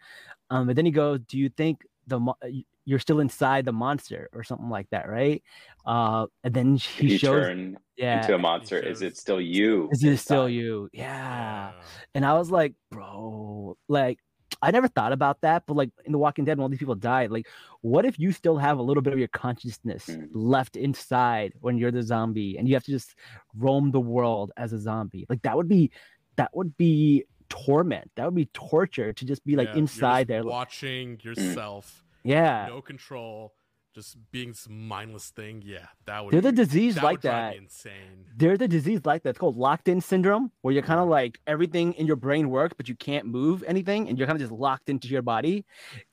Um, 0.50 0.66
but 0.66 0.76
then 0.76 0.86
he 0.86 0.92
goes, 0.92 1.20
"Do 1.26 1.38
you 1.38 1.48
think 1.48 1.84
the 2.06 2.20
mo- 2.20 2.36
you're 2.84 2.98
still 2.98 3.20
inside 3.20 3.64
the 3.64 3.72
monster 3.72 4.28
or 4.32 4.44
something 4.44 4.68
like 4.68 4.88
that, 4.90 5.08
right?" 5.08 5.42
Uh, 5.84 6.26
and 6.44 6.54
then 6.54 6.76
he 6.76 7.12
you 7.12 7.18
shows, 7.18 7.46
turn 7.46 7.78
yeah, 7.96 8.20
into 8.20 8.34
a 8.34 8.38
monster, 8.38 8.78
is 8.78 9.02
it 9.02 9.16
still 9.16 9.40
you? 9.40 9.88
is 9.92 10.04
it 10.04 10.16
still 10.18 10.46
inside? 10.46 10.54
you? 10.54 10.88
Yeah. 10.92 11.72
And 12.14 12.24
I 12.24 12.34
was 12.34 12.50
like, 12.50 12.74
bro, 12.90 13.76
like 13.88 14.18
I 14.62 14.70
never 14.70 14.86
thought 14.88 15.12
about 15.12 15.40
that, 15.42 15.64
but 15.66 15.74
like 15.76 15.90
in 16.04 16.12
The 16.12 16.18
Walking 16.18 16.44
Dead, 16.44 16.56
when 16.56 16.62
all 16.62 16.68
these 16.68 16.78
people 16.78 16.94
died, 16.94 17.30
like 17.30 17.48
what 17.80 18.04
if 18.04 18.18
you 18.18 18.30
still 18.32 18.56
have 18.58 18.78
a 18.78 18.82
little 18.82 19.02
bit 19.02 19.12
of 19.12 19.18
your 19.18 19.28
consciousness 19.28 20.06
Mm. 20.06 20.28
left 20.32 20.76
inside 20.76 21.52
when 21.60 21.76
you're 21.78 21.90
the 21.90 22.02
zombie 22.02 22.56
and 22.56 22.68
you 22.68 22.74
have 22.74 22.84
to 22.84 22.90
just 22.92 23.14
roam 23.56 23.90
the 23.90 24.00
world 24.00 24.52
as 24.56 24.72
a 24.72 24.78
zombie? 24.78 25.26
Like 25.28 25.42
that 25.42 25.56
would 25.56 25.68
be 25.68 25.90
that 26.36 26.50
would 26.56 26.76
be 26.78 27.24
torment. 27.48 28.10
That 28.16 28.24
would 28.24 28.34
be 28.34 28.46
torture 28.54 29.12
to 29.12 29.24
just 29.26 29.44
be 29.44 29.56
like 29.56 29.68
Yeah, 29.68 29.76
inside 29.78 30.28
there. 30.28 30.42
like- 30.42 30.52
watching 30.52 31.18
yourself, 31.22 32.02
yeah. 32.24 32.66
no 32.68 32.80
control, 32.80 33.52
just 33.94 34.16
being 34.30 34.48
this 34.48 34.66
mindless 34.68 35.30
thing. 35.30 35.62
Yeah, 35.64 35.86
that 36.06 36.24
would. 36.24 36.32
There's 36.32 36.44
a 36.44 36.52
disease 36.52 36.96
that 36.96 37.04
like 37.04 37.20
that. 37.22 37.56
insane. 37.56 38.26
There's 38.36 38.60
a 38.60 38.68
disease 38.68 39.00
like 39.04 39.22
that. 39.22 39.30
It's 39.30 39.38
called 39.38 39.56
locked 39.56 39.88
in 39.88 40.00
syndrome, 40.00 40.50
where 40.62 40.72
you're 40.72 40.82
kind 40.82 41.00
of 41.00 41.08
like 41.08 41.38
everything 41.46 41.92
in 41.94 42.06
your 42.06 42.16
brain 42.16 42.50
works, 42.50 42.74
but 42.76 42.88
you 42.88 42.94
can't 42.94 43.26
move 43.26 43.62
anything, 43.66 44.08
and 44.08 44.18
you're 44.18 44.26
kind 44.26 44.36
of 44.36 44.40
just 44.40 44.52
locked 44.52 44.88
into 44.88 45.08
your 45.08 45.22
body. 45.22 45.64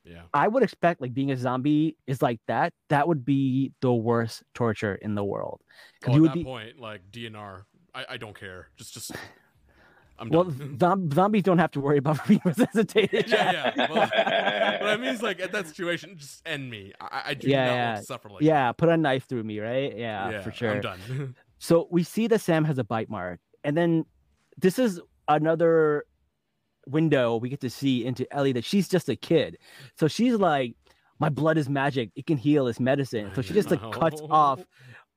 Yeah. 0.04 0.24
I 0.34 0.48
would 0.48 0.64
expect 0.64 1.02
like 1.02 1.14
being 1.14 1.32
a 1.32 1.38
zombie 1.38 1.96
is 2.08 2.22
like 2.22 2.40
that. 2.48 2.74
That 2.90 3.08
would 3.08 3.26
be 3.26 3.72
the 3.82 3.94
worst 3.94 4.44
torture 4.54 4.96
in 4.96 5.16
the 5.16 5.24
world. 5.24 5.62
Oh, 6.06 6.10
at 6.10 6.16
you 6.16 6.22
would 6.22 6.32
that 6.32 6.36
be 6.36 6.44
point, 6.44 6.80
like 6.80 7.02
DNR, 7.12 7.64
I, 7.94 8.06
I 8.10 8.18
don't 8.18 8.38
care. 8.38 8.70
Just, 8.78 8.94
just. 8.94 9.12
I'm 10.20 10.30
Well, 10.30 10.46
done. 10.46 11.10
zombies 11.14 11.44
don't 11.44 11.58
have 11.60 11.72
to 11.72 11.80
worry 11.80 11.98
about 11.98 12.26
being 12.28 12.42
resuscitated. 12.46 13.30
yeah, 13.30 13.74
yeah. 13.76 13.92
Well, 13.92 14.10
but 14.80 14.88
I 14.88 14.98
mean, 14.98 15.08
it's 15.14 15.22
like 15.22 15.40
at 15.40 15.52
that 15.54 15.68
situation, 15.68 16.18
just 16.18 16.42
end 16.46 16.70
me. 16.70 16.94
I, 17.00 17.22
I 17.28 17.34
do 17.34 17.48
Yeah, 17.50 17.66
not 17.66 17.74
yeah. 17.74 17.88
want 17.94 18.00
to 18.02 18.06
suffer 18.06 18.30
like 18.30 18.42
yeah, 18.42 18.72
put 18.72 18.90
a 18.90 18.98
knife 18.98 19.26
through 19.28 19.44
me, 19.44 19.60
right? 19.60 19.98
Yeah, 19.98 20.32
that. 20.32 20.44
for 20.44 20.52
sure. 20.52 20.72
I'm 20.76 20.82
done. 20.82 21.36
So 21.62 21.90
we 21.92 22.04
see 22.04 22.28
that 22.28 22.40
Sam 22.40 22.64
has 22.64 22.78
a 22.78 22.86
bite 22.86 23.10
mark, 23.10 23.42
and 23.66 23.76
then 23.76 24.06
this 24.58 24.80
is 24.80 25.02
another 25.28 26.06
window 26.88 27.36
we 27.36 27.50
get 27.50 27.60
to 27.62 27.70
see 27.70 28.06
into 28.06 28.26
Ellie 28.34 28.54
that 28.54 28.64
she's 28.64 28.88
just 28.88 29.10
a 29.10 29.16
kid. 29.18 29.58
So 30.00 30.08
she's 30.08 30.36
like, 30.36 30.76
"My 31.20 31.28
blood 31.28 31.58
is 31.58 31.68
magic; 31.70 32.12
it 32.16 32.26
can 32.26 32.38
heal. 32.38 32.68
It's 32.68 32.80
medicine." 32.80 33.32
So 33.36 33.42
she 33.42 33.54
just 33.54 33.70
like 33.70 33.82
cuts 33.92 34.22
off 34.30 34.62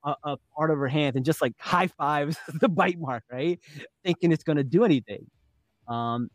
a, 0.05 0.15
a 0.25 0.37
part 0.57 0.71
of 0.71 0.79
her 0.79 0.89
hand 0.89 1.17
and 1.17 1.25
just 1.25 1.41
like 1.43 1.55
high 1.59 1.87
fives 1.89 2.37
the 2.61 2.69
bite 2.69 2.99
mark, 2.99 3.25
right? 3.31 3.61
Thinking 4.05 4.33
it's 4.33 4.45
gonna 4.45 4.65
do 4.65 4.85
anything. 4.85 5.27
Um, 5.89 6.31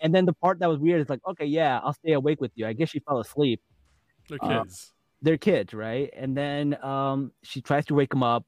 and 0.00 0.14
then 0.14 0.26
the 0.26 0.32
part 0.34 0.58
that 0.60 0.68
was 0.68 0.78
weird 0.78 1.00
is 1.00 1.08
like, 1.08 1.20
okay, 1.26 1.46
yeah, 1.46 1.80
I'll 1.82 1.94
stay 1.94 2.12
awake 2.12 2.40
with 2.40 2.52
you. 2.56 2.66
I 2.66 2.72
guess 2.72 2.90
she 2.90 3.00
fell 3.00 3.20
asleep 3.20 3.60
They're 4.28 4.38
Uh, 4.42 4.62
kids. 4.64 4.92
they're 5.22 5.38
kids, 5.38 5.72
right? 5.74 6.10
And 6.16 6.36
then 6.36 6.82
um 6.84 7.32
she 7.42 7.60
tries 7.62 7.86
to 7.86 7.94
wake 7.94 8.12
him 8.12 8.22
up, 8.22 8.44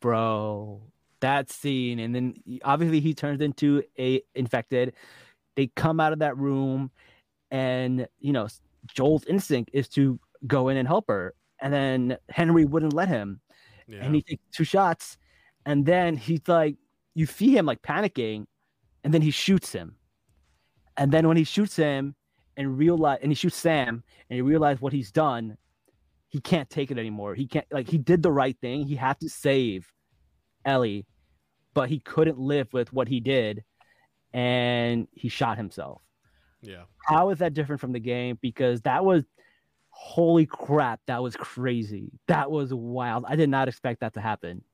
bro. 0.00 0.82
That 1.20 1.50
scene, 1.50 2.00
and 2.00 2.14
then 2.14 2.34
obviously 2.64 3.00
he 3.00 3.14
turns 3.14 3.40
into 3.40 3.84
a 3.98 4.22
infected. 4.34 4.94
They 5.56 5.68
come 5.68 6.00
out 6.00 6.12
of 6.12 6.18
that 6.20 6.36
room, 6.36 6.90
and 7.52 8.08
you 8.18 8.32
know 8.32 8.48
Joel's 8.88 9.24
instinct 9.26 9.70
is 9.72 9.88
to 9.90 10.18
go 10.48 10.68
in 10.68 10.76
and 10.76 10.88
help 10.88 11.04
her, 11.08 11.34
and 11.62 11.72
then 11.72 12.18
Henry 12.28 12.66
wouldn't 12.66 12.92
let 12.92 13.08
him, 13.08 13.40
yeah. 13.86 14.04
and 14.04 14.14
he 14.14 14.20
takes 14.20 14.42
two 14.52 14.64
shots, 14.64 15.16
and 15.64 15.86
then 15.86 16.16
he's 16.16 16.46
like, 16.46 16.76
you 17.14 17.24
see 17.24 17.56
him 17.56 17.64
like 17.64 17.80
panicking, 17.80 18.46
and 19.04 19.14
then 19.14 19.22
he 19.22 19.30
shoots 19.30 19.72
him, 19.72 19.96
and 20.98 21.10
then 21.10 21.26
when 21.26 21.38
he 21.38 21.44
shoots 21.44 21.76
him, 21.76 22.14
and 22.56 22.76
realize, 22.76 23.18
and 23.22 23.30
he 23.30 23.34
shoots 23.34 23.56
Sam, 23.56 24.02
and 24.28 24.34
he 24.34 24.42
realizes 24.42 24.82
what 24.82 24.92
he's 24.92 25.10
done, 25.10 25.56
he 26.28 26.40
can't 26.40 26.68
take 26.68 26.90
it 26.90 26.98
anymore. 26.98 27.34
He 27.34 27.46
can't 27.46 27.66
like 27.70 27.88
he 27.88 27.98
did 27.98 28.22
the 28.22 28.32
right 28.32 28.56
thing. 28.60 28.86
He 28.86 28.96
had 28.96 29.18
to 29.20 29.28
save 29.28 29.86
Ellie, 30.64 31.06
but 31.74 31.88
he 31.88 31.98
couldn't 32.00 32.38
live 32.38 32.72
with 32.72 32.92
what 32.92 33.08
he 33.08 33.20
did, 33.20 33.64
and 34.32 35.08
he 35.12 35.28
shot 35.28 35.56
himself. 35.56 36.02
yeah. 36.62 36.82
How 37.06 37.30
is 37.30 37.38
that 37.38 37.54
different 37.54 37.80
from 37.80 37.92
the 37.92 38.00
game? 38.00 38.38
Because 38.40 38.80
that 38.82 39.04
was 39.04 39.24
holy 40.02 40.46
crap, 40.46 41.00
that 41.06 41.22
was 41.22 41.36
crazy. 41.36 42.10
That 42.26 42.50
was 42.50 42.74
wild. 42.74 43.24
I 43.28 43.36
did 43.36 43.48
not 43.48 43.68
expect 43.68 44.00
that 44.00 44.14
to 44.14 44.20
happen. 44.20 44.64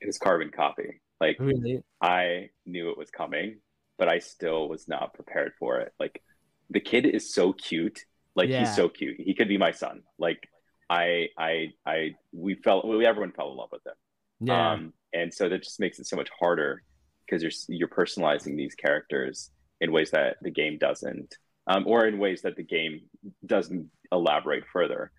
It's 0.00 0.18
carbon 0.18 0.50
copy. 0.50 1.02
Like 1.20 1.36
Really? 1.38 1.82
I 2.00 2.48
knew 2.64 2.90
it 2.90 2.96
was 2.96 3.10
coming, 3.10 3.60
but 3.98 4.08
I 4.08 4.18
still 4.18 4.66
was 4.66 4.88
not 4.88 5.12
prepared 5.12 5.52
for 5.58 5.80
it. 5.80 5.92
Like 6.00 6.22
the 6.70 6.80
kid 6.80 7.04
is 7.04 7.34
so 7.34 7.52
cute. 7.52 8.00
Like 8.34 8.48
Yeah. 8.48 8.60
he's 8.60 8.74
so 8.74 8.88
cute. 8.88 9.16
He 9.20 9.34
could 9.34 9.48
be 9.48 9.58
my 9.58 9.72
son. 9.72 10.02
Like 10.18 10.48
I 10.88 11.28
I 11.38 11.68
I 11.84 12.14
we 12.32 12.54
fell 12.54 12.82
we 12.86 13.04
everyone 13.04 13.32
fell 13.32 13.50
in 13.50 13.58
love 13.58 13.68
with 13.72 13.86
him. 13.86 13.94
Yeah. 14.40 14.72
Um 14.72 14.94
and 15.12 15.34
so 15.34 15.50
that 15.50 15.62
just 15.62 15.78
makes 15.80 15.98
it 15.98 16.06
so 16.06 16.16
much 16.16 16.30
harder 16.40 16.82
because 17.26 17.42
you're 17.42 17.52
you're 17.68 17.88
personalizing 17.88 18.56
these 18.56 18.74
characters 18.74 19.50
in 19.82 19.92
ways 19.92 20.10
that 20.12 20.36
the 20.40 20.50
game 20.50 20.78
doesn't. 20.78 21.36
Um, 21.66 21.84
or 21.86 22.06
in 22.06 22.18
ways 22.18 22.42
that 22.42 22.56
the 22.56 22.62
game 22.64 23.02
doesn't 23.46 23.90
elaborate 24.10 24.64
further. 24.72 25.12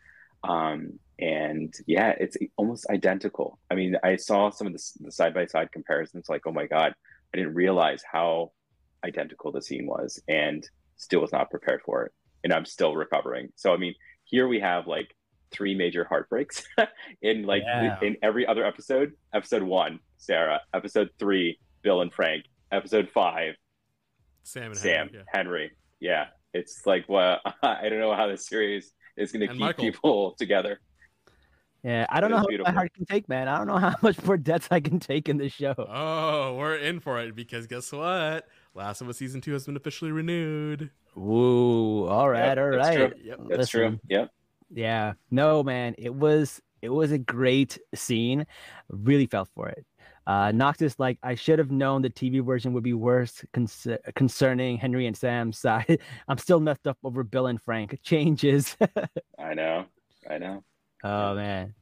Um, 0.43 0.99
and 1.19 1.73
yeah, 1.87 2.13
it's 2.19 2.35
almost 2.57 2.87
identical. 2.89 3.59
I 3.69 3.75
mean, 3.75 3.95
I 4.03 4.15
saw 4.15 4.49
some 4.49 4.67
of 4.67 4.73
the, 4.73 4.83
the 5.01 5.11
side-by-side 5.11 5.71
comparisons, 5.71 6.27
like, 6.29 6.41
oh 6.47 6.51
my 6.51 6.65
god, 6.65 6.93
I 7.33 7.37
didn't 7.37 7.53
realize 7.53 8.03
how 8.11 8.51
identical 9.05 9.51
the 9.51 9.61
scene 9.61 9.85
was, 9.85 10.21
and 10.27 10.67
still 10.97 11.21
was 11.21 11.31
not 11.31 11.49
prepared 11.51 11.81
for 11.85 12.03
it, 12.05 12.11
and 12.43 12.51
I'm 12.51 12.65
still 12.65 12.95
recovering. 12.95 13.49
So 13.55 13.71
I 13.73 13.77
mean, 13.77 13.93
here 14.25 14.47
we 14.47 14.59
have 14.59 14.87
like 14.87 15.15
three 15.51 15.75
major 15.75 16.05
heartbreaks 16.05 16.63
in 17.21 17.43
like 17.43 17.63
Yeah. 17.65 17.99
in 18.01 18.17
every 18.23 18.47
other 18.47 18.65
episode. 18.65 19.13
Episode 19.33 19.63
one, 19.63 19.99
Sarah. 20.17 20.59
Episode 20.73 21.09
three, 21.19 21.59
Bill 21.83 22.01
and 22.01 22.11
Frank. 22.11 22.45
Episode 22.71 23.09
five, 23.13 23.55
Sam 24.43 24.71
and 24.71 24.77
Sam, 24.77 25.07
Henry, 25.07 25.17
yeah. 25.17 25.23
Henry. 25.33 25.71
Yeah, 26.01 26.25
it's 26.53 26.85
like 26.85 27.05
well, 27.07 27.39
I 27.63 27.87
don't 27.87 27.99
know 27.99 28.13
how 28.13 28.27
this 28.27 28.45
series 28.47 28.91
is 29.15 29.31
going 29.31 29.41
to 29.41 29.47
keep 29.47 29.59
Michael. 29.59 29.83
people 29.85 30.31
together. 30.37 30.79
yeah. 31.83 32.05
I 32.09 32.19
don't 32.19 32.31
it 32.31 32.33
know 32.33 32.37
how 32.39 32.45
much 32.49 32.61
my 32.65 32.71
heart 32.71 32.93
can 32.93 33.05
take, 33.05 33.29
man. 33.29 33.47
I 33.47 33.57
don't 33.57 33.67
know 33.67 33.77
how 33.77 33.95
much 34.01 34.21
more 34.23 34.37
deaths 34.37 34.67
I 34.71 34.79
can 34.81 34.99
take 34.99 35.29
in 35.29 35.37
this 35.37 35.53
show. 35.53 35.75
Oh, 35.77 36.55
we're 36.57 36.75
in 36.77 36.99
for 36.99 37.19
it 37.21 37.35
because 37.35 37.67
guess 37.67 37.91
what? 37.91 38.47
Last 38.73 39.01
of 39.01 39.07
Us 39.09 39.17
season 39.17 39.39
two 39.41 39.53
has 39.53 39.65
been 39.65 39.77
officially 39.77 40.11
renewed. 40.11 40.89
Woo. 41.15 42.07
All 42.07 42.29
right, 42.29 42.57
Yep, 42.57 42.57
all 42.57 42.71
that's 42.71 42.95
true. 42.95 43.11
Yep. 43.23 43.37
That's 43.49 43.57
Listen, 43.59 43.81
true. 43.81 43.99
Yep. 44.09 44.31
Yeah. 44.73 45.13
No, 45.29 45.61
man. 45.63 45.95
It 45.97 46.15
was 46.15 46.61
it 46.81 46.89
was 46.89 47.11
a 47.11 47.17
great 47.19 47.77
scene. 47.93 48.47
Really 48.89 49.27
felt 49.27 49.49
for 49.53 49.69
it. 49.69 49.85
Uh, 50.27 50.51
Knox 50.51 50.81
is 50.81 50.99
like, 50.99 51.17
I 51.23 51.33
should 51.35 51.57
have 51.59 51.71
known 51.71 52.01
the 52.03 52.09
TV 52.09 52.45
version 52.45 52.73
would 52.73 52.83
be 52.83 52.93
worse 52.93 53.43
concer- 53.53 53.99
concerning 54.15 54.77
Henry 54.77 55.07
and 55.07 55.17
Sam's 55.17 55.57
side. 55.57 55.99
I'm 56.27 56.37
still 56.37 56.59
messed 56.59 56.85
up 56.87 56.97
over 57.03 57.23
Bill 57.23 57.47
and 57.47 57.59
Frank. 57.61 57.99
Changes. 58.03 58.77
I 59.39 59.53
know. 59.55 59.85
I 60.29 60.37
know. 60.37 60.63
oh 61.03 61.35
man. 61.35 61.73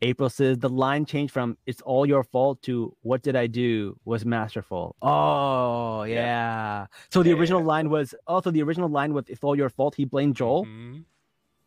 April 0.00 0.28
says 0.30 0.58
the 0.58 0.68
line 0.68 1.04
changed 1.06 1.32
from 1.32 1.56
"It's 1.66 1.80
all 1.82 2.06
your 2.06 2.22
fault" 2.22 2.62
to 2.62 2.94
"What 3.02 3.20
did 3.22 3.34
I 3.34 3.48
do?" 3.48 3.98
was 4.04 4.24
masterful. 4.24 4.94
Oh 5.02 6.04
yeah. 6.04 6.14
Yeah. 6.14 6.86
So 7.10 7.22
the 7.24 7.30
Yeah, 7.30 7.36
original 7.36 7.60
yeah. 7.62 7.66
line 7.66 7.90
was 7.90 8.14
also 8.26 8.52
the 8.52 8.62
original 8.62 8.88
line 8.88 9.12
was 9.12 9.24
"It's 9.28 9.42
all 9.42 9.56
your 9.56 9.68
fault." 9.70 9.96
He 9.96 10.04
blamed 10.04 10.36
Joel. 10.36 10.66
Mhm. 10.66 11.04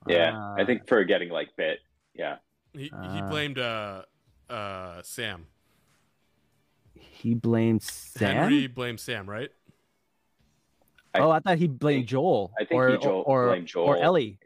Yeah, 0.08 0.32
I 0.58 0.62
Ah. 0.62 0.66
think 0.66 0.88
for 0.88 1.04
getting 1.04 1.30
like 1.30 1.50
bit. 1.58 1.80
Yeah. 2.14 2.38
He 2.74 2.84
he 2.84 2.90
Ah. 2.94 3.30
blamed 3.30 3.60
uh 3.60 4.04
uh 4.50 5.02
Sam. 5.04 5.48
He 7.22 7.34
blamed 7.34 7.82
Sam. 7.84 8.36
Henry 8.36 8.68
blamed 8.68 9.00
Sam, 9.00 9.30
right? 9.30 9.50
I 11.14 11.20
oh, 11.20 11.30
I 11.32 11.40
thought 11.40 11.58
he 11.58 11.68
blamed 11.68 12.02
think- 12.02 12.10
Joel. 12.10 12.54
I 12.60 12.66
think 12.66 12.80
or, 12.80 12.90
he 12.92 12.98
Joel- 12.98 13.24
or, 13.28 13.48
blamed 13.50 13.76
or 13.76 13.98
Ellie. 13.98 14.40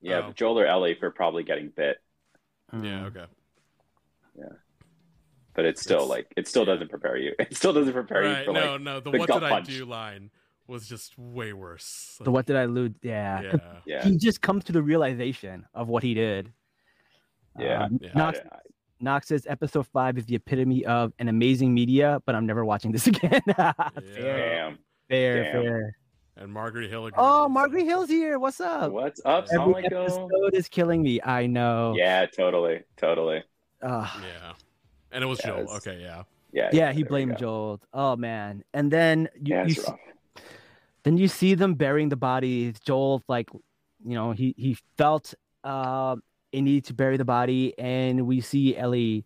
Yeah, 0.00 0.26
Oh. 0.28 0.32
Joel 0.32 0.60
or 0.60 0.66
Ellie 0.66 0.94
for 0.94 1.10
probably 1.10 1.42
getting 1.42 1.70
bit, 1.70 1.98
Mm. 2.72 2.84
Yeah. 2.84 3.06
Okay. 3.06 3.24
Yeah. 4.38 4.44
But 5.54 5.64
it's 5.64 5.80
still 5.80 5.96
It's- 5.96 6.10
like 6.10 6.32
it 6.36 6.46
still 6.46 6.64
doesn't 6.66 6.88
prepare 6.90 7.16
you. 7.16 7.34
It 7.40 7.56
still 7.56 7.72
doesn't 7.72 7.94
prepare 7.94 8.22
you 8.38 8.44
for 8.44 8.52
No, 8.52 8.72
like 8.72 8.80
no. 8.82 9.00
The, 9.00 9.10
the 9.12 9.18
what 9.18 9.28
gut 9.28 9.40
did 9.40 9.50
I 9.50 9.60
do 9.62 9.84
line 9.86 10.30
was 10.66 10.86
just 10.86 11.18
way 11.18 11.54
worse. 11.54 12.18
The 12.22 12.30
what 12.30 12.44
did 12.44 12.56
I 12.56 12.66
lose? 12.66 12.92
Yeah. 13.02 13.40
Yeah. 13.42 13.56
yeah. 13.86 14.04
He 14.04 14.18
just 14.18 14.42
comes 14.42 14.64
to 14.64 14.72
the 14.72 14.82
realization 14.82 15.66
of 15.74 15.88
what 15.88 16.02
he 16.02 16.12
did. 16.12 16.52
Yeah. 17.58 17.84
Um, 17.84 17.98
Yeah. 18.02 18.10
Knox, 18.14 18.38
I- 18.40 18.58
Knox 19.00 19.28
says 19.28 19.46
episode 19.48 19.86
five 19.86 20.18
is 20.18 20.26
the 20.26 20.34
epitome 20.34 20.84
of 20.84 21.12
an 21.18 21.28
amazing 21.28 21.72
media, 21.74 22.20
but 22.26 22.34
I'm 22.34 22.46
never 22.46 22.64
watching 22.64 22.92
this 22.92 23.06
again. 23.12 23.40
fair, 23.46 23.74
Damn. 24.16 24.78
fair, 25.08 25.42
Damn. 25.44 25.52
fair. 25.62 25.96
And 26.36 26.52
Margaret 26.52 26.88
Hill. 26.88 27.06
agrees. 27.06 27.18
Oh, 27.20 27.48
Margaret 27.48 27.84
Hill's 27.84 28.08
here. 28.08 28.38
What's 28.38 28.60
up? 28.60 28.92
What's 28.92 29.20
up, 29.24 29.46
Every 29.52 29.74
Sonico? 29.84 30.02
episode 30.04 30.54
is 30.54 30.68
killing 30.68 31.02
me. 31.02 31.20
I 31.24 31.46
know. 31.46 31.94
Yeah, 31.96 32.26
totally, 32.26 32.82
totally. 32.96 33.42
Ugh. 33.82 34.08
Yeah. 34.22 34.52
And 35.10 35.24
it 35.24 35.26
was 35.26 35.40
Yeah, 35.40 35.46
Joel. 35.50 35.60
it's- 35.62 35.76
Okay. 35.78 36.00
Yeah. 36.00 36.22
Yeah. 36.52 36.70
yeah, 36.72 36.92
he 36.92 37.02
blamed. 37.02 37.38
Joel. 37.38 37.80
Oh 37.92 38.16
man. 38.16 38.62
And 38.72 38.90
then 38.90 39.28
you, 39.34 39.54
Yeah, 39.54 39.66
you 39.66 39.74
see- 39.74 39.92
then 41.02 41.16
you 41.16 41.28
see 41.28 41.54
them 41.54 41.74
burying 41.74 42.08
the 42.08 42.16
bodies. 42.16 42.78
Joel, 42.80 43.22
like, 43.28 43.50
you 44.04 44.14
know, 44.14 44.30
he 44.32 44.54
he 44.56 44.76
felt 44.96 45.34
uh, 45.64 46.16
a 46.52 46.60
need 46.60 46.84
to 46.86 46.94
bury 46.94 47.16
the 47.16 47.24
body, 47.24 47.78
and 47.78 48.26
we 48.26 48.40
see 48.40 48.76
Ellie. 48.76 49.24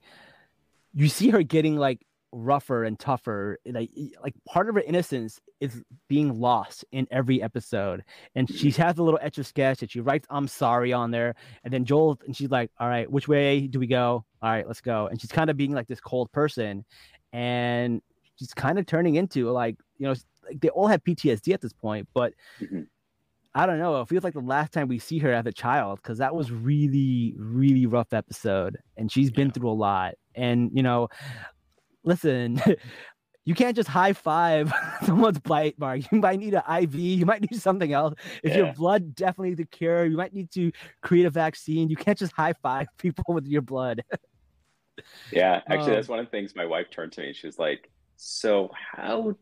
You 0.94 1.08
see 1.08 1.30
her 1.30 1.42
getting 1.42 1.76
like 1.76 2.04
rougher 2.32 2.84
and 2.84 2.98
tougher. 2.98 3.58
Like, 3.66 3.90
like 4.22 4.34
part 4.46 4.68
of 4.68 4.74
her 4.74 4.80
innocence 4.80 5.40
is 5.60 5.82
being 6.08 6.40
lost 6.40 6.84
in 6.92 7.06
every 7.10 7.42
episode. 7.42 8.02
And 8.34 8.50
she 8.50 8.70
has 8.72 8.98
a 8.98 9.02
little 9.02 9.20
etch 9.22 9.38
a 9.38 9.44
sketch 9.44 9.80
that 9.80 9.90
she 9.90 10.00
writes 10.00 10.26
"I'm 10.30 10.48
sorry" 10.48 10.92
on 10.92 11.10
there, 11.10 11.34
and 11.64 11.72
then 11.72 11.84
Joel 11.84 12.18
and 12.26 12.36
she's 12.36 12.50
like, 12.50 12.70
"All 12.78 12.88
right, 12.88 13.10
which 13.10 13.28
way 13.28 13.66
do 13.66 13.78
we 13.78 13.86
go? 13.86 14.24
All 14.42 14.50
right, 14.50 14.66
let's 14.66 14.80
go." 14.80 15.06
And 15.06 15.20
she's 15.20 15.32
kind 15.32 15.50
of 15.50 15.56
being 15.56 15.72
like 15.72 15.86
this 15.86 16.00
cold 16.00 16.32
person, 16.32 16.84
and 17.32 18.02
she's 18.36 18.52
kind 18.54 18.78
of 18.78 18.86
turning 18.86 19.14
into 19.16 19.50
like 19.50 19.76
you 19.98 20.06
know 20.08 20.14
like 20.44 20.60
they 20.60 20.70
all 20.70 20.88
have 20.88 21.04
PTSD 21.04 21.54
at 21.54 21.60
this 21.60 21.72
point, 21.72 22.08
but 22.14 22.32
Mhm. 22.60 22.88
I 23.54 23.66
don't 23.66 23.78
know. 23.78 24.00
It 24.00 24.08
feels 24.08 24.24
like 24.24 24.34
the 24.34 24.40
last 24.40 24.72
time 24.72 24.88
we 24.88 24.98
see 24.98 25.18
her 25.18 25.32
as 25.32 25.44
a 25.46 25.52
child 25.52 25.98
because 26.02 26.18
that 26.18 26.34
was 26.34 26.50
really, 26.50 27.34
really 27.36 27.86
rough 27.86 28.12
episode, 28.12 28.78
and 28.96 29.12
she's 29.12 29.30
been 29.30 29.48
Yeah. 29.48 29.52
through 29.52 29.70
a 29.70 29.72
lot. 29.72 30.14
And 30.34 30.70
you 30.72 30.82
know, 30.82 31.08
listen, 32.04 32.60
you 33.44 33.54
can't 33.54 33.76
just 33.76 33.88
high 33.88 34.12
five 34.14 34.72
someone's 35.04 35.38
bite 35.40 35.78
mark. 35.78 36.00
You 36.10 36.20
might 36.20 36.38
need 36.38 36.54
an 36.54 36.62
IV. 36.82 36.94
You 36.94 37.26
might 37.26 37.42
need 37.42 37.60
something 37.60 37.92
else. 37.92 38.14
If 38.42 38.56
your 38.56 38.72
blood 38.72 39.14
definitely 39.14 39.50
needs 39.50 39.60
a 39.60 39.66
cure, 39.66 40.06
you 40.06 40.16
might 40.16 40.32
need 40.32 40.50
to 40.52 40.72
create 41.02 41.26
a 41.26 41.30
vaccine. 41.30 41.88
You 41.90 41.96
can't 41.96 42.16
just 42.18 42.32
high 42.32 42.54
five 42.62 42.86
people 42.98 43.24
with 43.34 43.46
your 43.46 43.62
blood. 43.62 44.02
Yeah, 45.30 45.60
actually, 45.68 45.90
Um, 45.90 45.94
that's 45.94 46.08
one 46.08 46.18
of 46.18 46.26
the 46.26 46.30
things 46.30 46.54
my 46.54 46.66
wife 46.66 46.90
turned 46.90 47.12
to 47.12 47.20
me. 47.22 47.32
She 47.32 47.46
was 47.46 47.58
like, 47.58 47.90
so 48.16 48.70
how 48.74 49.34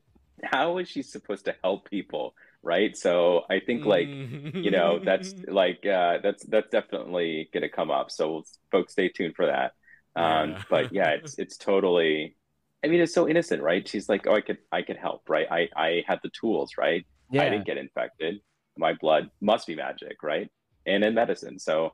how 0.42 0.78
is 0.78 0.88
she 0.88 1.02
supposed 1.02 1.44
to 1.44 1.54
help 1.62 1.90
people, 1.90 2.34
right? 2.62 2.96
So 2.96 3.42
I 3.50 3.60
think 3.60 3.84
like 3.86 4.08
you 4.08 4.70
know 4.70 5.00
that's 5.04 5.34
like 5.48 5.84
uh, 5.86 6.18
that's 6.22 6.44
that's 6.46 6.68
definitely 6.70 7.48
going 7.52 7.62
to 7.62 7.68
come 7.68 7.90
up. 7.90 8.10
So 8.10 8.44
folks, 8.70 8.92
stay 8.92 9.08
tuned 9.08 9.36
for 9.36 9.46
that. 9.46 9.72
Um, 10.16 10.50
Yeah. 10.50 10.62
but 10.70 10.92
yeah, 10.92 11.10
it's 11.18 11.38
it's 11.38 11.56
totally. 11.56 12.36
I 12.82 12.88
mean, 12.88 13.00
it's 13.00 13.12
so 13.12 13.28
innocent, 13.28 13.62
right? 13.62 13.86
She's 13.86 14.08
like, 14.08 14.26
"Oh, 14.26 14.34
I 14.34 14.40
could, 14.40 14.56
I 14.72 14.80
could 14.80 14.96
help, 14.96 15.28
right? 15.28 15.46
I, 15.50 15.68
I 15.76 16.02
had 16.06 16.18
the 16.22 16.30
tools, 16.30 16.72
right? 16.78 17.06
Yeah. 17.30 17.42
I 17.42 17.50
didn't 17.50 17.66
get 17.66 17.76
infected. 17.76 18.36
My 18.78 18.94
blood 18.94 19.28
must 19.42 19.66
be 19.66 19.76
magic, 19.76 20.22
right? 20.22 20.48
And 20.86 21.04
in 21.04 21.14
medicine, 21.14 21.58
so 21.58 21.92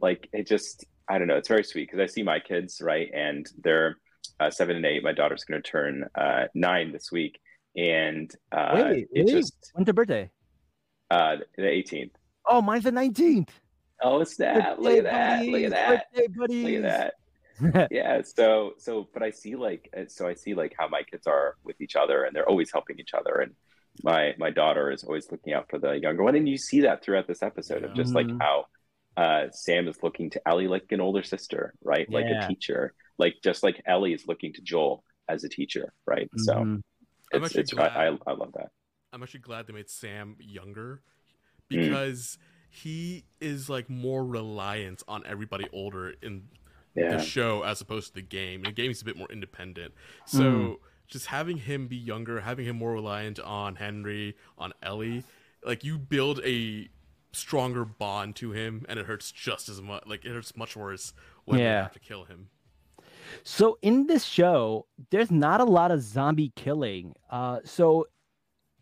like 0.00 0.28
it 0.32 0.46
just, 0.46 0.86
I 1.10 1.18
don't 1.18 1.28
know. 1.28 1.36
It's 1.36 1.48
very 1.48 1.62
sweet 1.62 1.90
because 1.90 2.00
I 2.00 2.06
see 2.06 2.22
my 2.22 2.40
kids, 2.40 2.80
right, 2.80 3.10
and 3.12 3.46
they're 3.62 3.98
uh, 4.40 4.50
seven 4.50 4.76
and 4.76 4.86
eight. 4.86 5.02
My 5.04 5.12
daughter's 5.12 5.44
going 5.44 5.62
to 5.62 5.70
turn 5.70 6.06
uh, 6.14 6.44
nine 6.54 6.90
this 6.90 7.12
week, 7.12 7.38
and 7.76 8.30
uh, 8.52 8.72
Wait, 8.74 9.08
it 9.12 9.20
really? 9.20 9.32
just 9.32 9.70
When's 9.74 9.86
your 9.86 9.94
birthday? 9.94 10.30
uh, 11.10 11.36
the 11.56 11.68
eighteenth. 11.68 12.12
Oh, 12.46 12.60
mine's 12.60 12.84
the 12.84 12.90
19th. 12.90 13.48
Oh, 14.02 14.22
snap! 14.24 14.78
Look 14.78 14.98
at 14.98 15.04
that! 15.04 15.46
Look 15.46 15.62
at 15.62 15.70
that! 15.70 16.06
Birthday 16.12 16.26
buddies. 16.36 16.64
Look 16.64 16.84
at 16.84 17.14
that! 17.60 17.88
yeah 17.92 18.20
so 18.24 18.72
so 18.78 19.08
but 19.14 19.22
i 19.22 19.30
see 19.30 19.54
like 19.54 19.88
uh, 19.96 20.00
so 20.08 20.26
i 20.26 20.34
see 20.34 20.54
like 20.54 20.74
how 20.76 20.88
my 20.88 21.04
kids 21.04 21.24
are 21.28 21.54
with 21.62 21.80
each 21.80 21.94
other 21.94 22.24
and 22.24 22.34
they're 22.34 22.48
always 22.48 22.72
helping 22.72 22.98
each 22.98 23.14
other 23.14 23.36
and 23.42 23.52
my 24.02 24.34
my 24.38 24.50
daughter 24.50 24.90
is 24.90 25.04
always 25.04 25.30
looking 25.30 25.52
out 25.52 25.64
for 25.70 25.78
the 25.78 25.92
younger 25.92 26.24
one 26.24 26.34
and 26.34 26.48
you 26.48 26.58
see 26.58 26.80
that 26.80 27.00
throughout 27.04 27.28
this 27.28 27.44
episode 27.44 27.84
of 27.84 27.94
just 27.94 28.12
like 28.12 28.26
Mhm. 28.26 28.42
how 28.42 28.64
uh 29.16 29.46
sam 29.52 29.86
is 29.86 30.02
looking 30.02 30.30
to 30.30 30.48
ellie 30.48 30.66
like 30.66 30.90
an 30.90 31.00
older 31.00 31.22
sister 31.22 31.72
right 31.84 32.10
like 32.10 32.26
Yeah. 32.28 32.44
a 32.44 32.48
teacher 32.48 32.92
like 33.18 33.36
just 33.44 33.62
like 33.62 33.80
ellie 33.86 34.14
is 34.14 34.26
looking 34.26 34.52
to 34.54 34.60
joel 34.60 35.04
as 35.28 35.44
a 35.44 35.48
teacher 35.48 35.92
right 36.06 36.28
so 36.38 36.54
Mhm. 36.54 36.82
I'm 37.32 37.44
actually 37.44 37.62
it's 37.62 37.74
I, 37.74 37.86
I 37.86 37.88
glad. 38.10 38.18
i 38.26 38.32
love 38.32 38.52
that 38.54 38.70
I'm 39.12 39.22
actually 39.22 39.40
glad 39.40 39.66
they 39.66 39.72
made 39.72 39.88
Sam 39.90 40.36
younger 40.40 41.02
Mm. 41.72 41.80
because 41.80 42.36
he 42.68 43.24
is 43.40 43.70
like 43.70 43.88
more 43.88 44.22
reliant 44.24 45.02
on 45.08 45.22
everybody 45.24 45.66
older 45.72 46.12
in 46.20 46.48
yeah 46.94 47.16
the 47.16 47.22
show 47.22 47.62
as 47.62 47.80
opposed 47.80 48.08
to 48.08 48.14
the 48.14 48.22
game. 48.22 48.60
And 48.64 48.66
the 48.66 48.72
game 48.82 48.90
is 48.90 49.00
a 49.00 49.04
bit 49.06 49.16
more 49.16 49.28
independent. 49.30 49.94
So 50.26 50.42
Mm. 50.42 50.76
just 51.06 51.26
having 51.26 51.56
him 51.58 51.86
be 51.88 51.96
younger, 51.96 52.40
having 52.40 52.66
him 52.66 52.76
more 52.76 52.92
reliant 52.92 53.38
on 53.40 53.76
Henry, 53.76 54.36
on 54.58 54.72
Ellie, 54.82 55.24
like 55.64 55.84
you 55.84 55.96
build 55.98 56.40
a 56.44 56.88
stronger 57.32 57.84
bond 57.84 58.36
to 58.36 58.52
him 58.52 58.84
and 58.88 58.98
it 58.98 59.06
hurts 59.06 59.32
just 59.32 59.68
as 59.68 59.80
much 59.80 60.04
like 60.06 60.24
it 60.24 60.30
hurts 60.32 60.54
much 60.56 60.76
worse 60.76 61.14
when 61.46 61.60
you 61.60 61.64
have 61.66 61.92
to 61.92 61.98
kill 61.98 62.24
him. 62.24 62.48
So 63.42 63.78
in 63.82 64.06
this 64.06 64.24
show, 64.24 64.86
there's 65.10 65.30
not 65.30 65.60
a 65.60 65.64
lot 65.64 65.90
of 65.90 66.02
zombie 66.02 66.52
killing. 66.56 67.14
Uh, 67.30 67.60
so 67.64 68.06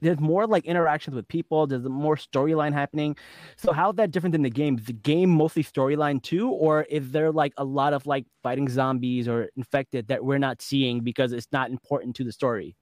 there's 0.00 0.18
more 0.20 0.46
like 0.46 0.64
interactions 0.66 1.14
with 1.14 1.28
people. 1.28 1.66
There's 1.66 1.84
more 1.84 2.16
storyline 2.16 2.72
happening. 2.72 3.16
So 3.56 3.72
how's 3.72 3.94
that 3.96 4.10
different 4.10 4.32
than 4.32 4.42
the 4.42 4.50
game? 4.50 4.76
Is 4.78 4.86
the 4.86 4.92
game 4.92 5.30
mostly 5.30 5.62
storyline 5.62 6.22
too, 6.22 6.50
or 6.50 6.82
is 6.82 7.12
there 7.12 7.30
like 7.30 7.52
a 7.56 7.64
lot 7.64 7.92
of 7.94 8.04
like 8.06 8.26
fighting 8.42 8.68
zombies 8.68 9.28
or 9.28 9.48
infected 9.56 10.08
that 10.08 10.24
we're 10.24 10.38
not 10.38 10.60
seeing 10.60 11.00
because 11.00 11.32
it's 11.32 11.48
not 11.52 11.70
important 11.70 12.16
to 12.16 12.24
the 12.24 12.32
story? 12.32 12.76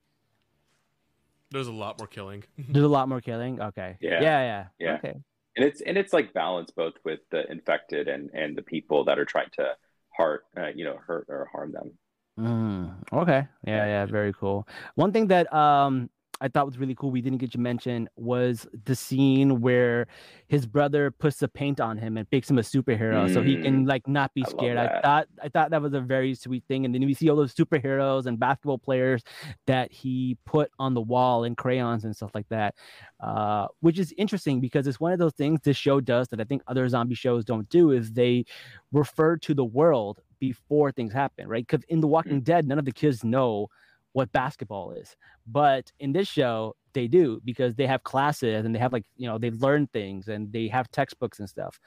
There's 1.51 1.67
a 1.67 1.73
lot 1.73 1.99
more 1.99 2.07
killing. 2.07 2.45
There's 2.59 2.85
a 2.85 2.89
lot 2.89 3.09
more 3.09 3.21
killing. 3.21 3.61
Okay. 3.61 3.97
Yeah. 4.01 4.21
Yeah. 4.21 4.43
Yeah. 4.43 4.67
Yeah. 4.79 4.95
Okay. 4.95 5.15
and 5.57 5.65
it's 5.65 5.81
and 5.83 5.99
it's 5.99 6.13
like 6.13 6.33
balanced 6.33 6.75
both 6.77 6.95
with 7.05 7.21
the 7.31 7.51
infected 7.51 8.09
and 8.09 8.31
and 8.33 8.57
the 8.57 8.63
people 8.63 9.05
that 9.05 9.19
are 9.19 9.25
trying 9.25 9.51
to 9.53 9.77
hurt 10.21 10.43
uh, 10.61 10.71
you 10.79 10.85
know 10.85 10.97
hurt 11.07 11.27
or 11.29 11.49
harm 11.53 11.73
them 11.73 11.91
Mm, 12.39 12.95
okay. 13.13 13.49
Yeah, 13.67 13.85
yeah, 13.87 14.07
very 14.07 14.33
cool. 14.33 14.67
One 14.95 15.13
thing 15.13 15.27
that 15.29 15.53
um 15.53 16.09
I 16.41 16.49
thought 16.49 16.67
was 16.67 16.79
really 16.79 16.95
cool 16.95 17.11
we 17.11 17.21
didn't 17.21 17.39
get 17.39 17.53
to 17.53 17.59
mention 17.59 18.09
was 18.17 18.67
the 18.85 18.95
scene 18.95 19.61
where 19.61 20.07
his 20.49 20.67
brother 20.67 21.11
puts 21.11 21.39
the 21.39 21.49
paint 21.49 21.81
on 21.81 21.99
him 21.99 22.17
and 22.17 22.27
makes 22.33 22.51
him 22.51 22.59
a 22.59 22.63
superhero 22.63 23.33
so 23.33 23.43
he 23.43 23.61
can 23.61 23.85
like 23.85 24.09
not 24.09 24.33
be 24.35 24.45
scared. 24.45 24.79
I 24.79 24.87
that. 24.87 25.03
thought 25.03 25.29
I 25.43 25.49
thought 25.49 25.71
that 25.71 25.83
was 25.83 25.93
a 25.93 26.01
very 26.01 26.35
sweet 26.35 26.65
thing. 26.67 26.85
And 26.85 26.95
then 26.95 27.05
we 27.05 27.15
see 27.15 27.29
all 27.29 27.37
those 27.37 27.55
superheroes 27.55 28.27
and 28.27 28.39
basketball 28.39 28.79
players 28.79 29.23
that 29.67 29.93
he 29.93 30.39
put 30.47 30.71
on 30.79 30.95
the 30.95 31.01
wall 31.01 31.45
in 31.45 31.55
crayons 31.55 32.05
and 32.05 32.17
stuff 32.17 32.31
like 32.35 32.49
that. 32.49 32.75
Uh, 33.21 33.67
which 33.81 33.99
is 33.99 34.15
interesting 34.17 34.61
because 34.61 34.87
it's 34.87 35.01
one 35.01 35.13
of 35.13 35.19
those 35.19 35.35
things 35.35 35.61
this 35.63 35.77
show 35.77 36.01
does 36.01 36.29
that 36.29 36.41
I 36.41 36.45
think 36.45 36.63
other 36.67 36.89
zombie 36.89 37.15
shows 37.15 37.45
don't 37.45 37.69
do 37.69 37.91
is 37.91 38.13
they 38.13 38.45
refer 38.93 39.37
to 39.39 39.55
the 39.55 39.65
world 39.65 40.21
before 40.39 40.91
things 40.91 41.13
happen, 41.13 41.47
right? 41.47 41.67
Because 41.67 41.85
in 41.89 42.01
The 42.01 42.09
Walking 42.09 42.41
Dead, 42.41 42.67
none 42.67 42.79
of 42.79 42.87
the 42.87 42.93
kids 42.93 43.23
know 43.23 43.69
what 44.13 44.31
basketball 44.33 44.93
is. 44.93 45.17
But 45.47 45.93
in 46.01 46.13
this 46.13 46.29
show, 46.29 46.75
they 46.93 47.07
do 47.07 47.41
because 47.45 47.75
they 47.77 47.87
have 47.87 48.03
classes 48.03 48.65
and 48.65 48.75
they 48.75 48.79
have 48.81 48.93
like, 48.93 49.05
you 49.17 49.29
know, 49.29 49.39
they 49.39 49.51
learn 49.51 49.87
things 49.93 50.29
and 50.29 50.53
they 50.53 50.69
have 50.69 50.91
textbooks 50.91 51.39
and 51.39 51.49
stuff. 51.49 51.79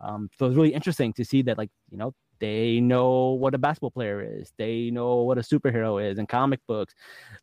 Um, 0.00 0.30
so 0.38 0.46
it's 0.46 0.56
really 0.56 0.74
interesting 0.74 1.12
to 1.14 1.24
see 1.24 1.42
that, 1.42 1.58
like, 1.58 1.70
you 1.90 1.96
know, 1.98 2.14
they 2.40 2.80
know 2.80 3.30
what 3.30 3.54
a 3.54 3.58
basketball 3.58 3.92
player 3.92 4.20
is. 4.20 4.52
They 4.58 4.90
know 4.90 5.22
what 5.22 5.38
a 5.38 5.42
superhero 5.42 6.02
is 6.04 6.18
in 6.18 6.26
comic 6.26 6.58
books. 6.66 6.92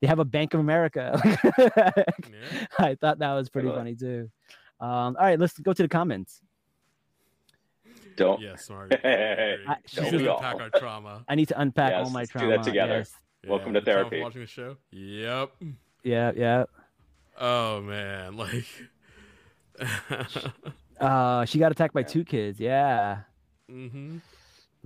They 0.02 0.08
have 0.08 0.20
a 0.20 0.26
Bank 0.26 0.54
of 0.54 0.60
America. 0.60 1.20
Yeah. 1.58 2.66
I 2.78 2.96
thought 2.96 3.20
that 3.20 3.34
was 3.34 3.50
pretty 3.50 3.68
Totally. 3.70 3.96
funny 3.96 3.96
too. 3.96 4.30
Um, 4.82 5.16
all 5.18 5.26
right, 5.26 5.40
let's 5.40 5.58
go 5.60 5.74
to 5.74 5.84
the 5.84 5.90
comments. 5.90 6.42
don't 8.16 8.42
Yeah, 8.42 8.56
sorry. 8.56 8.90
I- 9.04 9.68
Let's 9.68 9.94
she's 9.94 10.12
we 10.14 10.28
all? 10.28 10.38
unpack 10.38 10.60
our 10.62 10.70
trauma. 10.80 11.24
I 11.28 11.36
need 11.36 11.48
to 11.50 11.60
unpack 11.60 11.92
Yes, 11.92 12.06
all 12.06 12.12
my 12.12 12.22
let's 12.22 12.32
do 12.34 12.40
trauma. 12.40 12.58
that 12.58 12.64
together. 12.64 12.98
Yes. 13.00 13.14
Welcome 13.48 13.74
to 13.74 13.82
therapy. 13.82 14.22
Watching 14.22 14.42
the 14.42 14.48
show. 14.48 14.78
Yep. 14.92 15.52
Yeah, 16.04 16.32
yeah. 16.36 16.64
Oh 17.40 17.82
man, 17.82 18.36
like. 18.38 18.66
Uh, 21.00 21.46
she 21.46 21.60
got 21.60 21.72
attacked 21.72 21.94
by 21.94 22.02
Yeah. 22.02 22.06
two 22.08 22.26
kids. 22.26 22.60
Yeah. 22.60 23.20
Mm-hmm. 23.72 24.18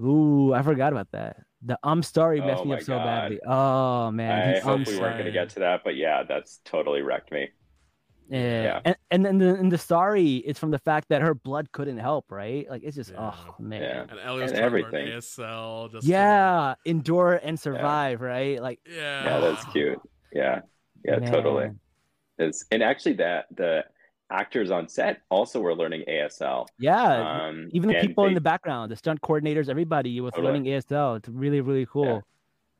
Ooh, 0.06 0.54
I 0.54 0.62
forgot 0.62 0.92
about 0.94 1.12
that. 1.12 1.38
The 1.66 1.80
um 1.84 2.04
story 2.04 2.42
messed 2.42 2.62
Oh 2.62 2.66
me 2.66 2.74
up 2.74 2.80
my 2.80 2.84
so 2.84 2.98
God. 2.98 3.06
badly. 3.06 3.40
Oh 3.46 4.12
man, 4.12 4.56
i 4.56 4.60
hope 4.60 4.86
we 4.86 5.00
weren't 5.00 5.14
going 5.16 5.26
to 5.26 5.32
get 5.32 5.50
to 5.52 5.60
that 5.62 5.82
but 5.84 5.96
yeah 5.96 6.24
that's 6.24 6.60
totally 6.66 7.02
wrecked 7.02 7.32
me 7.32 7.50
Yeah. 8.34 8.64
Yeah. 8.64 8.82
And 8.86 8.96
and 9.12 9.26
then 9.26 9.38
the, 9.38 9.56
in 9.60 9.70
the 9.70 9.78
story, 9.78 10.38
it's 10.46 10.60
from 10.60 10.72
the 10.72 10.80
fact 10.80 11.10
that 11.10 11.22
her 11.22 11.34
blood 11.34 11.72
couldn't 11.72 11.98
help, 12.00 12.32
right? 12.32 12.70
Like 12.70 12.84
it's 12.84 12.96
just 12.96 13.12
Yeah. 13.12 13.32
oh 13.34 13.56
man. 13.60 13.82
Yeah. 13.82 14.02
And 14.10 14.20
Ellie 14.20 14.42
was 14.44 14.52
And 14.52 14.60
trying 14.60 14.72
to 14.72 14.78
everything. 14.88 15.08
ASL. 15.18 15.92
Just 15.92 16.08
Yeah, 16.08 16.76
endure 16.86 17.40
and 17.44 17.60
survive, 17.60 18.22
right? 18.22 18.62
Like 18.62 18.80
yeah. 18.90 19.24
yeah 19.26 19.40
that's 19.40 19.64
cute 19.66 20.00
yeah 20.34 20.62
yeah 21.06 21.20
totally 21.20 21.66
man. 21.66 21.80
it's, 22.40 22.66
and 22.72 22.82
actually 22.82 23.14
that 23.14 23.46
the 23.56 23.86
actors 24.32 24.72
on 24.72 24.90
set 24.90 25.22
also 25.30 25.60
were 25.60 25.76
learning 25.76 26.04
asl 26.10 26.66
Yeah, 26.80 27.46
um 27.46 27.70
even 27.72 27.90
the 27.90 27.98
and 28.00 28.08
people 28.08 28.26
in 28.26 28.34
the 28.34 28.42
background, 28.42 28.92
the 28.92 28.96
stunt 28.96 29.22
coordinators, 29.22 29.70
everybody 29.70 30.20
was 30.22 30.34
Totally. 30.34 30.48
learning 30.54 30.64
ASL. 30.74 31.18
It's 31.18 31.30
really, 31.30 31.62
really 31.62 31.86
cool. 31.86 32.24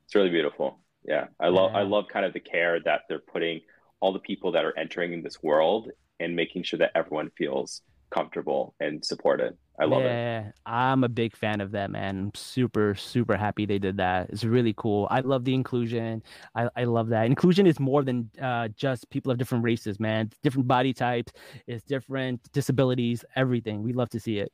it's 0.04 0.14
really 0.16 0.30
beautiful 0.30 0.80
yeah 1.06 1.26
i 1.38 1.48
love 1.48 1.70
i 1.74 1.82
love 1.82 2.06
kind 2.08 2.24
of 2.26 2.32
the 2.32 2.40
care 2.40 2.80
that 2.80 3.02
they're 3.08 3.18
putting 3.34 3.60
all 4.04 4.12
the 4.12 4.18
people 4.18 4.52
that 4.52 4.66
are 4.66 4.78
entering 4.78 5.14
in 5.14 5.22
this 5.22 5.42
world 5.42 5.90
and 6.20 6.36
making 6.36 6.62
sure 6.62 6.78
that 6.78 6.92
everyone 6.94 7.30
feels 7.38 7.80
comfortable 8.10 8.74
and 8.80 9.02
supported 9.02 9.56
i 9.80 9.84
love 9.86 10.02
it 10.02 10.04
yeah, 10.04 10.50
I'm 10.66 11.04
a 11.04 11.08
big 11.08 11.34
fan 11.34 11.62
of 11.62 11.70
that, 11.72 11.90
man. 11.90 12.18
I'm 12.18 12.34
super, 12.34 12.94
super 12.94 13.34
happy 13.36 13.64
they 13.64 13.78
did 13.78 13.96
that. 13.96 14.28
It's 14.28 14.44
really 14.44 14.74
cool. 14.76 15.08
I 15.10 15.20
love 15.20 15.44
the 15.44 15.54
inclusion. 15.54 16.22
I, 16.54 16.68
I 16.76 16.84
love 16.84 17.08
that. 17.08 17.26
Inclusion 17.26 17.66
is 17.66 17.80
more 17.80 18.04
than 18.04 18.30
uh, 18.40 18.68
just 18.76 19.08
people 19.10 19.32
of 19.32 19.38
different 19.38 19.64
races, 19.64 19.98
man. 19.98 20.26
It's 20.26 20.38
different 20.42 20.68
body 20.68 20.92
types, 20.92 21.32
it's 21.66 21.82
different 21.84 22.40
disabilities, 22.52 23.24
everything. 23.36 23.82
We 23.82 23.94
love 23.94 24.10
to 24.10 24.20
see 24.20 24.38
it. 24.38 24.52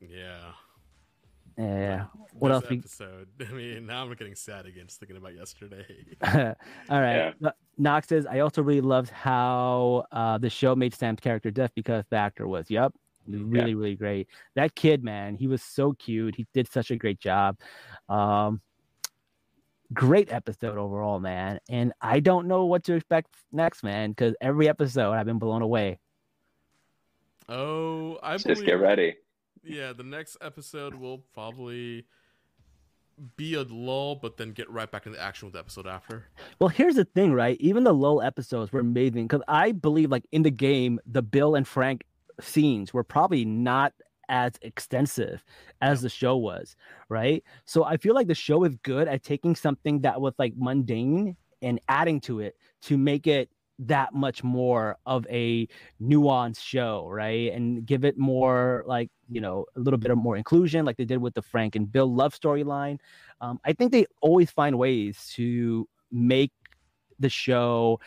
Yeah. 0.00 0.52
Yeah. 1.58 2.04
What 2.38 2.50
This 2.50 2.54
else? 2.54 2.70
We... 2.70 2.78
Episode. 2.78 3.28
I 3.50 3.52
mean, 3.52 3.86
now 3.86 4.04
I'm 4.04 4.14
getting 4.14 4.36
sad 4.36 4.66
again 4.66 4.86
just 4.86 5.00
thinking 5.00 5.16
about 5.16 5.34
yesterday. 5.34 5.84
All 6.22 7.00
right. 7.00 7.16
Yeah. 7.16 7.32
No- 7.40 7.52
Knox 7.76 8.08
says, 8.08 8.26
I 8.26 8.40
also 8.40 8.62
really 8.62 8.80
loved 8.80 9.10
how 9.10 10.04
uh, 10.12 10.38
the 10.38 10.50
show 10.50 10.74
made 10.76 10.94
Sam's 10.94 11.20
character 11.20 11.50
deaf 11.50 11.70
because 11.74 12.04
the 12.10 12.16
actor 12.16 12.46
was. 12.46 12.70
Yep. 12.70 12.92
Really, 13.26 13.74
really 13.74 13.94
great. 13.94 14.28
That 14.54 14.74
kid, 14.74 15.04
man, 15.04 15.36
he 15.36 15.48
was 15.48 15.62
so 15.62 15.92
cute. 15.92 16.34
He 16.34 16.46
did 16.54 16.70
such 16.70 16.90
a 16.90 16.96
great 16.96 17.20
job. 17.20 17.58
Um, 18.08 18.62
great 19.92 20.32
episode 20.32 20.78
overall, 20.78 21.20
man. 21.20 21.60
And 21.68 21.92
I 22.00 22.20
don't 22.20 22.48
know 22.48 22.64
what 22.64 22.84
to 22.84 22.94
expect 22.94 23.34
next, 23.52 23.82
man, 23.82 24.10
because 24.10 24.34
every 24.40 24.66
episode 24.68 25.12
I've 25.12 25.26
been 25.26 25.38
blown 25.38 25.60
away. 25.60 25.98
Oh, 27.50 28.18
I 28.22 28.34
just 28.34 28.46
believe, 28.46 28.64
get 28.64 28.80
ready 28.80 29.16
Yeah, 29.64 29.92
the 29.92 30.02
next 30.02 30.36
episode 30.40 30.94
will 30.94 31.18
probably 31.34 32.06
be 33.36 33.54
a 33.54 33.62
lull, 33.62 34.14
but 34.16 34.36
then 34.36 34.52
get 34.52 34.70
right 34.70 34.90
back 34.90 35.06
into 35.06 35.20
action 35.20 35.46
with 35.46 35.54
the 35.54 35.58
episode 35.58 35.86
after. 35.86 36.26
Well, 36.58 36.68
here's 36.68 36.94
the 36.94 37.04
thing, 37.04 37.32
right? 37.32 37.56
Even 37.60 37.84
the 37.84 37.94
lull 37.94 38.22
episodes 38.22 38.72
were 38.72 38.80
amazing 38.80 39.26
because 39.26 39.42
I 39.48 39.72
believe, 39.72 40.10
like 40.10 40.24
in 40.32 40.42
the 40.42 40.50
game, 40.50 41.00
the 41.06 41.22
Bill 41.22 41.54
and 41.54 41.66
Frank 41.66 42.04
scenes 42.40 42.94
were 42.94 43.04
probably 43.04 43.44
not 43.44 43.92
as 44.28 44.52
extensive 44.62 45.42
as 45.80 46.02
the 46.02 46.08
show 46.08 46.36
was, 46.36 46.76
right? 47.08 47.42
So 47.64 47.84
I 47.84 47.96
feel 47.96 48.14
like 48.14 48.28
the 48.28 48.34
show 48.34 48.64
is 48.64 48.76
good 48.82 49.08
at 49.08 49.22
taking 49.22 49.56
something 49.56 50.02
that 50.02 50.20
was 50.20 50.34
like 50.38 50.52
mundane 50.56 51.36
and 51.62 51.80
adding 51.88 52.20
to 52.20 52.40
it 52.40 52.56
to 52.82 52.98
make 52.98 53.26
it 53.26 53.50
that 53.78 54.14
much 54.14 54.42
more 54.42 54.96
of 55.06 55.26
a 55.30 55.68
nuanced 56.02 56.60
show, 56.60 57.08
right? 57.08 57.52
And 57.52 57.86
give 57.86 58.04
it 58.04 58.18
more 58.18 58.82
like, 58.86 59.10
you 59.28 59.40
know, 59.40 59.66
a 59.76 59.80
little 59.80 59.98
bit 59.98 60.10
of 60.10 60.18
more 60.18 60.36
inclusion, 60.36 60.84
like 60.84 60.96
they 60.96 61.04
did 61.04 61.18
with 61.18 61.34
the 61.34 61.42
Frank 61.42 61.76
and 61.76 61.90
Bill 61.90 62.12
love 62.12 62.34
storyline. 62.34 62.98
Um, 63.40 63.60
I 63.64 63.72
think 63.72 63.92
they 63.92 64.06
always 64.20 64.50
find 64.50 64.78
ways 64.78 65.30
to 65.36 65.88
make 66.10 66.52
the 67.20 67.28
show, 67.28 68.00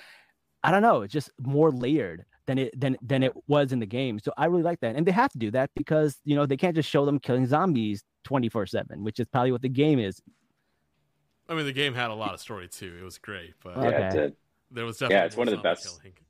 I 0.63 0.71
don't 0.71 0.81
know, 0.81 1.03
it's 1.03 1.13
just 1.13 1.29
more 1.39 1.71
layered 1.71 2.25
than 2.47 2.57
it 2.57 2.79
than 2.79 2.97
than 3.01 3.23
it 3.23 3.33
was 3.47 3.71
in 3.71 3.79
the 3.79 3.85
game. 3.85 4.19
So 4.19 4.33
I 4.37 4.45
really 4.45 4.63
like 4.63 4.79
that. 4.81 4.95
And 4.95 5.05
they 5.05 5.11
have 5.11 5.31
to 5.31 5.37
do 5.37 5.51
that 5.51 5.69
because, 5.75 6.17
you 6.25 6.35
know, 6.35 6.45
they 6.45 6.57
can't 6.57 6.75
just 6.75 6.89
show 6.89 7.05
them 7.05 7.19
killing 7.19 7.45
zombies 7.45 8.03
24/7, 8.25 9.03
which 9.03 9.19
is 9.19 9.27
probably 9.27 9.51
what 9.51 9.61
the 9.61 9.69
game 9.69 9.99
is. 9.99 10.21
I 11.47 11.53
mean, 11.53 11.65
the 11.65 11.73
game 11.73 11.93
had 11.93 12.09
a 12.11 12.13
lot 12.13 12.33
of 12.33 12.39
story 12.39 12.67
too. 12.67 12.95
It 12.99 13.03
was 13.03 13.17
great, 13.17 13.53
but 13.63 13.77
Yeah, 13.77 14.09
it 14.09 14.11
did. 14.13 14.35
There 14.71 14.85
was 14.85 14.97
definitely 14.97 15.15
Yeah, 15.17 15.25
it's 15.25 15.37
one 15.37 15.47
of 15.47 15.55
the 15.55 15.61
best- 15.61 16.01
killing. 16.01 16.13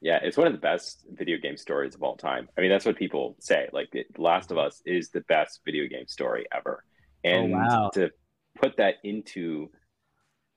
Yeah, 0.00 0.18
it's 0.22 0.38
one 0.38 0.46
of 0.46 0.54
the 0.54 0.58
best 0.58 1.04
video 1.10 1.36
game 1.36 1.58
stories 1.58 1.94
of 1.94 2.02
all 2.02 2.16
time. 2.16 2.48
I 2.56 2.62
mean, 2.62 2.70
that's 2.70 2.86
what 2.86 2.96
people 2.96 3.36
say. 3.38 3.68
Like, 3.70 3.90
The 3.92 4.06
Last 4.16 4.50
of 4.50 4.56
Us 4.56 4.80
is 4.86 5.10
the 5.10 5.20
best 5.28 5.60
video 5.66 5.86
game 5.88 6.06
story 6.06 6.46
ever. 6.50 6.82
And 7.22 7.52
wow. 7.52 7.90
to 7.92 8.10
put 8.54 8.78
that 8.78 8.94
into 9.04 9.70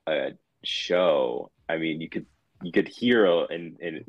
a 0.08 0.30
show, 0.64 1.52
I 1.68 1.78
mean, 1.78 2.00
you 2.00 2.10
could 2.10 2.26
you 2.64 2.72
could 2.72 2.88
hear 2.88 3.26
and 3.26 3.78
and 3.82 4.04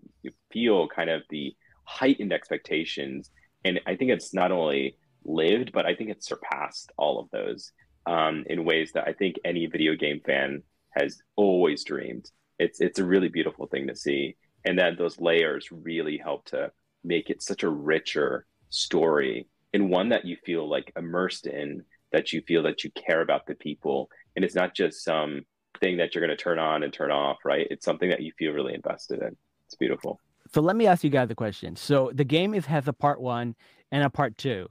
feel 0.52 0.88
kind 0.88 1.10
of 1.10 1.22
the 1.30 1.54
heightened 1.84 2.32
expectations, 2.32 3.30
and 3.64 3.80
I 3.86 3.96
think 3.96 4.10
it's 4.10 4.34
not 4.34 4.52
only 4.52 4.96
lived, 5.24 5.72
but 5.72 5.86
I 5.86 5.94
think 5.94 6.10
it's 6.10 6.28
surpassed 6.28 6.92
all 6.96 7.20
of 7.20 7.30
those 7.30 7.72
um, 8.06 8.44
in 8.46 8.64
ways 8.64 8.92
that 8.92 9.06
I 9.06 9.12
think 9.12 9.36
any 9.44 9.66
video 9.66 9.94
game 9.94 10.20
fan 10.24 10.62
has 10.92 11.20
always 11.36 11.84
dreamed. 11.84 12.30
It's 12.58 12.80
it's 12.80 12.98
a 12.98 13.04
really 13.04 13.28
beautiful 13.28 13.66
thing 13.66 13.86
to 13.86 13.96
see, 13.96 14.36
and 14.64 14.78
that 14.78 14.98
those 14.98 15.20
layers 15.20 15.70
really 15.70 16.18
help 16.18 16.44
to 16.46 16.70
make 17.04 17.30
it 17.30 17.42
such 17.42 17.62
a 17.62 17.68
richer 17.68 18.44
story 18.70 19.46
and 19.72 19.90
one 19.90 20.08
that 20.08 20.24
you 20.24 20.36
feel 20.44 20.68
like 20.68 20.92
immersed 20.96 21.46
in, 21.46 21.84
that 22.12 22.32
you 22.32 22.42
feel 22.42 22.62
that 22.62 22.84
you 22.84 22.90
care 22.90 23.20
about 23.20 23.46
the 23.46 23.54
people, 23.54 24.10
and 24.34 24.44
it's 24.44 24.54
not 24.54 24.74
just 24.74 25.04
some 25.04 25.42
thing 25.80 25.98
that 25.98 26.14
you're 26.14 26.24
going 26.24 26.36
to 26.36 26.42
turn 26.42 26.58
on 26.58 26.82
and 26.82 26.92
turn 26.92 27.10
off, 27.10 27.36
right? 27.44 27.66
It's 27.70 27.84
something 27.84 28.08
that 28.10 28.22
you 28.22 28.32
feel 28.38 28.52
really 28.52 28.74
invested 28.74 29.20
in. 29.22 29.36
It's 29.66 29.76
beautiful. 29.76 30.20
So 30.52 30.62
let 30.62 30.74
me 30.74 30.86
ask 30.86 31.04
you 31.04 31.10
guys 31.10 31.30
a 31.30 31.34
question. 31.34 31.76
So 31.76 32.10
the 32.14 32.24
game 32.24 32.54
is 32.54 32.64
has 32.66 32.88
a 32.88 32.92
part 32.92 33.20
one 33.20 33.54
and 33.92 34.02
a 34.02 34.10
part 34.10 34.36
two. 34.38 34.68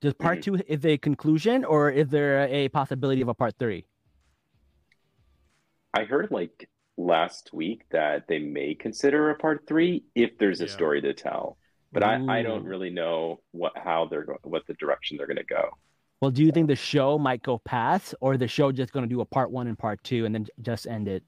Does 0.00 0.14
part 0.14 0.38
Mhm. 0.38 0.42
two 0.42 0.54
is 0.66 0.86
a 0.86 0.96
conclusion 0.96 1.64
or 1.64 1.90
is 1.90 2.08
there 2.08 2.48
a 2.48 2.68
possibility 2.70 3.20
of 3.20 3.28
a 3.28 3.34
part 3.34 3.54
three? 3.58 3.84
I 5.94 6.04
heard 6.04 6.30
like 6.30 6.68
last 6.98 7.50
week 7.54 7.84
that 7.90 8.26
they 8.28 8.38
may 8.38 8.74
consider 8.74 9.30
a 9.30 9.36
part 9.36 9.64
three 9.66 10.04
if 10.14 10.36
there's 10.38 10.60
a 10.60 10.64
Yeah. 10.64 10.70
story 10.70 11.00
to 11.02 11.14
tell. 11.14 11.56
But 11.92 12.02
I, 12.02 12.18
I 12.28 12.42
don't 12.42 12.64
really 12.64 12.90
know 12.90 13.40
what 13.52 13.72
how 13.78 14.04
they're 14.06 14.24
go- 14.24 14.38
what 14.42 14.66
the 14.66 14.74
direction 14.74 15.16
they're 15.16 15.26
going 15.26 15.38
to 15.38 15.44
go. 15.44 15.70
Well, 16.20 16.30
do 16.30 16.44
you 16.44 16.52
think 16.52 16.68
the 16.68 16.76
show 16.76 17.18
might 17.18 17.42
go 17.42 17.58
past, 17.58 18.14
or 18.20 18.36
the 18.36 18.48
show 18.48 18.72
just 18.72 18.92
going 18.92 19.04
to 19.04 19.08
do 19.08 19.22
a 19.22 19.24
part 19.24 19.50
one 19.50 19.68
and 19.68 19.78
part 19.78 20.02
two 20.04 20.26
and 20.26 20.34
then 20.34 20.46
just 20.60 20.86
end 20.86 21.08
it? 21.08 21.22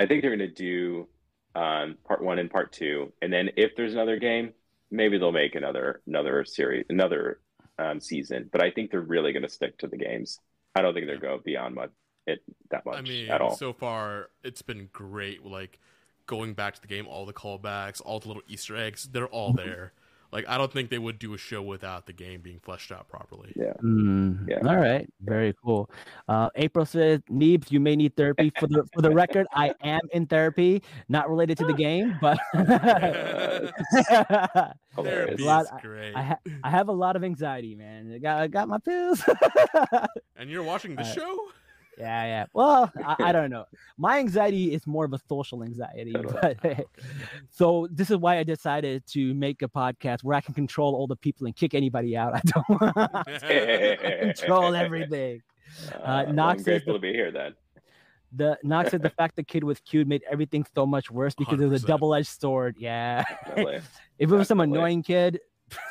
I 0.00 0.06
think 0.06 0.22
they're 0.22 0.36
going 0.36 0.48
to 0.48 0.54
do 0.54 1.08
um, 1.56 1.96
part 2.06 2.22
one 2.22 2.38
and 2.38 2.48
part 2.50 2.72
two, 2.72 3.12
and 3.20 3.32
then 3.32 3.50
if 3.56 3.74
there's 3.76 3.94
another 3.94 4.16
game, 4.18 4.52
maybe 4.92 5.18
they'll 5.18 5.32
make 5.32 5.56
another 5.56 6.02
another 6.06 6.44
series, 6.44 6.86
another 6.88 7.40
um, 7.78 8.00
season. 8.00 8.48
But 8.52 8.62
I 8.62 8.70
think 8.70 8.90
they're 8.92 9.00
really 9.00 9.32
going 9.32 9.42
to 9.42 9.48
stick 9.48 9.76
to 9.78 9.88
the 9.88 9.96
games. 9.96 10.38
I 10.76 10.82
don't 10.82 10.94
think 10.94 11.06
they're 11.06 11.18
going 11.18 11.40
beyond 11.44 11.74
much 11.74 11.90
it 12.28 12.42
that 12.70 12.84
much 12.86 12.96
I 12.96 13.00
mean, 13.02 13.28
at 13.30 13.40
all. 13.40 13.56
so 13.56 13.72
far 13.72 14.30
it's 14.44 14.62
been 14.62 14.88
great. 14.92 15.44
Like 15.44 15.78
going 16.26 16.54
back 16.54 16.74
to 16.74 16.80
the 16.80 16.88
game, 16.88 17.06
all 17.06 17.24
the 17.26 17.32
callbacks, 17.32 18.00
all 18.04 18.20
the 18.20 18.28
little 18.28 18.42
Easter 18.48 18.76
eggs, 18.76 19.08
they're 19.12 19.26
all 19.28 19.52
Mm-hmm. 19.54 19.66
there. 19.68 19.92
Like 20.30 20.46
I 20.46 20.58
don't 20.58 20.70
think 20.70 20.90
they 20.90 20.98
would 20.98 21.18
do 21.18 21.32
a 21.32 21.38
show 21.38 21.62
without 21.62 22.04
the 22.04 22.12
game 22.12 22.42
being 22.42 22.58
fleshed 22.58 22.92
out 22.92 23.08
properly. 23.08 23.50
yeah. 23.56 23.72
Mm, 23.82 24.46
Yeah. 24.46 24.58
All 24.68 24.76
right, 24.76 25.08
very 25.22 25.54
cool. 25.64 25.88
Uh, 26.28 26.50
April 26.54 26.84
says, 26.84 27.20
"Neebs, 27.30 27.70
you 27.72 27.80
may 27.80 27.96
need 27.96 28.14
therapy 28.14 28.52
for 28.60 28.66
the 28.66 28.84
for 28.92 29.00
the 29.00 29.10
record. 29.10 29.46
I 29.54 29.72
am 29.82 30.02
in 30.12 30.26
therapy, 30.26 30.82
not 31.08 31.30
related 31.30 31.56
to 31.58 31.64
the 31.64 31.72
game, 31.72 32.18
but 32.20 32.36
Therapy 34.96 35.42
Lot- 35.42 35.64
is 35.64 35.70
great. 35.80 36.14
I, 36.14 36.22
ha- 36.22 36.38
I 36.64 36.70
have 36.70 36.88
a 36.88 36.92
lot 36.92 37.16
of 37.16 37.24
anxiety, 37.24 37.74
man. 37.74 38.12
I 38.14 38.18
got 38.18 38.42
I 38.42 38.46
got 38.48 38.68
my 38.68 38.78
pills. 38.78 39.22
and 40.36 40.50
you're 40.50 40.62
watching 40.62 40.94
the 40.96 41.02
Uh, 41.02 41.04
show? 41.14 41.38
Yeah, 41.98 42.24
yeah. 42.24 42.46
Well, 42.52 42.92
I, 43.04 43.16
I 43.18 43.32
don't 43.32 43.50
know. 43.50 43.64
My 43.96 44.18
anxiety 44.18 44.72
is 44.72 44.86
more 44.86 45.04
of 45.04 45.12
a 45.12 45.18
social 45.28 45.62
anxiety. 45.64 46.12
Totally. 46.12 46.56
But, 46.62 46.86
so 47.50 47.88
this 47.90 48.10
is 48.10 48.16
why 48.18 48.38
I 48.38 48.44
decided 48.44 49.04
to 49.08 49.34
make 49.34 49.62
a 49.62 49.68
podcast 49.68 50.22
where 50.22 50.36
I 50.36 50.40
can 50.40 50.54
control 50.54 50.94
all 50.94 51.06
the 51.08 51.16
people 51.16 51.46
and 51.46 51.56
kick 51.56 51.74
anybody 51.74 52.16
out. 52.16 52.34
I 52.36 52.40
don't 52.44 52.68
want 52.80 52.94
to 53.40 54.18
control 54.36 54.74
everything. 54.74 55.42
Uh, 55.92 55.96
Uh, 55.96 56.22
well, 56.26 56.32
Knox 56.32 56.58
I'm 56.60 56.64
grateful 56.64 56.92
the- 56.94 56.98
to 56.98 57.02
be 57.02 57.12
here 57.12 57.30
then. 57.30 57.54
The 58.36 58.58
Knox 58.62 58.90
said 58.90 59.00
the 59.02 59.08
fact 59.10 59.36
the 59.36 59.42
kid 59.42 59.64
was 59.64 59.80
cute 59.80 60.06
made 60.06 60.22
everything 60.30 60.66
so 60.74 60.84
much 60.86 61.10
worse 61.10 61.34
because 61.34 61.58
it 61.62 61.66
was 61.66 61.82
a 61.82 61.86
double-edged 61.86 62.28
sword. 62.28 62.76
Yeah. 62.78 63.24
Definitely. 63.46 63.76
if 64.18 64.30
it 64.30 64.34
was 64.34 64.46
some 64.48 64.58
Definitely. 64.58 64.78
annoying 64.78 65.02
kid, 65.02 65.40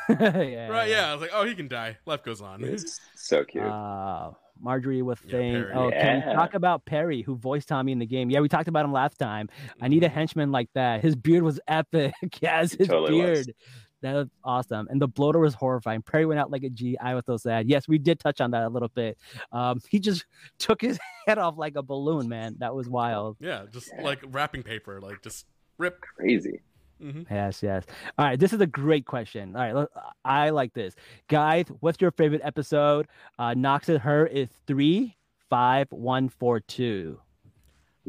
yeah. 0.07 0.67
Right, 0.67 0.89
yeah. 0.89 1.09
I 1.09 1.13
was 1.13 1.21
like, 1.21 1.31
oh, 1.33 1.45
he 1.45 1.55
can 1.55 1.67
die. 1.67 1.97
Life 2.05 2.23
goes 2.23 2.39
on. 2.41 2.63
It's 2.63 2.99
so 3.15 3.43
cute. 3.43 3.63
Uh, 3.63 4.31
Marjorie 4.61 5.01
was 5.01 5.19
Yeah, 5.25 5.31
saying, 5.31 5.53
Perry. 5.63 5.73
"Oh, 5.73 5.89
can 5.91 6.27
we 6.27 6.33
talk 6.33 6.53
about 6.53 6.85
Perry, 6.85 7.21
who 7.21 7.35
voiced 7.35 7.67
Tommy 7.67 7.91
in 7.91 7.99
the 7.99 8.05
game? 8.05 8.29
Yeah, 8.29 8.39
we 8.41 8.47
talked 8.49 8.67
about 8.67 8.85
him 8.85 8.91
last 8.91 9.17
time. 9.17 9.49
I 9.81 9.87
need 9.87 10.03
a 10.03 10.09
henchman 10.09 10.51
like 10.51 10.69
that. 10.73 11.01
His 11.01 11.15
beard 11.15 11.43
was 11.43 11.59
epic. 11.67 12.13
yes, 12.41 12.73
his 12.73 12.87
totally 12.87 13.21
was. 13.21 13.45
beard. 13.45 13.55
That 14.03 14.13
was 14.13 14.27
awesome. 14.43 14.87
And 14.91 15.01
the 15.01 15.07
bloater 15.07 15.39
was 15.39 15.55
horrifying. 15.55 16.03
Perry 16.03 16.27
went 16.27 16.39
out 16.39 16.51
like 16.51 16.61
a 16.63 16.69
G. 16.69 16.97
I 17.01 17.15
was 17.15 17.25
so 17.25 17.35
sad. 17.37 17.67
Yes, 17.67 17.87
we 17.87 17.97
did 17.97 18.19
touch 18.19 18.39
on 18.41 18.51
that 18.51 18.61
a 18.63 18.69
little 18.69 18.89
bit. 18.89 19.17
Um, 19.51 19.81
he 19.89 19.99
just 19.99 20.25
took 20.59 20.81
his 20.81 20.99
head 21.27 21.39
off 21.39 21.57
like 21.57 21.75
a 21.75 21.81
balloon, 21.81 22.29
man. 22.29 22.57
That 22.59 22.75
was 22.75 22.87
wild. 22.87 23.37
Yeah, 23.39 23.65
just 23.71 23.89
Yeah. 23.97 24.03
like 24.03 24.23
wrapping 24.27 24.61
paper, 24.61 25.01
like 25.01 25.23
just 25.23 25.47
rip. 25.79 25.99
Crazy. 26.01 26.61
Hmm 26.99 27.23
Yes, 27.29 27.61
yes. 27.61 27.83
All 28.17 28.25
right, 28.25 28.39
this 28.39 28.53
is 28.53 28.61
a 28.61 28.67
great 28.67 29.05
question. 29.05 29.55
All 29.55 29.73
right, 29.73 29.87
I 30.25 30.49
like 30.49 30.73
this. 30.73 30.95
Guys, 31.27 31.65
what's 31.79 32.01
your 32.01 32.11
favorite 32.11 32.41
episode? 32.43 33.07
Uh, 33.37 33.53
Knox 33.53 33.89
and 33.89 33.99
her 33.99 34.25
is 34.25 34.49
three, 34.65 35.15
five, 35.49 35.87
one, 35.91 36.29
four, 36.29 36.59
two. 36.59 37.19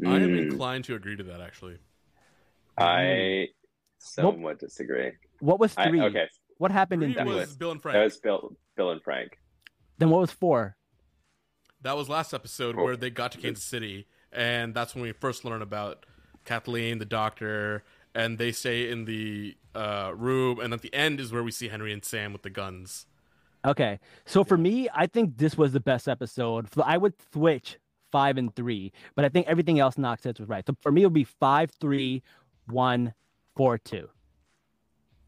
I 0.05 0.17
am 0.21 0.31
Mm, 0.31 0.51
inclined 0.51 0.85
to 0.85 0.95
agree 0.95 1.17
to 1.17 1.23
that 1.23 1.41
actually. 1.41 1.77
I 2.77 3.49
somewhat 3.97 4.59
disagree. 4.59 5.11
What 5.39 5.59
was 5.59 5.73
I, 5.77 5.89
three? 5.89 6.01
okay, 6.01 6.27
What 6.57 6.71
happened 6.71 7.03
in 7.03 7.13
Three 7.13 7.23
three? 7.23 7.33
was 7.33 7.55
Bill 7.55 7.71
and 7.71 7.81
Frank. 7.81 7.95
that 7.95 8.03
was 8.03 8.17
Bill, 8.17 8.55
Bill 8.77 8.91
and 8.91 9.03
Frank. 9.03 9.37
Then 9.97 10.09
what 10.09 10.21
was 10.21 10.31
four? 10.31 10.77
That 11.81 11.95
was 11.97 12.09
last 12.09 12.33
episode 12.33 12.75
Cool. 12.75 12.85
where 12.85 12.97
they 12.97 13.09
got 13.09 13.31
to 13.33 13.37
Kansas 13.37 13.63
City, 13.63 14.07
and 14.31 14.73
that's 14.73 14.95
when 14.95 15.01
we 15.01 15.11
first 15.11 15.43
learn 15.45 15.61
about 15.61 16.05
Kathleen, 16.45 16.99
the 16.99 17.05
doctor, 17.05 17.83
and 18.15 18.37
they 18.37 18.51
stay 18.51 18.89
in 18.89 19.05
the 19.05 19.55
uh, 19.75 20.11
room. 20.15 20.59
And 20.59 20.73
at 20.73 20.81
the 20.81 20.93
end 20.93 21.19
is 21.19 21.31
where 21.31 21.43
we 21.43 21.51
see 21.51 21.67
Henry 21.69 21.93
and 21.93 22.03
Sam 22.03 22.33
with 22.33 22.41
the 22.43 22.49
guns. 22.49 23.05
Okay, 23.65 23.99
so 24.25 24.43
for 24.45 24.57
me, 24.57 24.87
I 24.95 25.05
think 25.07 25.37
this 25.37 25.57
was 25.57 25.73
the 25.73 25.81
best 25.81 26.07
episode. 26.07 26.67
I 26.83 26.97
would 26.97 27.13
switch 27.33 27.77
five 28.11 28.37
and 28.37 28.55
three, 28.55 28.93
but 29.15 29.25
I 29.25 29.29
think 29.29 29.47
everything 29.47 29.79
else 29.79 29.97
Knox 29.97 30.23
said 30.23 30.39
was 30.39 30.47
right. 30.47 30.65
So 30.65 30.75
for 30.81 30.91
me, 30.91 31.01
it 31.03 31.05
would 31.07 31.13
be 31.13 31.25
five, 31.25 31.69
three, 31.81 32.23
one, 32.67 33.13
four, 33.57 33.77
two. 33.77 34.09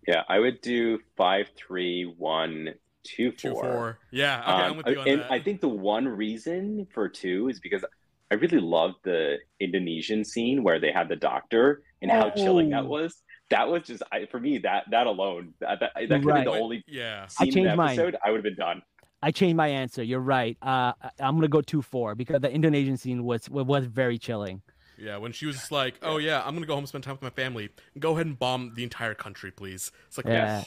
Yeah, 0.07 0.23
I 0.29 0.39
would 0.39 0.61
do 0.61 0.99
five, 1.17 1.47
three, 1.57 2.05
one, 2.17 2.69
two, 3.03 3.31
Two, 3.33 3.51
four. 3.51 3.63
four. 3.63 3.99
Yeah, 4.11 4.39
okay, 4.41 4.51
I'm 4.51 4.71
Um, 4.71 4.77
with 4.77 4.87
you 4.87 4.99
on 5.01 5.07
and 5.09 5.21
that. 5.21 5.31
I 5.31 5.39
think 5.39 5.59
the 5.59 5.67
one 5.67 6.07
reason 6.07 6.87
for 6.93 7.09
two 7.09 7.49
is 7.49 7.59
because 7.59 7.83
I 8.31 8.35
really 8.35 8.59
loved 8.61 8.95
the 9.03 9.37
Indonesian 9.59 10.23
scene 10.23 10.63
where 10.63 10.79
they 10.79 10.91
had 10.91 11.09
the 11.09 11.17
doctor 11.17 11.83
and 12.01 12.09
how 12.09 12.29
chilling 12.29 12.69
that 12.69 12.85
Oh. 12.85 12.87
was. 12.87 13.21
That 13.49 13.67
was 13.67 13.83
just 13.83 14.01
I, 14.13 14.25
for 14.27 14.39
me 14.39 14.59
that 14.59 14.85
that 14.91 15.05
alone 15.07 15.53
that 15.59 15.81
that, 15.81 15.91
that 15.95 16.07
could 16.21 16.25
Right. 16.25 16.45
be 16.45 16.51
the 16.51 16.57
only 16.57 16.83
yeah. 16.87 17.27
scene 17.27 17.49
in 17.49 17.53
the 17.53 17.59
changed 17.71 17.77
mine. 17.77 18.13
I 18.25 18.31
would 18.31 18.37
have 18.37 18.43
been 18.43 18.55
done. 18.55 18.81
I 19.21 19.31
changed 19.31 19.57
my 19.57 19.67
answer. 19.67 20.01
You're 20.01 20.21
right. 20.21 20.57
Uh, 20.61 20.93
I- 21.01 21.11
I'm 21.19 21.35
gonna 21.35 21.49
go 21.49 21.59
two 21.61 21.81
four 21.81 22.15
because 22.15 22.39
the 22.39 22.49
Indonesian 22.49 22.95
scene 22.95 23.25
was 23.25 23.49
was 23.49 23.85
very 23.85 24.17
chilling. 24.17 24.61
Yeah, 24.97 25.17
when 25.17 25.33
she 25.33 25.45
was 25.45 25.55
just 25.57 25.71
like, 25.71 25.95
"Oh 26.01 26.17
yeah, 26.17 26.41
I'm 26.45 26.53
gonna 26.53 26.65
go 26.65 26.73
home 26.75 26.83
and 26.83 26.87
spend 26.89 27.03
time 27.03 27.15
with 27.15 27.23
my 27.23 27.29
family. 27.31 27.69
Go 27.99 28.13
ahead 28.13 28.27
and 28.27 28.39
bomb 28.39 28.73
the 28.75 28.83
entire 28.83 29.13
country, 29.15 29.51
please." 29.51 29.91
It's 30.07 30.17
like, 30.17 30.27
Yeah. 30.27 30.63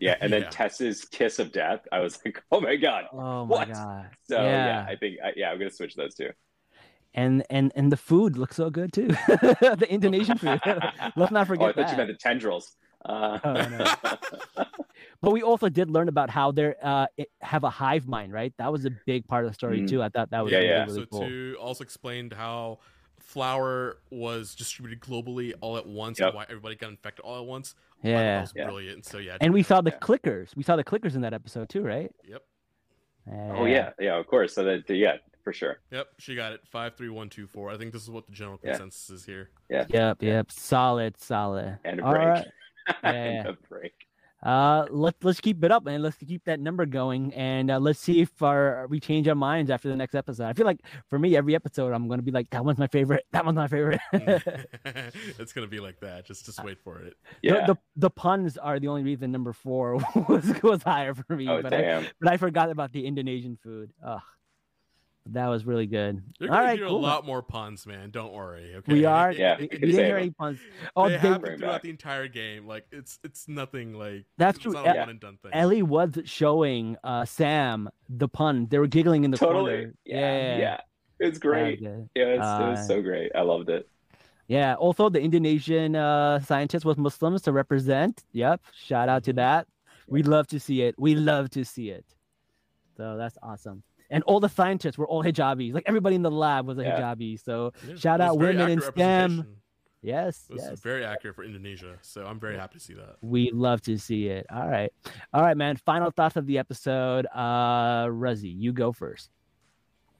Yeah, 0.00 0.16
and 0.20 0.32
then 0.32 0.42
Yeah. 0.42 0.50
Tess's 0.50 1.04
kiss 1.04 1.40
of 1.40 1.50
death. 1.50 1.80
I 1.90 1.98
was 1.98 2.20
like, 2.24 2.40
oh 2.52 2.60
my 2.60 2.76
god. 2.76 3.06
Oh 3.12 3.44
my 3.44 3.56
What? 3.56 3.72
god. 3.72 4.10
So 4.28 4.40
yeah, 4.40 4.66
Yeah. 4.66 4.86
I 4.88 4.94
think 4.94 5.16
yeah, 5.34 5.50
I'm 5.50 5.58
gonna 5.58 5.70
switch 5.70 5.96
those 5.96 6.14
two. 6.14 6.30
And 7.14 7.44
and 7.50 7.72
and 7.74 7.90
the 7.90 7.96
food 7.96 8.36
looks 8.36 8.56
so 8.56 8.70
good 8.70 8.92
too. 8.92 9.08
the 9.28 9.86
Indonesian 9.88 10.36
food. 10.38 10.60
Let's 11.16 11.32
not 11.32 11.46
forget. 11.46 11.66
oh, 11.66 11.68
I 11.70 11.72
forget 11.72 11.74
thought 11.74 11.90
you 11.92 11.96
meant 11.96 12.08
the 12.10 12.14
tendrils. 12.16 12.76
Uh, 13.04 13.38
Oh, 13.44 13.54
no. 13.54 13.84
But 15.20 15.32
we 15.32 15.42
also 15.42 15.68
did 15.68 15.90
learn 15.90 16.08
about 16.08 16.30
how 16.30 16.52
they 16.52 16.74
uh, 16.82 17.06
have 17.40 17.64
a 17.64 17.70
hive 17.70 18.06
mind, 18.06 18.32
right? 18.32 18.52
That 18.58 18.70
was 18.70 18.84
a 18.84 18.90
big 19.06 19.26
part 19.26 19.44
of 19.44 19.50
the 19.50 19.54
story 19.54 19.80
Mm. 19.80 19.88
too. 19.88 20.02
I 20.02 20.08
thought 20.10 20.30
that 20.30 20.44
was 20.44 20.52
Yeah, 20.52 20.58
really, 20.58 20.70
yeah. 20.70 20.84
really 20.84 21.00
so 21.00 21.06
cool. 21.06 21.20
too 21.28 21.56
also 21.60 21.82
explained 21.82 22.32
how 22.32 22.78
flour 23.18 23.98
was 24.10 24.54
distributed 24.54 25.00
globally 25.00 25.54
all 25.60 25.76
at 25.76 25.86
once 25.86 26.18
Yep. 26.20 26.28
and 26.28 26.36
why 26.36 26.44
everybody 26.44 26.76
got 26.76 26.90
infected 26.90 27.24
all 27.24 27.40
at 27.40 27.46
once. 27.46 27.74
Yeah, 28.02 28.22
that 28.22 28.40
was 28.42 28.52
Yeah. 28.54 28.64
brilliant. 28.64 29.06
So 29.06 29.18
yeah, 29.18 29.38
and 29.40 29.52
we 29.52 29.62
saw 29.62 29.80
the 29.80 29.90
Yeah. 29.90 29.98
clickers. 29.98 30.54
We 30.56 30.62
saw 30.62 30.76
the 30.76 30.84
clickers 30.84 31.14
in 31.16 31.22
that 31.22 31.34
episode 31.34 31.68
too, 31.68 31.82
right? 31.82 32.12
yep, 32.24 32.42
oh 33.28 33.64
yeah, 33.64 33.90
yeah, 33.98 34.16
of 34.18 34.26
course. 34.28 34.54
So 34.54 34.62
that 34.64 34.88
yeah, 34.90 35.16
for 35.48 35.52
sure. 35.54 35.78
yep. 35.90 36.08
She 36.18 36.34
got 36.34 36.52
it. 36.52 36.60
Five, 36.70 36.94
three, 36.96 37.08
one, 37.08 37.30
two, 37.30 37.46
four. 37.46 37.70
I 37.70 37.78
think 37.78 37.94
this 37.94 38.02
is 38.02 38.10
what 38.10 38.26
the 38.26 38.32
general 38.32 38.58
Yeah. 38.62 38.72
consensus 38.72 39.08
is 39.08 39.24
here. 39.24 39.48
Yeah. 39.70 39.86
Yep, 39.88 40.22
yep. 40.22 40.52
Solid, 40.52 41.18
solid. 41.18 41.78
And 41.84 42.00
a 42.00 42.04
All 42.04 42.12
break. 42.12 42.26
right. 42.28 42.46
and 43.02 43.48
a 43.48 43.52
break. 43.70 43.94
Uh, 44.42 44.86
let's 44.90 45.16
let's 45.24 45.40
keep 45.40 45.64
it 45.64 45.72
up, 45.72 45.84
man. 45.84 46.00
Let's 46.00 46.16
keep 46.18 46.44
that 46.44 46.60
number 46.60 46.86
going, 46.86 47.34
and 47.34 47.72
uh, 47.72 47.78
let's 47.80 47.98
see 47.98 48.20
if 48.20 48.40
our 48.40 48.86
we 48.88 49.00
change 49.00 49.26
our 49.26 49.34
minds 49.34 49.68
after 49.68 49.88
the 49.88 49.96
next 49.96 50.14
episode. 50.14 50.44
I 50.46 50.52
feel 50.52 50.64
like 50.66 50.80
for 51.10 51.18
me, 51.18 51.34
every 51.36 51.56
episode, 51.56 51.92
I'm 51.92 52.06
gonna 52.08 52.22
be 52.22 52.30
like, 52.30 52.48
that 52.50 52.64
one's 52.64 52.78
my 52.78 52.86
favorite. 52.86 53.24
That 53.32 53.44
one's 53.44 53.56
my 53.56 53.66
favorite. 53.66 53.98
it's 54.12 55.52
gonna 55.52 55.66
be 55.66 55.80
like 55.80 55.98
that. 56.00 56.24
Just 56.26 56.46
just 56.46 56.62
wait 56.62 56.78
for 56.84 57.00
it. 57.00 57.14
Yeah. 57.42 57.66
the, 57.66 57.74
the 57.74 57.78
the 57.96 58.10
puns 58.10 58.56
are 58.58 58.78
the 58.78 58.86
only 58.88 59.02
reason 59.02 59.32
number 59.32 59.52
four 59.52 59.96
was 60.28 60.44
was 60.62 60.82
higher 60.84 61.14
for 61.14 61.34
me. 61.34 61.48
oh 61.48 61.60
but 61.60 61.72
I 61.72 61.80
damn. 61.80 62.06
but 62.20 62.30
I 62.32 62.36
forgot 62.36 62.70
about 62.70 62.92
the 62.92 63.06
Indonesian 63.06 63.58
food. 63.60 63.90
Ugh, 64.06 64.20
that 65.26 65.46
was 65.48 65.66
really 65.66 65.86
good. 65.86 66.22
You're 66.38 66.50
All 66.50 66.56
gonna 66.56 66.68
right, 66.68 66.78
hear 66.78 66.88
cool. 66.88 66.96
a 66.98 67.00
lot 67.00 67.26
more 67.26 67.42
puns, 67.42 67.86
man. 67.86 68.10
Don't 68.10 68.32
worry. 68.32 68.74
Okay. 68.76 68.92
We 68.92 69.04
are. 69.04 69.30
Yeah, 69.32 69.56
we, 69.58 69.64
you 69.64 69.68
we 69.72 69.78
didn't 69.78 70.04
hear 70.06 70.16
any 70.16 70.30
puns. 70.30 70.58
Oh, 70.96 71.04
they 71.08 71.16
they, 71.16 71.18
happen 71.28 71.58
throughout 71.58 71.72
back. 71.72 71.82
the 71.82 71.90
entire 71.90 72.28
game. 72.28 72.66
Like 72.66 72.86
it's 72.92 73.18
it's 73.22 73.46
nothing 73.48 73.92
like 73.94 74.24
That's 74.38 74.56
it's 74.56 74.62
true. 74.64 74.72
not 74.72 74.86
a 74.86 74.94
Yeah. 74.94 75.00
one 75.00 75.08
and 75.10 75.20
done 75.20 75.38
thing. 75.42 75.50
Ellie 75.52 75.82
was 75.82 76.18
showing 76.24 76.96
uh, 77.04 77.24
Sam 77.26 77.88
the 78.08 78.28
pun. 78.28 78.68
They 78.70 78.78
were 78.78 78.86
giggling 78.86 79.24
in 79.24 79.30
the 79.30 79.36
Totally. 79.38 79.72
corner. 79.72 79.94
Yeah. 80.06 80.18
Yeah. 80.18 80.58
yeah. 80.58 80.80
It's 81.20 81.38
great. 81.38 81.80
good. 81.80 82.08
Yeah, 82.14 82.24
it's, 82.24 82.38
it 82.38 82.42
Uh, 82.42 82.70
was 82.70 82.86
so 82.86 83.02
great. 83.02 83.32
I 83.34 83.42
loved 83.42 83.68
it. 83.70 83.88
Yeah. 84.46 84.76
Also, 84.76 85.10
the 85.10 85.20
Indonesian 85.20 85.94
uh, 85.96 86.40
scientist 86.40 86.84
was 86.86 86.96
Muslims 86.96 87.42
to 87.42 87.52
represent. 87.52 88.24
Yep. 88.32 88.62
Shout 88.72 89.08
out 89.10 89.24
to 89.24 89.32
that. 89.34 89.66
We 90.06 90.22
love 90.22 90.46
to 90.46 90.58
see 90.60 90.80
it. 90.82 90.94
We 90.96 91.14
love 91.16 91.50
to 91.50 91.64
see 91.64 91.90
it. 91.90 92.06
So 92.96 93.16
that's 93.18 93.36
awesome. 93.42 93.82
And 94.10 94.22
all 94.24 94.40
the 94.40 94.48
scientists 94.48 94.96
were 94.96 95.06
all 95.06 95.22
hijabis. 95.22 95.74
Like 95.74 95.84
everybody 95.86 96.16
in 96.16 96.22
the 96.22 96.30
lab 96.30 96.66
was 96.66 96.78
a 96.78 96.82
Yeah. 96.82 97.00
hijabi. 97.00 97.38
So 97.42 97.72
Yeah, 97.86 97.96
shout 97.96 98.20
out 98.20 98.38
women 98.38 98.70
in 98.70 98.80
STEM. 98.80 99.56
yes, 100.02 100.46
It 100.48 100.54
was 100.54 100.62
yes. 100.70 100.80
very 100.80 101.04
accurate 101.04 101.36
for 101.36 101.44
Indonesia. 101.44 101.98
So 102.02 102.24
I'm 102.24 102.40
very 102.40 102.56
happy 102.56 102.78
to 102.78 102.84
see 102.84 102.94
that. 102.94 103.16
We 103.20 103.50
love 103.50 103.82
to 103.82 103.98
see 103.98 104.28
it. 104.28 104.46
All 104.50 104.68
right. 104.68 104.90
All 105.34 105.42
right, 105.42 105.56
man. 105.56 105.76
Final 105.76 106.10
thoughts 106.10 106.36
of 106.36 106.46
the 106.46 106.58
episode. 106.58 107.26
Uh 107.34 108.06
Ruzzy, 108.08 108.54
you 108.56 108.72
go 108.72 108.92
first. 108.92 109.30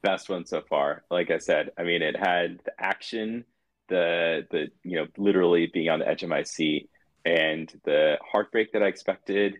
best 0.01 0.29
one 0.29 0.45
so 0.45 0.61
far. 0.69 1.03
Like 1.11 1.29
I 1.29 1.39
said, 1.39 1.71
I 1.77 1.83
mean, 1.83 2.01
it 2.01 2.15
had 2.15 2.59
the 2.63 2.71
action, 2.79 3.43
the 3.89 4.47
the 4.51 4.67
you 4.83 4.95
know 4.97 5.07
literally 5.17 5.67
being 5.73 5.89
on 5.89 5.99
the 5.99 6.07
edge 6.07 6.23
of 6.23 6.29
my 6.29 6.43
seat, 6.43 6.89
and 7.25 7.67
the 7.83 8.17
heartbreak 8.31 8.71
that 8.73 8.81
I 8.83 8.87
expected, 8.87 9.55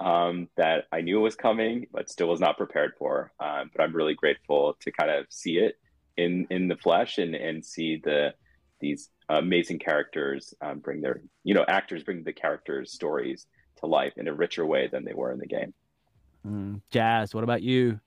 um, 0.00 0.48
that 0.56 0.84
I 0.92 1.00
knew 1.00 1.20
was 1.20 1.36
coming, 1.36 1.86
but 1.92 2.10
still 2.10 2.28
was 2.28 2.40
not 2.40 2.56
prepared 2.56 2.92
for. 2.98 3.32
Um, 3.40 3.70
but 3.74 3.82
I'm 3.82 3.94
really 3.94 4.14
grateful 4.14 4.76
to 4.80 4.92
kind 4.92 5.10
of 5.10 5.26
see 5.30 5.58
it 5.58 5.76
in 6.16 6.46
in 6.50 6.68
the 6.68 6.76
flesh 6.76 7.18
and 7.18 7.34
and 7.34 7.64
see 7.64 8.00
the 8.02 8.34
these 8.80 9.10
amazing 9.28 9.78
characters 9.78 10.52
um, 10.60 10.78
bring 10.80 11.00
their 11.00 11.22
you 11.42 11.54
know 11.54 11.64
actors 11.66 12.02
bring 12.02 12.22
the 12.24 12.32
characters 12.32 12.92
stories 12.92 13.46
to 13.76 13.86
life 13.86 14.12
in 14.16 14.28
a 14.28 14.34
richer 14.34 14.66
way 14.66 14.88
than 14.88 15.04
they 15.04 15.14
were 15.14 15.32
in 15.32 15.38
the 15.38 15.46
game. 15.46 15.72
Mm, 16.46 16.82
Jazz, 16.90 17.34
what 17.34 17.44
about 17.44 17.62
you? 17.62 18.00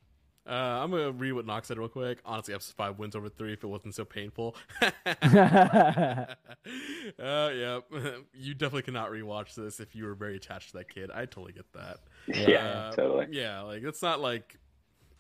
Uh, 0.48 0.52
I'm 0.82 0.92
gonna 0.92 1.12
read 1.12 1.34
what 1.34 1.46
Knox 1.46 1.68
said 1.68 1.78
real 1.78 1.90
quick. 1.90 2.20
Honestly, 2.26 2.54
episode 2.54 2.76
five 2.76 2.98
wins 2.98 3.16
over 3.16 3.28
three 3.28 3.52
if 3.54 3.64
it 3.64 3.68
wasn't 3.68 3.96
so 3.96 4.06
painful. 4.06 4.56
uh, 4.82 6.26
yeah, 7.20 7.80
you 8.34 8.54
definitely 8.54 8.84
cannot 8.84 9.12
rewatch 9.12 9.56
this 9.56 9.80
if 9.80 9.96
you 9.96 10.06
were 10.06 10.14
very 10.16 10.36
attached 10.38 10.72
to 10.72 10.78
that 10.78 10.90
kid. 10.90 11.12
I 11.14 11.26
totally 11.26 11.54
get 11.54 11.72
that. 11.74 11.98
Yeah, 12.28 12.66
Uh, 12.66 12.92
totally. 12.94 13.28
Yeah, 13.32 13.62
like 13.62 13.84
it's 13.84 14.02
not 14.02 14.20
like 14.22 14.58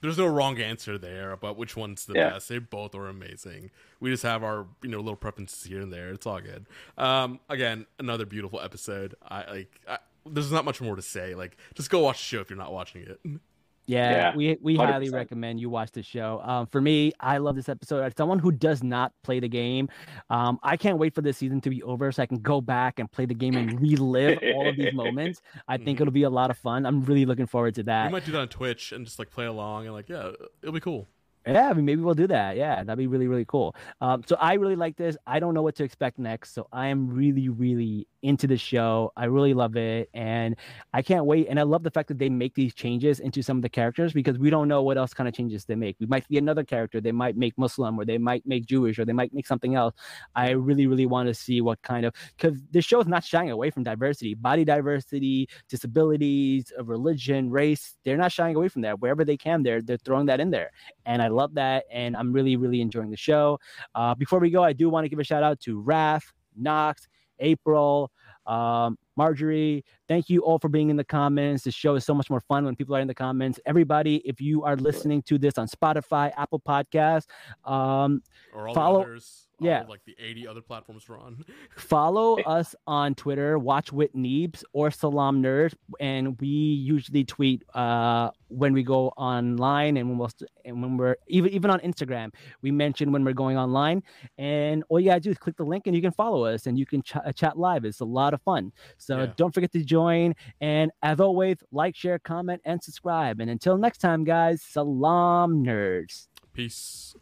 there's 0.01 0.17
no 0.17 0.27
wrong 0.27 0.59
answer 0.59 0.97
there 0.97 1.31
about 1.31 1.57
which 1.57 1.75
one's 1.75 2.05
the 2.05 2.13
Yeah. 2.15 2.29
best. 2.31 2.49
They 2.49 2.59
both 2.59 2.93
are 2.95 3.07
amazing. 3.07 3.71
We 3.99 4.11
just 4.11 4.23
have 4.23 4.43
our 4.43 4.67
you 4.81 4.89
know 4.89 4.99
little 4.99 5.15
preferences 5.15 5.63
here 5.63 5.81
and 5.81 5.91
there. 5.91 6.09
It's 6.09 6.25
all 6.25 6.39
good. 6.39 6.67
Um, 6.97 7.39
again, 7.49 7.85
another 7.99 8.25
beautiful 8.25 8.59
episode. 8.61 9.15
I 9.27 9.49
like. 9.51 9.81
I, 9.87 9.97
there's 10.29 10.51
not 10.51 10.65
much 10.65 10.81
more 10.81 10.95
to 10.97 11.01
say. 11.01 11.35
Like, 11.35 11.55
just 11.75 11.89
go 11.89 11.99
watch 12.01 12.17
the 12.17 12.23
show 12.23 12.41
if 12.41 12.49
you're 12.49 12.59
not 12.59 12.73
watching 12.73 13.01
it. 13.03 13.19
Yeah, 13.87 14.11
Yeah, 14.11 14.35
we 14.35 14.57
we 14.61 14.75
highly 14.75 15.07
100%. 15.07 15.13
recommend 15.13 15.59
you 15.61 15.69
watch 15.69 15.91
the 15.91 16.03
show. 16.03 16.41
Um, 16.43 16.67
for 16.67 16.81
me, 16.81 17.13
I 17.21 17.37
love 17.37 17.55
this 17.55 17.69
episode. 17.69 18.01
As 18.03 18.13
someone 18.17 18.37
who 18.37 18.51
does 18.51 18.83
not 18.83 19.13
play 19.23 19.39
the 19.39 19.47
game, 19.47 19.87
um, 20.29 20.59
I 20.61 20.75
can't 20.75 20.97
wait 20.97 21.15
for 21.15 21.21
this 21.21 21.37
season 21.37 21.61
to 21.61 21.69
be 21.69 21.81
over 21.83 22.11
so 22.11 22.21
I 22.21 22.25
can 22.25 22.39
go 22.39 22.59
back 22.59 22.99
and 22.99 23.09
play 23.11 23.25
the 23.25 23.33
game 23.33 23.55
and 23.55 23.79
relive 23.81 24.39
all 24.53 24.67
of 24.67 24.75
these 24.75 24.93
moments. 24.93 25.41
I 25.69 25.77
think 25.77 25.97
Mhm. 25.97 26.01
it'll 26.01 26.11
be 26.13 26.23
a 26.23 26.29
lot 26.29 26.51
of 26.51 26.57
fun. 26.57 26.85
I'm 26.85 27.03
really 27.05 27.25
looking 27.25 27.47
forward 27.47 27.75
to 27.75 27.81
We 27.81 27.85
that. 27.85 28.11
might 28.11 28.25
do 28.25 28.33
that 28.33 28.41
on 28.41 28.49
Twitch 28.49 28.91
and 28.91 29.05
just 29.05 29.19
like 29.19 29.31
play 29.31 29.45
along 29.45 29.85
and 29.85 29.93
like 29.93 30.09
yeah, 30.09 30.31
it'll 30.61 30.73
be 30.73 30.81
cool. 30.81 31.07
Yeah, 31.47 31.69
I 31.69 31.73
mean, 31.73 31.85
maybe 31.85 32.01
we'll 32.01 32.13
do 32.13 32.27
that. 32.27 32.57
Yeah, 32.57 32.83
that'd 32.83 32.97
be 32.97 33.07
really, 33.07 33.27
really 33.27 33.45
cool. 33.45 33.73
Um, 34.01 34.21
so 34.27 34.35
I 34.37 34.55
really 34.55 34.75
like 34.75 34.97
this. 34.97 35.15
I 35.25 35.39
don't 35.39 35.53
know 35.53 35.61
what 35.61 35.75
to 35.75 35.83
expect 35.85 36.19
next. 36.19 36.53
So 36.53 36.67
I 36.73 36.87
am 36.87 37.07
really, 37.07 37.47
really 37.47 38.05
into 38.21 38.47
the 38.47 38.57
show. 38.57 39.13
I 39.15 39.25
really 39.25 39.53
love 39.53 39.77
it. 39.77 40.09
And 40.13 40.57
I 40.93 41.01
can't 41.01 41.25
wait. 41.25 41.47
And 41.49 41.57
I 41.57 41.63
love 41.63 41.83
the 41.83 41.91
fact 41.91 42.09
that 42.09 42.19
they 42.19 42.27
make 42.27 42.53
these 42.53 42.73
changes 42.73 43.21
into 43.21 43.41
some 43.41 43.55
of 43.57 43.63
the 43.63 43.69
characters 43.69 44.11
because 44.11 44.37
we 44.37 44.49
don't 44.49 44.67
know 44.67 44.81
what 44.83 44.97
else 44.97 45.13
kind 45.13 45.29
of 45.29 45.33
changes 45.33 45.63
they 45.63 45.75
make. 45.75 45.95
We 46.01 46.05
might 46.07 46.27
see 46.27 46.37
another 46.37 46.65
character. 46.65 46.99
They 46.99 47.13
might 47.13 47.37
make 47.37 47.57
Muslim 47.57 47.97
or 47.97 48.03
they 48.03 48.17
might 48.17 48.45
make 48.45 48.65
Jewish 48.65 48.99
or 48.99 49.05
they 49.05 49.13
might 49.13 49.33
make 49.33 49.47
something 49.47 49.75
else. 49.75 49.95
I 50.35 50.49
really, 50.49 50.85
really 50.85 51.05
want 51.05 51.29
to 51.29 51.33
see 51.33 51.61
what 51.61 51.81
kind 51.81 52.05
of, 52.05 52.13
because 52.35 52.61
this 52.71 52.83
show 52.83 52.99
is 52.99 53.07
not 53.07 53.23
shying 53.23 53.51
away 53.51 53.69
from 53.71 53.83
diversity, 53.83 54.33
body 54.33 54.65
diversity, 54.65 55.47
disabilities, 55.69 56.73
religion, 56.83 57.49
race. 57.49 57.95
They're 58.03 58.17
not 58.17 58.33
shying 58.33 58.57
away 58.57 58.67
from 58.67 58.81
that. 58.81 58.99
Wherever 58.99 59.23
they 59.23 59.37
can, 59.37 59.63
they're, 59.63 59.81
they're 59.81 59.97
throwing 59.97 60.25
that 60.25 60.41
in 60.41 60.49
there 60.51 60.71
and 61.05 61.21
I 61.21 61.29
love 61.37 61.53
that. 61.55 61.85
And 61.91 62.17
I'm 62.17 62.33
really, 62.33 62.55
really 62.57 62.81
enjoying 62.81 63.11
the 63.11 63.17
show. 63.17 63.59
Uh, 63.95 64.13
before 64.15 64.39
we 64.39 64.49
go, 64.49 64.63
I 64.63 64.73
do 64.73 64.89
want 64.89 65.05
to 65.05 65.09
give 65.09 65.19
a 65.19 65.23
shout 65.23 65.43
out 65.43 65.59
to 65.61 65.81
Raph, 65.81 66.23
Knox, 66.55 67.07
April, 67.39 68.11
um, 68.47 68.97
Marjorie. 69.15 69.83
Thank 70.07 70.29
you 70.29 70.41
all 70.41 70.57
for 70.59 70.69
being 70.69 70.89
in 70.89 70.95
the 70.97 71.03
comments. 71.03 71.63
The 71.63 71.71
show 71.71 71.95
is 71.95 72.05
so 72.05 72.13
much 72.13 72.29
more 72.29 72.41
fun 72.41 72.65
when 72.65 72.75
people 72.75 72.95
are 72.95 72.99
in 72.99 73.07
the 73.07 73.13
comments. 73.13 73.59
Everybody, 73.65 74.17
if 74.25 74.41
you 74.41 74.63
are 74.63 74.75
listening 74.75 75.21
to 75.23 75.37
this 75.37 75.57
on 75.57 75.67
Spotify, 75.67 76.31
Apple 76.37 76.59
Podcasts, 76.59 77.27
um, 77.65 78.21
Or 78.53 78.67
all 78.69 78.73
Follow- 78.73 78.99
the 79.03 79.05
others. 79.11 79.46
Yeah. 79.59 79.81
of, 79.81 79.89
like 79.89 80.05
the 80.05 80.15
80 80.19 80.47
other 80.47 80.61
platforms 80.61 81.07
we're 81.09 81.19
on. 81.19 81.43
follow 81.77 82.39
us 82.41 82.75
on 82.85 83.15
Twitter, 83.15 83.57
Watch 83.57 83.91
with 83.91 84.13
Neve 84.13 84.53
or 84.73 84.91
Salaam 84.91 85.41
Nerd, 85.41 85.73
and 85.99 86.39
we 86.39 86.47
usually 86.47 87.23
tweet 87.23 87.63
uh, 87.73 88.29
when 88.49 88.73
we 88.73 88.83
go 88.83 89.07
online 89.17 89.97
and 89.97 90.07
when 90.09 90.17
we'll 90.19 90.29
st- 90.29 90.49
and 90.63 90.81
when 90.81 90.95
we're 90.97 91.15
even 91.27 91.51
even 91.51 91.71
on 91.71 91.79
Instagram. 91.79 92.33
We 92.61 92.69
mention 92.71 93.11
when 93.11 93.23
we're 93.25 93.33
going 93.33 93.57
online, 93.57 94.03
and 94.37 94.83
all 94.89 94.99
you 94.99 95.07
gotta 95.09 95.21
do 95.21 95.31
is 95.31 95.37
click 95.37 95.57
the 95.57 95.63
link 95.65 95.87
and 95.87 95.95
you 95.95 96.01
can 96.01 96.11
follow 96.11 96.45
us 96.45 96.67
and 96.67 96.77
you 96.77 96.85
can 96.85 97.01
ch- 97.01 97.15
uh, 97.15 97.31
chat 97.31 97.57
live. 97.57 97.83
It's 97.83 97.99
a 97.99 98.05
lot 98.05 98.33
of 98.33 98.41
fun. 98.43 98.71
So 98.97 99.19
Yeah. 99.21 99.33
don't 99.37 99.53
forget 99.53 99.71
to 99.73 99.83
join. 99.83 100.35
And 100.61 100.91
as 101.01 101.19
always, 101.19 101.57
like, 101.71 101.95
share, 101.95 102.19
comment, 102.19 102.61
and 102.65 102.83
subscribe. 102.83 103.39
And 103.39 103.49
until 103.49 103.77
next 103.77 103.97
time, 103.99 104.23
guys, 104.23 104.61
Salaam 104.61 105.63
Nerds. 105.65 106.27
Peace. 106.53 107.15